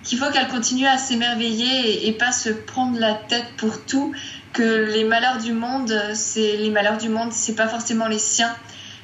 qu'il 0.04 0.18
faut 0.18 0.30
qu'elle 0.32 0.48
continue 0.48 0.88
à 0.88 0.98
s'émerveiller 0.98 2.06
et, 2.06 2.08
et, 2.08 2.14
pas 2.14 2.32
se 2.32 2.50
prendre 2.50 2.98
la 2.98 3.14
tête 3.14 3.46
pour 3.58 3.84
tout, 3.86 4.14
que 4.54 4.64
les 4.94 5.04
malheurs 5.04 5.38
du 5.38 5.52
monde, 5.52 5.94
c'est 6.14 6.56
les 6.56 6.70
malheurs 6.70 6.98
du 6.98 7.10
monde, 7.10 7.34
c'est 7.34 7.56
pas 7.56 7.68
forcément 7.68 8.08
les 8.08 8.20
siens, 8.20 8.56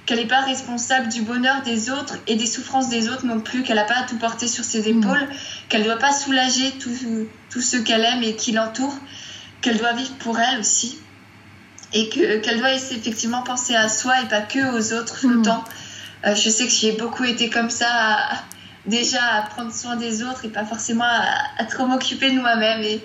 qu'elle 0.05 0.19
n'est 0.19 0.27
pas 0.27 0.41
responsable 0.41 1.09
du 1.09 1.21
bonheur 1.21 1.61
des 1.63 1.89
autres 1.89 2.17
et 2.27 2.35
des 2.35 2.45
souffrances 2.45 2.89
des 2.89 3.09
autres 3.09 3.25
non 3.25 3.39
plus, 3.39 3.63
qu'elle 3.63 3.77
n'a 3.77 3.85
pas 3.85 3.99
à 3.99 4.03
tout 4.03 4.17
porter 4.17 4.47
sur 4.47 4.63
ses 4.63 4.81
mm. 4.81 4.99
épaules, 4.99 5.27
qu'elle 5.69 5.81
ne 5.81 5.85
doit 5.85 5.97
pas 5.97 6.11
soulager 6.11 6.73
tous 6.77 7.61
ceux 7.61 7.81
qu'elle 7.83 8.03
aime 8.03 8.23
et 8.23 8.35
qui 8.35 8.51
l'entourent, 8.51 8.97
qu'elle 9.61 9.77
doit 9.77 9.93
vivre 9.93 10.13
pour 10.19 10.39
elle 10.39 10.59
aussi, 10.59 10.99
et 11.93 12.09
qu'elle 12.09 12.57
doit 12.57 12.73
effectivement 12.73 13.43
penser 13.43 13.75
à 13.75 13.87
soi 13.87 14.21
et 14.21 14.27
pas 14.27 14.41
que 14.41 14.75
aux 14.75 14.93
autres 14.93 15.21
tout 15.21 15.29
le 15.29 15.41
temps. 15.41 15.63
Euh, 16.25 16.35
je 16.35 16.49
sais 16.49 16.65
que 16.65 16.71
j'ai 16.71 16.93
beaucoup 16.93 17.23
été 17.23 17.49
comme 17.49 17.69
ça, 17.69 17.87
déjà 18.85 19.23
à 19.23 19.41
prendre 19.43 19.73
soin 19.73 19.95
des 19.95 20.23
autres 20.23 20.45
et 20.45 20.49
pas 20.49 20.65
forcément 20.65 21.05
à, 21.05 21.63
trop 21.65 21.85
m'occuper 21.85 22.31
de 22.31 22.39
moi-même, 22.39 22.81
et, 22.81 23.01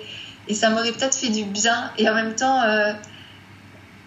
ça 0.53 0.71
m'aurait 0.71 0.91
peut-être 0.91 1.15
fait 1.15 1.29
du 1.29 1.43
bien, 1.45 1.91
et 1.97 2.09
en 2.09 2.15
même 2.15 2.35
temps... 2.35 2.61
Euh, 2.63 2.91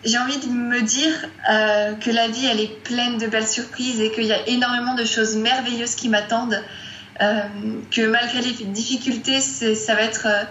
j'ai 0.05 0.19
envie 0.19 0.39
de 0.39 0.47
me 0.47 0.83
dire 0.83 1.13
euh, 1.51 1.95
que 1.95 2.11
la 2.11 2.29
vie, 2.29 2.47
elle 2.47 2.61
est 2.61 2.83
pleine 2.83 3.19
de 3.19 3.27
belles 3.27 3.47
surprises 3.47 4.01
et 4.01 4.11
qu'il 4.11 4.25
y 4.25 4.33
a 4.33 4.49
énormément 4.49 4.95
de 4.95 5.05
choses 5.05 5.37
merveilleuses 5.37 5.95
qui 5.95 6.09
m'attendent. 6.09 6.63
Euh, 7.21 7.43
que 7.91 8.07
malgré 8.07 8.41
les 8.41 8.53
difficultés, 8.65 9.41
ça 9.41 9.95
va 9.95 10.03
être 10.03 10.27
euh, 10.27 10.45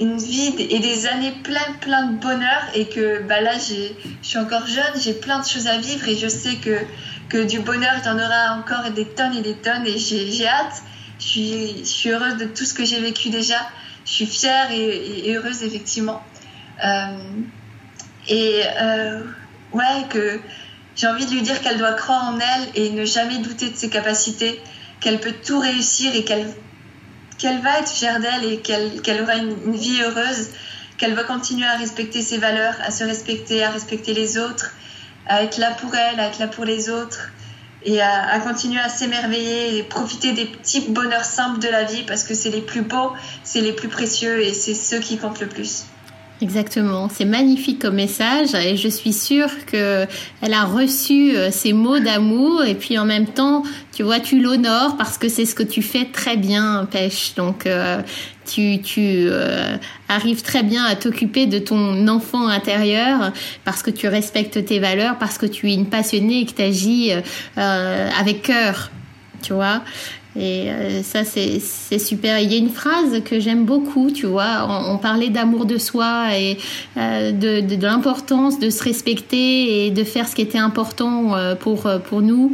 une 0.00 0.18
vie 0.18 0.54
et 0.58 0.80
des 0.80 1.06
années 1.06 1.32
plein, 1.42 1.72
plein 1.80 2.08
de 2.08 2.18
bonheur. 2.18 2.62
Et 2.74 2.86
que 2.88 3.22
bah 3.22 3.40
là, 3.40 3.52
je 3.54 3.92
suis 4.20 4.38
encore 4.38 4.66
jeune, 4.66 5.00
j'ai 5.00 5.14
plein 5.14 5.40
de 5.40 5.46
choses 5.46 5.66
à 5.66 5.78
vivre 5.78 6.06
et 6.08 6.16
je 6.16 6.28
sais 6.28 6.56
que, 6.56 6.78
que 7.30 7.42
du 7.44 7.60
bonheur, 7.60 7.92
il 8.02 8.06
y 8.06 8.10
en 8.10 8.18
aura 8.18 8.58
encore 8.58 8.90
des 8.90 9.06
tonnes 9.06 9.34
et 9.34 9.42
des 9.42 9.56
tonnes. 9.56 9.86
Et 9.86 9.96
j'ai 9.98 10.46
hâte. 10.46 10.82
Je 11.20 11.24
suis, 11.24 11.78
je 11.78 11.84
suis, 11.84 12.10
heureuse 12.10 12.36
de 12.36 12.44
tout 12.44 12.64
ce 12.64 12.74
que 12.74 12.84
j'ai 12.84 13.00
vécu 13.00 13.30
déjà. 13.30 13.56
Je 14.04 14.10
suis 14.10 14.26
fière 14.26 14.70
et, 14.72 15.28
et 15.28 15.36
heureuse, 15.36 15.62
effectivement. 15.62 16.22
Et 18.28 18.62
euh, 18.80 19.20
ouais, 19.72 20.06
que 20.10 20.40
j'ai 20.96 21.06
envie 21.06 21.26
de 21.26 21.32
lui 21.32 21.42
dire 21.42 21.60
qu'elle 21.60 21.78
doit 21.78 21.92
croire 21.92 22.24
en 22.24 22.38
elle 22.38 22.68
et 22.74 22.90
ne 22.90 23.04
jamais 23.04 23.38
douter 23.38 23.70
de 23.70 23.76
ses 23.76 23.90
capacités, 23.90 24.60
qu'elle 25.00 25.20
peut 25.20 25.34
tout 25.44 25.58
réussir 25.58 26.14
et 26.14 26.24
qu'elle 26.24 26.46
qu'elle 27.38 27.60
va 27.60 27.80
être 27.80 27.90
fière 27.90 28.20
d'elle 28.20 28.44
et 28.44 28.58
qu'elle 28.58 29.22
aura 29.22 29.34
une, 29.36 29.72
vie 29.72 30.00
heureuse, 30.00 30.50
qu'elle 30.98 31.14
va 31.14 31.24
continuer 31.24 31.66
à 31.66 31.76
respecter 31.76 32.22
ses 32.22 32.38
valeurs, 32.38 32.76
à 32.86 32.92
se 32.92 33.02
respecter, 33.02 33.64
à 33.64 33.70
respecter 33.70 34.14
les 34.14 34.38
autres, 34.38 34.72
à 35.26 35.42
être 35.42 35.58
là 35.58 35.72
pour 35.72 35.94
elle, 35.94 36.20
à 36.20 36.28
être 36.28 36.38
là 36.38 36.46
pour 36.46 36.64
les 36.64 36.90
autres 36.90 37.32
et 37.82 38.00
à, 38.00 38.30
à 38.30 38.38
continuer 38.38 38.80
à 38.80 38.88
s'émerveiller 38.88 39.76
et 39.76 39.82
profiter 39.82 40.32
des 40.32 40.46
petits 40.46 40.82
bonheurs 40.88 41.24
simples 41.24 41.58
de 41.58 41.68
la 41.68 41.82
vie 41.82 42.04
parce 42.04 42.22
que 42.22 42.34
c'est 42.34 42.50
les 42.50 42.62
plus 42.62 42.82
beaux, 42.82 43.12
c'est 43.42 43.60
les 43.60 43.72
plus 43.72 43.88
précieux 43.88 44.40
et 44.40 44.54
c'est 44.54 44.74
ceux 44.74 45.00
qui 45.00 45.18
comptent 45.18 45.40
le 45.40 45.48
plus. 45.48 45.86
Exactement, 46.42 47.08
c'est 47.08 47.24
magnifique 47.24 47.80
comme 47.80 47.94
message 47.94 48.56
et 48.56 48.76
je 48.76 48.88
suis 48.88 49.12
sûre 49.12 49.48
que 49.66 50.04
elle 50.42 50.52
a 50.52 50.64
reçu 50.64 51.36
euh, 51.36 51.52
ces 51.52 51.72
mots 51.72 52.00
d'amour 52.00 52.64
et 52.64 52.74
puis 52.74 52.98
en 52.98 53.04
même 53.04 53.26
temps, 53.26 53.62
tu 53.94 54.02
vois, 54.02 54.18
tu 54.18 54.40
l'honores 54.40 54.96
parce 54.96 55.16
que 55.16 55.28
c'est 55.28 55.46
ce 55.46 55.54
que 55.54 55.62
tu 55.62 55.80
fais 55.80 56.06
très 56.06 56.36
bien, 56.36 56.88
Pêche. 56.90 57.34
Donc 57.36 57.66
euh, 57.66 58.02
tu, 58.46 58.82
tu 58.82 59.28
euh, 59.28 59.76
arrives 60.08 60.42
très 60.42 60.64
bien 60.64 60.84
à 60.84 60.96
t'occuper 60.96 61.46
de 61.46 61.60
ton 61.60 62.08
enfant 62.08 62.48
intérieur 62.48 63.32
parce 63.64 63.84
que 63.84 63.92
tu 63.92 64.08
respectes 64.08 64.64
tes 64.64 64.80
valeurs, 64.80 65.18
parce 65.18 65.38
que 65.38 65.46
tu 65.46 65.70
es 65.70 65.74
une 65.74 65.86
passionnée 65.86 66.40
et 66.40 66.46
que 66.46 66.52
tu 66.52 66.62
agis 66.62 67.12
avec 67.56 68.42
cœur, 68.42 68.90
tu 69.40 69.52
vois. 69.52 69.82
Et 70.36 70.68
euh, 70.68 71.02
ça, 71.04 71.22
c'est 71.24 71.60
super. 71.98 72.40
Il 72.40 72.52
y 72.52 72.54
a 72.54 72.58
une 72.58 72.70
phrase 72.70 73.22
que 73.24 73.38
j'aime 73.38 73.64
beaucoup, 73.64 74.10
tu 74.10 74.26
vois. 74.26 74.66
On, 74.88 74.98
parlait 74.98 75.28
d'amour 75.28 75.64
de 75.64 75.78
soi 75.78 76.36
et 76.36 76.58
euh, 76.96 77.30
de, 77.30 77.80
l'importance 77.80 78.58
de 78.58 78.68
se 78.70 78.82
respecter 78.82 79.86
et 79.86 79.90
de 79.90 80.02
faire 80.02 80.26
ce 80.26 80.34
qui 80.34 80.42
était 80.42 80.58
important 80.58 81.36
euh, 81.36 81.54
pour, 81.54 81.88
pour 82.08 82.20
nous. 82.20 82.52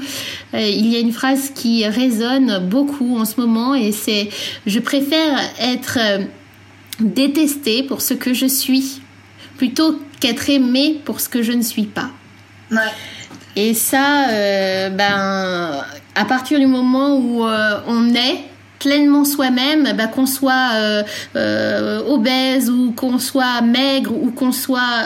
il 0.53 0.87
y 0.89 0.97
a 0.97 0.99
une 0.99 1.13
phrase 1.13 1.51
qui 1.55 1.87
résonne 1.87 2.69
beaucoup 2.69 3.17
en 3.17 3.25
ce 3.25 3.41
moment 3.41 3.75
et 3.75 3.93
c'est 3.93 4.29
Je 4.67 4.79
préfère 4.79 5.39
être 5.59 5.99
détesté 7.01 7.83
pour 7.83 8.03
ce 8.03 8.13
que 8.13 8.35
je 8.35 8.47
suis 8.47 9.01
plutôt 9.57 9.99
qu'être 10.21 10.51
aimé 10.51 11.01
pour 11.05 11.21
ce 11.21 11.29
que 11.29 11.43
je 11.43 11.53
ne 11.53 11.63
suis 11.63 11.85
pas. 11.85 12.11
Ouais. 12.71 12.79
Et 13.57 13.75
ça, 13.75 14.29
euh, 14.29 14.91
ben, 14.91 15.85
à 16.15 16.25
partir 16.25 16.59
du 16.59 16.67
moment 16.67 17.17
où 17.17 17.45
euh, 17.45 17.81
on 17.87 18.15
est 18.15 18.45
pleinement 18.79 19.25
soi-même, 19.25 19.93
ben, 19.95 20.07
qu'on 20.09 20.27
soit 20.27 20.71
euh, 21.37 22.01
obèse 22.09 22.71
ou 22.71 22.93
qu'on 22.93 23.19
soit 23.19 23.61
maigre 23.61 24.13
ou 24.13 24.31
qu'on 24.31 24.53
soit 24.53 25.05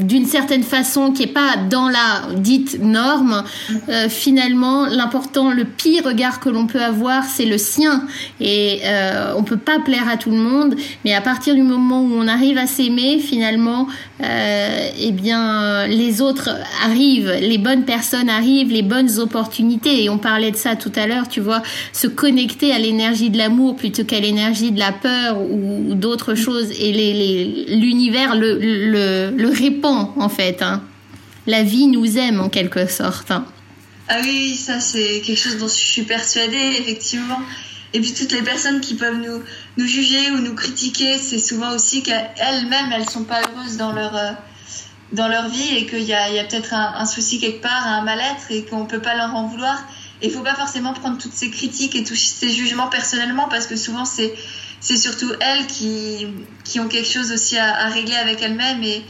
d'une 0.00 0.26
certaine 0.26 0.62
façon 0.62 1.12
qui 1.12 1.24
est 1.24 1.26
pas 1.26 1.56
dans 1.70 1.88
la 1.88 2.34
dite 2.36 2.80
norme, 2.80 3.44
euh, 3.88 4.08
finalement 4.08 4.86
l'important, 4.86 5.50
le 5.50 5.64
pire 5.64 6.04
regard 6.04 6.40
que 6.40 6.48
l'on 6.48 6.66
peut 6.66 6.82
avoir, 6.82 7.24
c'est 7.24 7.44
le 7.44 7.58
sien. 7.58 8.04
Et 8.40 8.80
euh, 8.84 9.34
on 9.36 9.42
peut 9.42 9.56
pas 9.56 9.78
plaire 9.78 10.08
à 10.08 10.16
tout 10.16 10.30
le 10.30 10.36
monde, 10.36 10.74
mais 11.04 11.14
à 11.14 11.20
partir 11.20 11.54
du 11.54 11.62
moment 11.62 12.02
où 12.02 12.12
on 12.14 12.28
arrive 12.28 12.58
à 12.58 12.66
s'aimer, 12.66 13.18
finalement, 13.18 13.86
euh, 14.22 14.88
eh 15.00 15.12
bien 15.12 15.86
les 15.86 16.20
autres 16.22 16.50
arrivent, 16.84 17.32
les 17.40 17.58
bonnes 17.58 17.84
personnes 17.84 18.28
arrivent, 18.28 18.72
les 18.72 18.82
bonnes 18.82 19.18
opportunités. 19.18 20.04
Et 20.04 20.08
on 20.08 20.18
parlait 20.18 20.50
de 20.50 20.56
ça 20.56 20.76
tout 20.76 20.92
à 20.96 21.06
l'heure, 21.06 21.28
tu 21.28 21.40
vois, 21.40 21.62
se 21.92 22.06
connecter 22.06 22.72
à 22.72 22.78
l'énergie 22.78 23.30
de 23.30 23.38
l'amour 23.38 23.76
plutôt 23.76 24.04
qu'à 24.04 24.20
l'énergie 24.20 24.72
de 24.72 24.78
la 24.78 24.92
peur 24.92 25.38
ou, 25.40 25.94
d'autres 25.94 26.34
choses. 26.34 26.70
Et 26.80 26.92
l'univers 27.68 28.34
le, 28.34 28.58
le, 28.58 29.48
en 29.84 30.28
fait. 30.28 30.62
Hein. 30.62 30.82
La 31.46 31.62
vie 31.62 31.86
nous 31.86 32.18
aime 32.18 32.40
en 32.40 32.48
quelque 32.48 32.86
sorte. 32.86 33.30
Hein. 33.30 33.44
Ah 34.08 34.18
oui, 34.22 34.54
ça 34.54 34.80
c'est 34.80 35.22
quelque 35.24 35.38
chose 35.38 35.58
dont 35.58 35.68
je 35.68 35.72
suis 35.72 36.02
persuadée, 36.02 36.76
effectivement. 36.78 37.40
Et 37.92 38.00
puis 38.00 38.12
toutes 38.12 38.32
les 38.32 38.42
personnes 38.42 38.80
qui 38.80 38.94
peuvent 38.94 39.18
nous, 39.18 39.42
nous 39.76 39.86
juger 39.86 40.30
ou 40.32 40.38
nous 40.38 40.54
critiquer, 40.54 41.16
c'est 41.18 41.38
souvent 41.38 41.74
aussi 41.74 42.02
qu'elles-mêmes, 42.02 42.92
elles 42.92 43.08
sont 43.08 43.24
pas 43.24 43.40
heureuses 43.42 43.76
dans 43.76 43.92
leur, 43.92 44.16
euh, 44.16 44.32
dans 45.12 45.28
leur 45.28 45.48
vie 45.48 45.76
et 45.76 45.86
qu'il 45.86 46.02
y 46.02 46.12
a, 46.12 46.44
peut-être 46.44 46.74
un, 46.74 47.06
souci 47.06 47.38
quelque 47.38 47.62
part, 47.62 47.86
un 47.86 48.02
mal-être 48.02 48.50
et 48.50 48.64
qu'on 48.64 48.86
peut 48.86 49.00
pas 49.00 49.14
leur 49.14 49.34
en 49.34 49.46
vouloir. 49.46 49.84
Et 50.22 50.26
il 50.26 50.32
faut 50.32 50.42
pas 50.42 50.54
forcément 50.54 50.92
prendre 50.92 51.18
toutes 51.18 51.34
ces 51.34 51.50
critiques 51.50 51.94
et 51.94 52.02
tous 52.02 52.16
ces 52.16 52.50
jugements 52.50 52.88
personnellement 52.88 53.46
parce 53.48 53.66
que 53.66 53.76
souvent 53.76 54.04
c'est, 54.04 54.34
c'est 54.80 54.96
surtout 54.96 55.30
elles 55.40 55.66
qui, 55.66 56.26
qui 56.64 56.80
ont 56.80 56.88
quelque 56.88 57.08
chose 57.08 57.30
aussi 57.30 57.58
à, 57.58 57.76
à 57.76 57.88
régler 57.90 58.16
avec 58.16 58.42
elles-mêmes 58.42 58.82
et, 58.82 59.04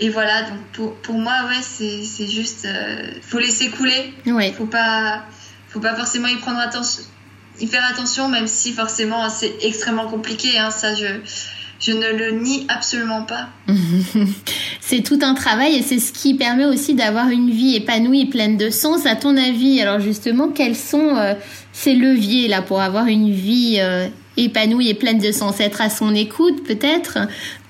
et 0.00 0.08
voilà, 0.10 0.42
donc 0.42 0.58
pour, 0.72 0.94
pour 0.96 1.14
moi, 1.16 1.34
ouais, 1.48 1.62
c'est 1.62 2.28
juste. 2.28 2.66
Euh, 2.66 3.10
faut 3.22 3.38
laisser 3.38 3.70
couler. 3.70 4.12
Ouais. 4.26 4.52
Faut 4.52 4.66
pas, 4.66 5.24
faut 5.68 5.80
pas 5.80 5.94
forcément 5.94 6.28
y 6.28 6.36
prendre 6.36 6.58
attention, 6.58 7.02
y 7.60 7.66
faire 7.66 7.84
attention, 7.90 8.28
même 8.28 8.46
si 8.46 8.72
forcément 8.72 9.28
c'est 9.28 9.54
extrêmement 9.62 10.06
compliqué. 10.06 10.58
Hein, 10.58 10.70
ça, 10.70 10.94
je, 10.94 11.06
je 11.80 11.92
ne 11.92 12.12
le 12.12 12.40
nie 12.40 12.66
absolument 12.68 13.22
pas. 13.22 13.48
c'est 14.80 15.02
tout 15.02 15.18
un 15.22 15.34
travail 15.34 15.76
et 15.76 15.82
c'est 15.82 15.98
ce 15.98 16.12
qui 16.12 16.34
permet 16.34 16.64
aussi 16.64 16.94
d'avoir 16.94 17.28
une 17.28 17.50
vie 17.50 17.76
épanouie 17.76 18.26
pleine 18.26 18.56
de 18.56 18.70
sens. 18.70 19.06
À 19.06 19.16
ton 19.16 19.36
avis, 19.36 19.80
alors 19.80 20.00
justement, 20.00 20.48
quels 20.48 20.76
sont 20.76 21.16
euh, 21.16 21.34
ces 21.72 21.94
leviers 21.94 22.48
là 22.48 22.62
pour 22.62 22.80
avoir 22.80 23.06
une 23.06 23.30
vie 23.30 23.76
euh, 23.80 24.08
épanouie 24.44 24.88
et 24.88 24.94
pleine 24.94 25.18
de 25.18 25.32
sens 25.32 25.60
Être 25.60 25.80
à 25.80 25.90
son 25.90 26.14
écoute, 26.14 26.64
peut-être, 26.64 27.18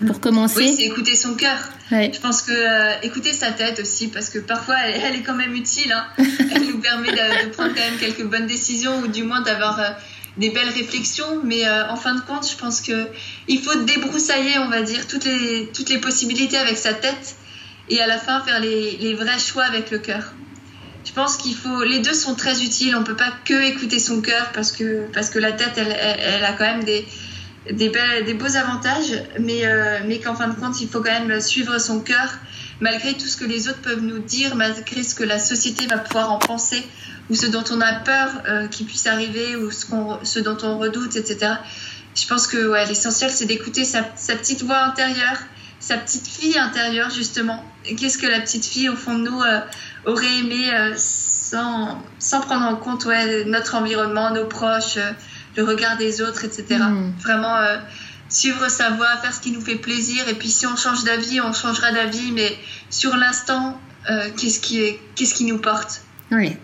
pour 0.07 0.21
commencer 0.21 0.59
Oui, 0.59 0.75
c'est 0.77 0.85
écouter 0.85 1.15
son 1.15 1.35
cœur. 1.35 1.59
Je 1.91 2.21
pense 2.21 2.43
que 2.43 2.53
euh, 2.53 3.01
écouter 3.03 3.33
sa 3.33 3.51
tête 3.51 3.81
aussi, 3.81 4.09
parce 4.09 4.29
que 4.29 4.39
parfois 4.39 4.77
elle, 4.85 5.17
est 5.17 5.23
quand 5.23 5.35
même 5.35 5.55
utile. 5.55 5.93
Hein. 5.93 6.07
elle 6.55 6.67
nous 6.67 6.81
permet 6.81 7.11
de, 7.11 7.49
prendre 7.51 7.75
quand 7.75 7.81
même 7.81 7.99
quelques 7.99 8.25
bonnes 8.25 8.47
décisions 8.47 8.99
ou 9.01 9.09
du 9.09 9.23
moins 9.23 9.41
d'avoir 9.41 9.81
euh, 9.81 9.89
des 10.37 10.51
belles 10.51 10.69
réflexions. 10.69 11.41
Mais 11.45 11.67
euh, 11.67 11.89
en 11.89 11.97
fin 11.97 12.15
de 12.15 12.21
compte, 12.21 12.49
je 12.51 12.57
pense 12.57 12.83
que 12.83 13.09
il 13.49 13.61
faut 13.61 13.75
débroussailler, 13.85 14.59
on 14.59 14.69
va 14.69 14.83
dire, 14.83 15.07
toutes 15.07 15.25
les, 15.25 15.71
toutes 15.75 15.89
les 15.89 15.99
possibilités 15.99 16.59
avec 16.59 16.77
sa 16.77 16.93
tête 16.93 17.37
et 17.89 18.01
à 18.01 18.07
la 18.07 18.19
fin 18.19 18.41
faire 18.43 18.61
les, 18.61 18.99
les 18.99 19.15
vrais 19.15 19.39
choix 19.39 19.65
avec 19.65 19.91
le 19.91 19.99
cœur. 19.99 20.35
Je 21.19 21.25
pense 21.25 21.37
qu'il 21.37 21.57
faut. 21.57 21.83
Les 21.83 21.99
deux 21.99 22.15
sont 22.15 22.37
très 22.37 22.63
utiles. 22.63 22.95
On 22.95 23.03
peut 23.03 23.17
pas 23.17 23.33
que 23.45 23.61
écouter 23.65 23.99
son 23.99 24.21
cœur 24.21 24.53
parce 24.55 24.71
que, 24.71 25.05
parce 25.13 25.31
que 25.31 25.41
la 25.41 25.51
tête, 25.51 25.73
elle, 25.77 26.45
a 26.45 26.53
quand 26.53 26.65
même 26.65 26.85
des, 26.85 27.05
des, 27.73 28.35
beaux 28.35 28.57
avantages, 28.57 29.25
mais, 29.41 29.67
euh, 29.67 29.99
mais 30.07 30.21
qu'en 30.21 30.37
fin 30.37 30.47
de 30.47 30.55
compte, 30.55 30.81
il 30.81 30.89
faut 30.89 31.01
quand 31.01 31.11
même 31.11 31.41
suivre 31.41 31.77
son 31.81 31.99
cœur 31.99 32.39
malgré 32.81 33.15
tout 33.15 33.27
ce 33.27 33.37
que 33.37 33.45
les 33.45 33.67
autres 33.67 33.81
peuvent 33.81 34.01
nous 34.01 34.21
dire, 34.21 34.55
malgré 34.55 35.03
ce 35.03 35.17
que 35.17 35.25
la 35.25 35.41
société 35.41 35.89
va 35.89 35.99
pouvoir 35.99 36.31
en 36.31 36.39
penser, 36.39 36.87
ou 37.31 37.35
ce 37.35 37.47
dont 37.47 37.65
on 37.73 37.81
a 37.81 37.95
peur 37.95 38.29
euh, 38.49 38.69
qu'il 38.69 38.87
puisse 38.87 39.09
arriver, 39.09 39.57
ou 39.57 39.73
ce, 39.73 40.39
dont 40.39 40.59
on 40.63 40.79
redoute, 40.79 41.17
etc. 41.17 41.55
Je 42.15 42.29
pense 42.29 42.47
que 42.47 42.87
l'essentiel, 42.87 43.33
c'est 43.33 43.47
d'écouter 43.47 43.85
sa, 43.85 44.05
sa, 44.15 44.37
petite 44.37 44.63
voix 44.63 44.85
intérieure, 44.85 45.39
sa 45.81 45.97
petite 45.97 46.29
fille 46.29 46.57
intérieure, 46.57 47.11
justement. 47.11 47.65
Qu'est-ce 47.83 48.19
que 48.19 48.29
la 48.29 48.39
petite 48.39 48.65
fille, 48.65 48.89
au 48.89 48.95
fond 48.95 49.19
de 49.19 49.29
nous, 49.29 49.43
euh, 49.43 49.59
aurait 50.07 50.39
aimé 50.39 50.73
euh, 50.73 50.95
sans, 50.97 52.03
sans, 52.19 52.41
prendre 52.41 52.67
en 52.67 52.77
compte 52.77 53.05
ouais, 53.05 53.45
notre 53.45 53.75
environnement, 53.75 54.33
nos 54.33 54.47
proches, 54.47 54.99
le 55.57 55.65
regard 55.65 55.97
des 55.97 56.21
autres, 56.21 56.45
etc. 56.45 56.77
Mmh. 56.79 57.13
Vraiment 57.21 57.57
suivre 58.29 58.69
sa 58.69 58.91
voie, 58.91 59.17
faire 59.17 59.33
ce 59.33 59.41
qui 59.41 59.51
nous 59.51 59.61
fait 59.61 59.77
plaisir. 59.77 60.29
Et 60.29 60.35
puis 60.35 60.49
si 60.49 60.67
on 60.67 60.77
change 60.77 61.05
d'avis, 61.05 61.41
on 61.41 61.53
changera 61.53 61.93
d'avis. 61.93 62.33
Mais 62.33 62.57
sur 62.91 63.17
l'instant, 63.17 63.81
euh, 64.11 64.29
qu'est-ce 64.37 64.61
qui, 64.61 64.81
est, 64.81 65.01
qu'est-ce 65.15 65.35
qui 65.35 65.45
nous 65.45 65.59
porte? 65.59 66.03
Oui. 66.31 66.57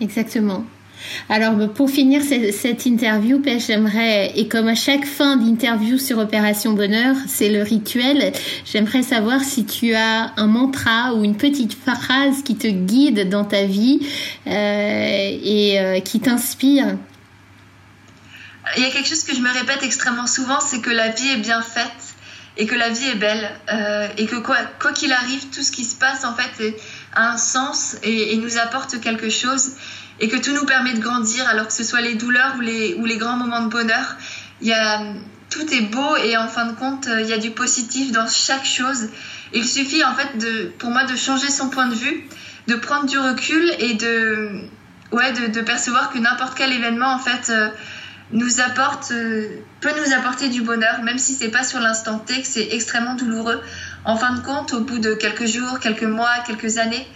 Exactement. 0.00 0.64
Alors 1.28 1.54
pour 1.72 1.90
finir 1.90 2.22
cette, 2.22 2.86
interview, 2.86 3.42
j'aimerais, 3.58 4.32
et 4.36 4.48
comme 4.48 4.68
à 4.68 4.74
chaque 4.74 5.04
fin 5.04 5.36
d'interview 5.36 5.98
sur 5.98 6.18
Opération 6.18 6.72
Bonheur, 6.72 7.16
c'est 7.26 7.48
le 7.48 7.62
rituel, 7.62 8.32
j'aimerais 8.64 9.02
savoir 9.02 9.42
si 9.42 9.64
tu 9.64 9.94
as 9.94 10.32
un 10.36 10.46
mantra 10.46 11.14
ou 11.14 11.24
une 11.24 11.36
petite 11.36 11.74
phrase 11.74 12.42
qui 12.44 12.56
te 12.56 12.68
guide 12.68 13.28
dans 13.28 13.44
ta 13.44 13.64
vie 13.64 14.00
euh, 14.46 14.50
et 14.50 15.80
euh, 15.80 16.00
qui 16.00 16.20
t'inspire. 16.20 16.96
Il 18.76 18.82
y 18.82 18.86
a 18.86 18.90
quelque 18.90 19.08
chose 19.08 19.24
que 19.24 19.34
je 19.34 19.40
me 19.40 19.52
répète 19.52 19.82
extrêmement 19.82 20.26
souvent, 20.26 20.58
c'est 20.60 20.80
que 20.80 20.90
la 20.90 21.08
vie 21.08 21.28
est 21.28 21.38
bien 21.38 21.62
faite 21.62 22.16
et 22.56 22.66
que 22.66 22.74
la 22.74 22.88
vie 22.88 23.06
est 23.08 23.16
belle. 23.16 23.50
Euh, 23.72 24.08
et 24.16 24.26
que 24.26 24.36
quoi 24.36 24.92
qu'il 24.92 25.12
arrive, 25.12 25.46
tout 25.50 25.62
ce 25.62 25.70
qui 25.70 25.84
se 25.84 25.96
passe 25.96 26.24
en 26.24 26.34
fait 26.34 26.76
a 27.14 27.32
un 27.32 27.36
sens 27.36 27.96
et, 28.02 28.36
nous 28.36 28.58
apporte 28.58 29.00
quelque 29.00 29.30
chose 29.30 29.72
et 30.20 30.28
que 30.28 30.36
tout 30.36 30.52
nous 30.52 30.64
permet 30.64 30.94
de 30.94 31.00
grandir, 31.00 31.46
alors 31.48 31.66
que 31.66 31.72
ce 31.72 31.84
soit 31.84 32.00
les 32.00 32.14
douleurs 32.14 32.54
ou 32.56 32.60
les, 32.60 33.16
grands 33.16 33.36
moments 33.36 33.62
de 33.62 33.68
bonheur. 33.68 34.16
Il 34.60 34.68
y 34.68 34.72
a, 34.72 35.02
tout 35.50 35.72
est 35.72 35.82
beau 35.82 36.16
et 36.16 36.36
en 36.36 36.48
fin 36.48 36.66
de 36.66 36.72
compte, 36.72 37.08
il 37.20 37.26
y 37.26 37.32
a 37.32 37.38
du 37.38 37.50
positif 37.50 38.12
dans 38.12 38.26
chaque 38.28 38.64
chose. 38.64 39.08
Il 39.52 39.66
suffit 39.66 40.04
en 40.04 40.14
fait 40.14 40.76
pour 40.78 40.90
moi 40.90 41.04
de 41.04 41.16
changer 41.16 41.50
son 41.50 41.68
point 41.68 41.86
de 41.88 41.94
vue, 41.94 42.24
de 42.66 42.74
prendre 42.74 43.06
du 43.06 43.18
recul 43.18 43.70
et 43.78 43.94
de, 43.94 44.62
ouais, 45.12 45.32
de 45.32 45.60
percevoir 45.60 46.10
que 46.10 46.18
n'importe 46.18 46.56
quel 46.56 46.72
événement 46.72 47.12
en 47.12 47.18
fait 47.18 47.50
euh, 47.50 47.68
nous 48.32 48.60
apporte, 48.60 49.12
euh, 49.12 49.60
peut 49.80 49.92
nous 50.04 50.12
apporter 50.12 50.48
du 50.48 50.62
bonheur, 50.62 51.02
même 51.02 51.18
si 51.18 51.32
c'est 51.34 51.50
pas 51.50 51.62
sur 51.62 51.80
l'instant 51.80 52.18
T, 52.18 52.40
que 52.42 52.46
c'est 52.46 52.68
extrêmement 52.72 53.14
douloureux. 53.14 53.60
En 54.04 54.16
fin 54.16 54.34
de 54.34 54.40
compte, 54.40 54.72
au 54.72 54.80
bout 54.80 54.98
de 54.98 55.14
quelques 55.14 55.46
jours, 55.46 55.78
quelques 55.80 56.02
mois, 56.02 56.30
quelques 56.46 56.78
années, 56.78 57.06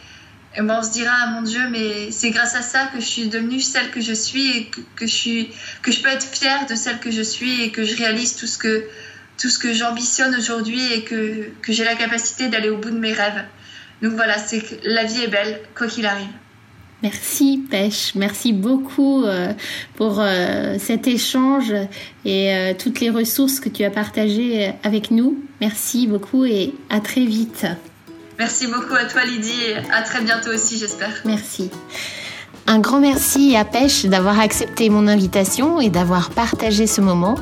eh 0.57 0.63
ben, 0.63 0.79
on 0.81 0.83
se 0.83 0.91
dira, 0.91 1.13
ah, 1.23 1.27
mon 1.29 1.43
Dieu, 1.43 1.69
mais 1.71 2.11
c'est 2.11 2.31
grâce 2.31 2.57
à 2.57 2.63
ça 2.63 2.87
que 2.87 3.01
je 3.01 3.07
suis 3.07 3.29
devenue 3.29 3.61
celle 3.61 3.91
que 3.91 4.01
je 4.01 4.13
suis 4.13 4.57
et 4.57 4.71
que, 4.97 5.07
je, 5.07 5.13
suis, 5.13 5.51
que 5.83 5.93
je 5.93 6.03
peux 6.03 6.09
être 6.09 6.27
fière 6.27 6.67
de 6.67 6.75
celle 6.75 6.99
que 6.99 7.11
je 7.11 7.23
suis 7.23 7.63
et 7.63 7.71
que 7.71 7.85
je 7.85 7.97
réalise 7.97 8.35
tout 8.35 8.49
ce 8.49 8.59
que, 8.59 8.85
tout 9.39 9.49
ce 9.49 9.59
que 9.61 9.73
j'ambitionne 9.73 10.35
aujourd'hui 10.35 10.93
et 10.93 11.05
que, 11.05 11.51
que 11.63 11.73
j'ai 11.73 11.85
la 11.85 11.95
capacité 11.95 12.49
d'aller 12.49 12.69
au 12.69 12.79
bout 12.79 12.91
de 12.91 12.99
mes 12.99 13.13
rêves. 13.13 13.45
Donc 14.03 14.13
voilà, 14.15 14.39
c'est 14.39 14.63
la 14.85 15.05
vie 15.05 15.23
est 15.23 15.29
belle, 15.29 15.61
quoi 15.77 15.87
qu'il 15.87 16.07
arrive. 16.07 16.29
Merci 17.03 17.63
Pêche, 17.71 18.15
merci 18.15 18.53
beaucoup 18.53 19.25
euh, 19.25 19.55
pour 19.97 20.21
euh, 20.21 20.77
cet 20.79 21.07
échange 21.07 21.73
et 22.27 22.55
euh, 22.55 22.75
toutes 22.79 23.01
les 23.01 23.09
ressources 23.09 23.59
que 23.59 23.71
tu 23.71 23.85
as 23.85 23.91
partagées 23.91 24.73
avec 24.83 25.11
nous. 25.11 25.43
Merci 25.63 26.07
beaucoup 26.07 26.45
et 26.45 26.75
à 26.91 27.01
très 27.01 27.25
vite. 27.25 27.67
Merci 28.41 28.69
beaucoup 28.69 28.95
à 28.95 29.05
toi 29.05 29.23
Lydie 29.23 29.53
et 29.69 29.77
à 29.93 30.01
très 30.01 30.23
bientôt 30.23 30.49
aussi 30.49 30.79
j'espère. 30.79 31.13
Merci. 31.27 31.71
Un 32.67 32.79
grand 32.79 32.99
merci 32.99 33.55
à 33.55 33.67
Pêche 33.67 34.07
d'avoir 34.07 34.41
accepté 34.41 34.89
mon 34.89 35.09
invitation 35.09 35.79
et 35.79 35.91
d'avoir 35.91 36.31
partagé 36.31 36.87
ce 36.87 37.03
moment. 37.03 37.35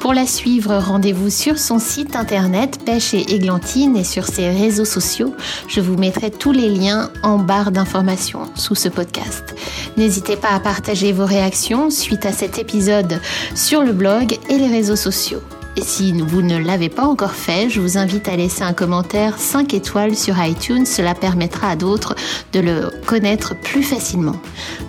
Pour 0.00 0.14
la 0.14 0.26
suivre, 0.26 0.78
rendez-vous 0.78 1.30
sur 1.30 1.60
son 1.60 1.78
site 1.78 2.16
internet 2.16 2.80
Pêche 2.84 3.14
et 3.14 3.20
Églantine 3.32 3.96
et 3.96 4.02
sur 4.02 4.26
ses 4.26 4.48
réseaux 4.48 4.84
sociaux. 4.84 5.32
Je 5.68 5.80
vous 5.80 5.96
mettrai 5.96 6.32
tous 6.32 6.50
les 6.50 6.68
liens 6.68 7.12
en 7.22 7.38
barre 7.38 7.70
d'informations 7.70 8.50
sous 8.56 8.74
ce 8.74 8.88
podcast. 8.88 9.54
N'hésitez 9.96 10.34
pas 10.34 10.50
à 10.50 10.58
partager 10.58 11.12
vos 11.12 11.24
réactions 11.24 11.88
suite 11.88 12.26
à 12.26 12.32
cet 12.32 12.58
épisode 12.58 13.20
sur 13.54 13.84
le 13.84 13.92
blog 13.92 14.36
et 14.48 14.58
les 14.58 14.68
réseaux 14.68 14.96
sociaux. 14.96 15.42
Et 15.76 15.82
si 15.82 16.12
vous 16.12 16.42
ne 16.42 16.58
l'avez 16.58 16.88
pas 16.88 17.04
encore 17.04 17.32
fait, 17.32 17.70
je 17.70 17.80
vous 17.80 17.96
invite 17.96 18.28
à 18.28 18.36
laisser 18.36 18.62
un 18.62 18.74
commentaire 18.74 19.38
5 19.38 19.72
étoiles 19.72 20.14
sur 20.14 20.42
iTunes. 20.42 20.84
Cela 20.84 21.14
permettra 21.14 21.70
à 21.70 21.76
d'autres 21.76 22.14
de 22.52 22.60
le 22.60 22.90
connaître 23.06 23.54
plus 23.58 23.82
facilement. 23.82 24.36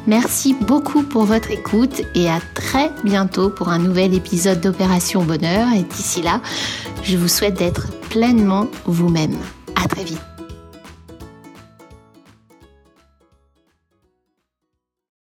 Merci 0.08 0.56
beaucoup 0.60 1.04
pour 1.04 1.24
votre 1.24 1.52
écoute 1.52 2.02
et 2.16 2.30
à 2.30 2.40
très 2.54 2.92
bientôt 3.04 3.50
pour 3.50 3.70
un 3.70 3.80
nouvel 3.80 4.14
épisode 4.14 4.60
d'Opération 4.60 5.24
Bonheur. 5.24 5.68
Et 5.74 5.84
d'ici 5.84 6.22
là, 6.22 6.42
je 7.04 7.16
vous 7.18 7.30
souhaite 7.30 7.58
d'être 7.58 7.88
pleinement 8.10 8.68
vous-même. 8.86 9.38
À 9.82 9.88
très 9.88 10.04
vite. 10.04 10.33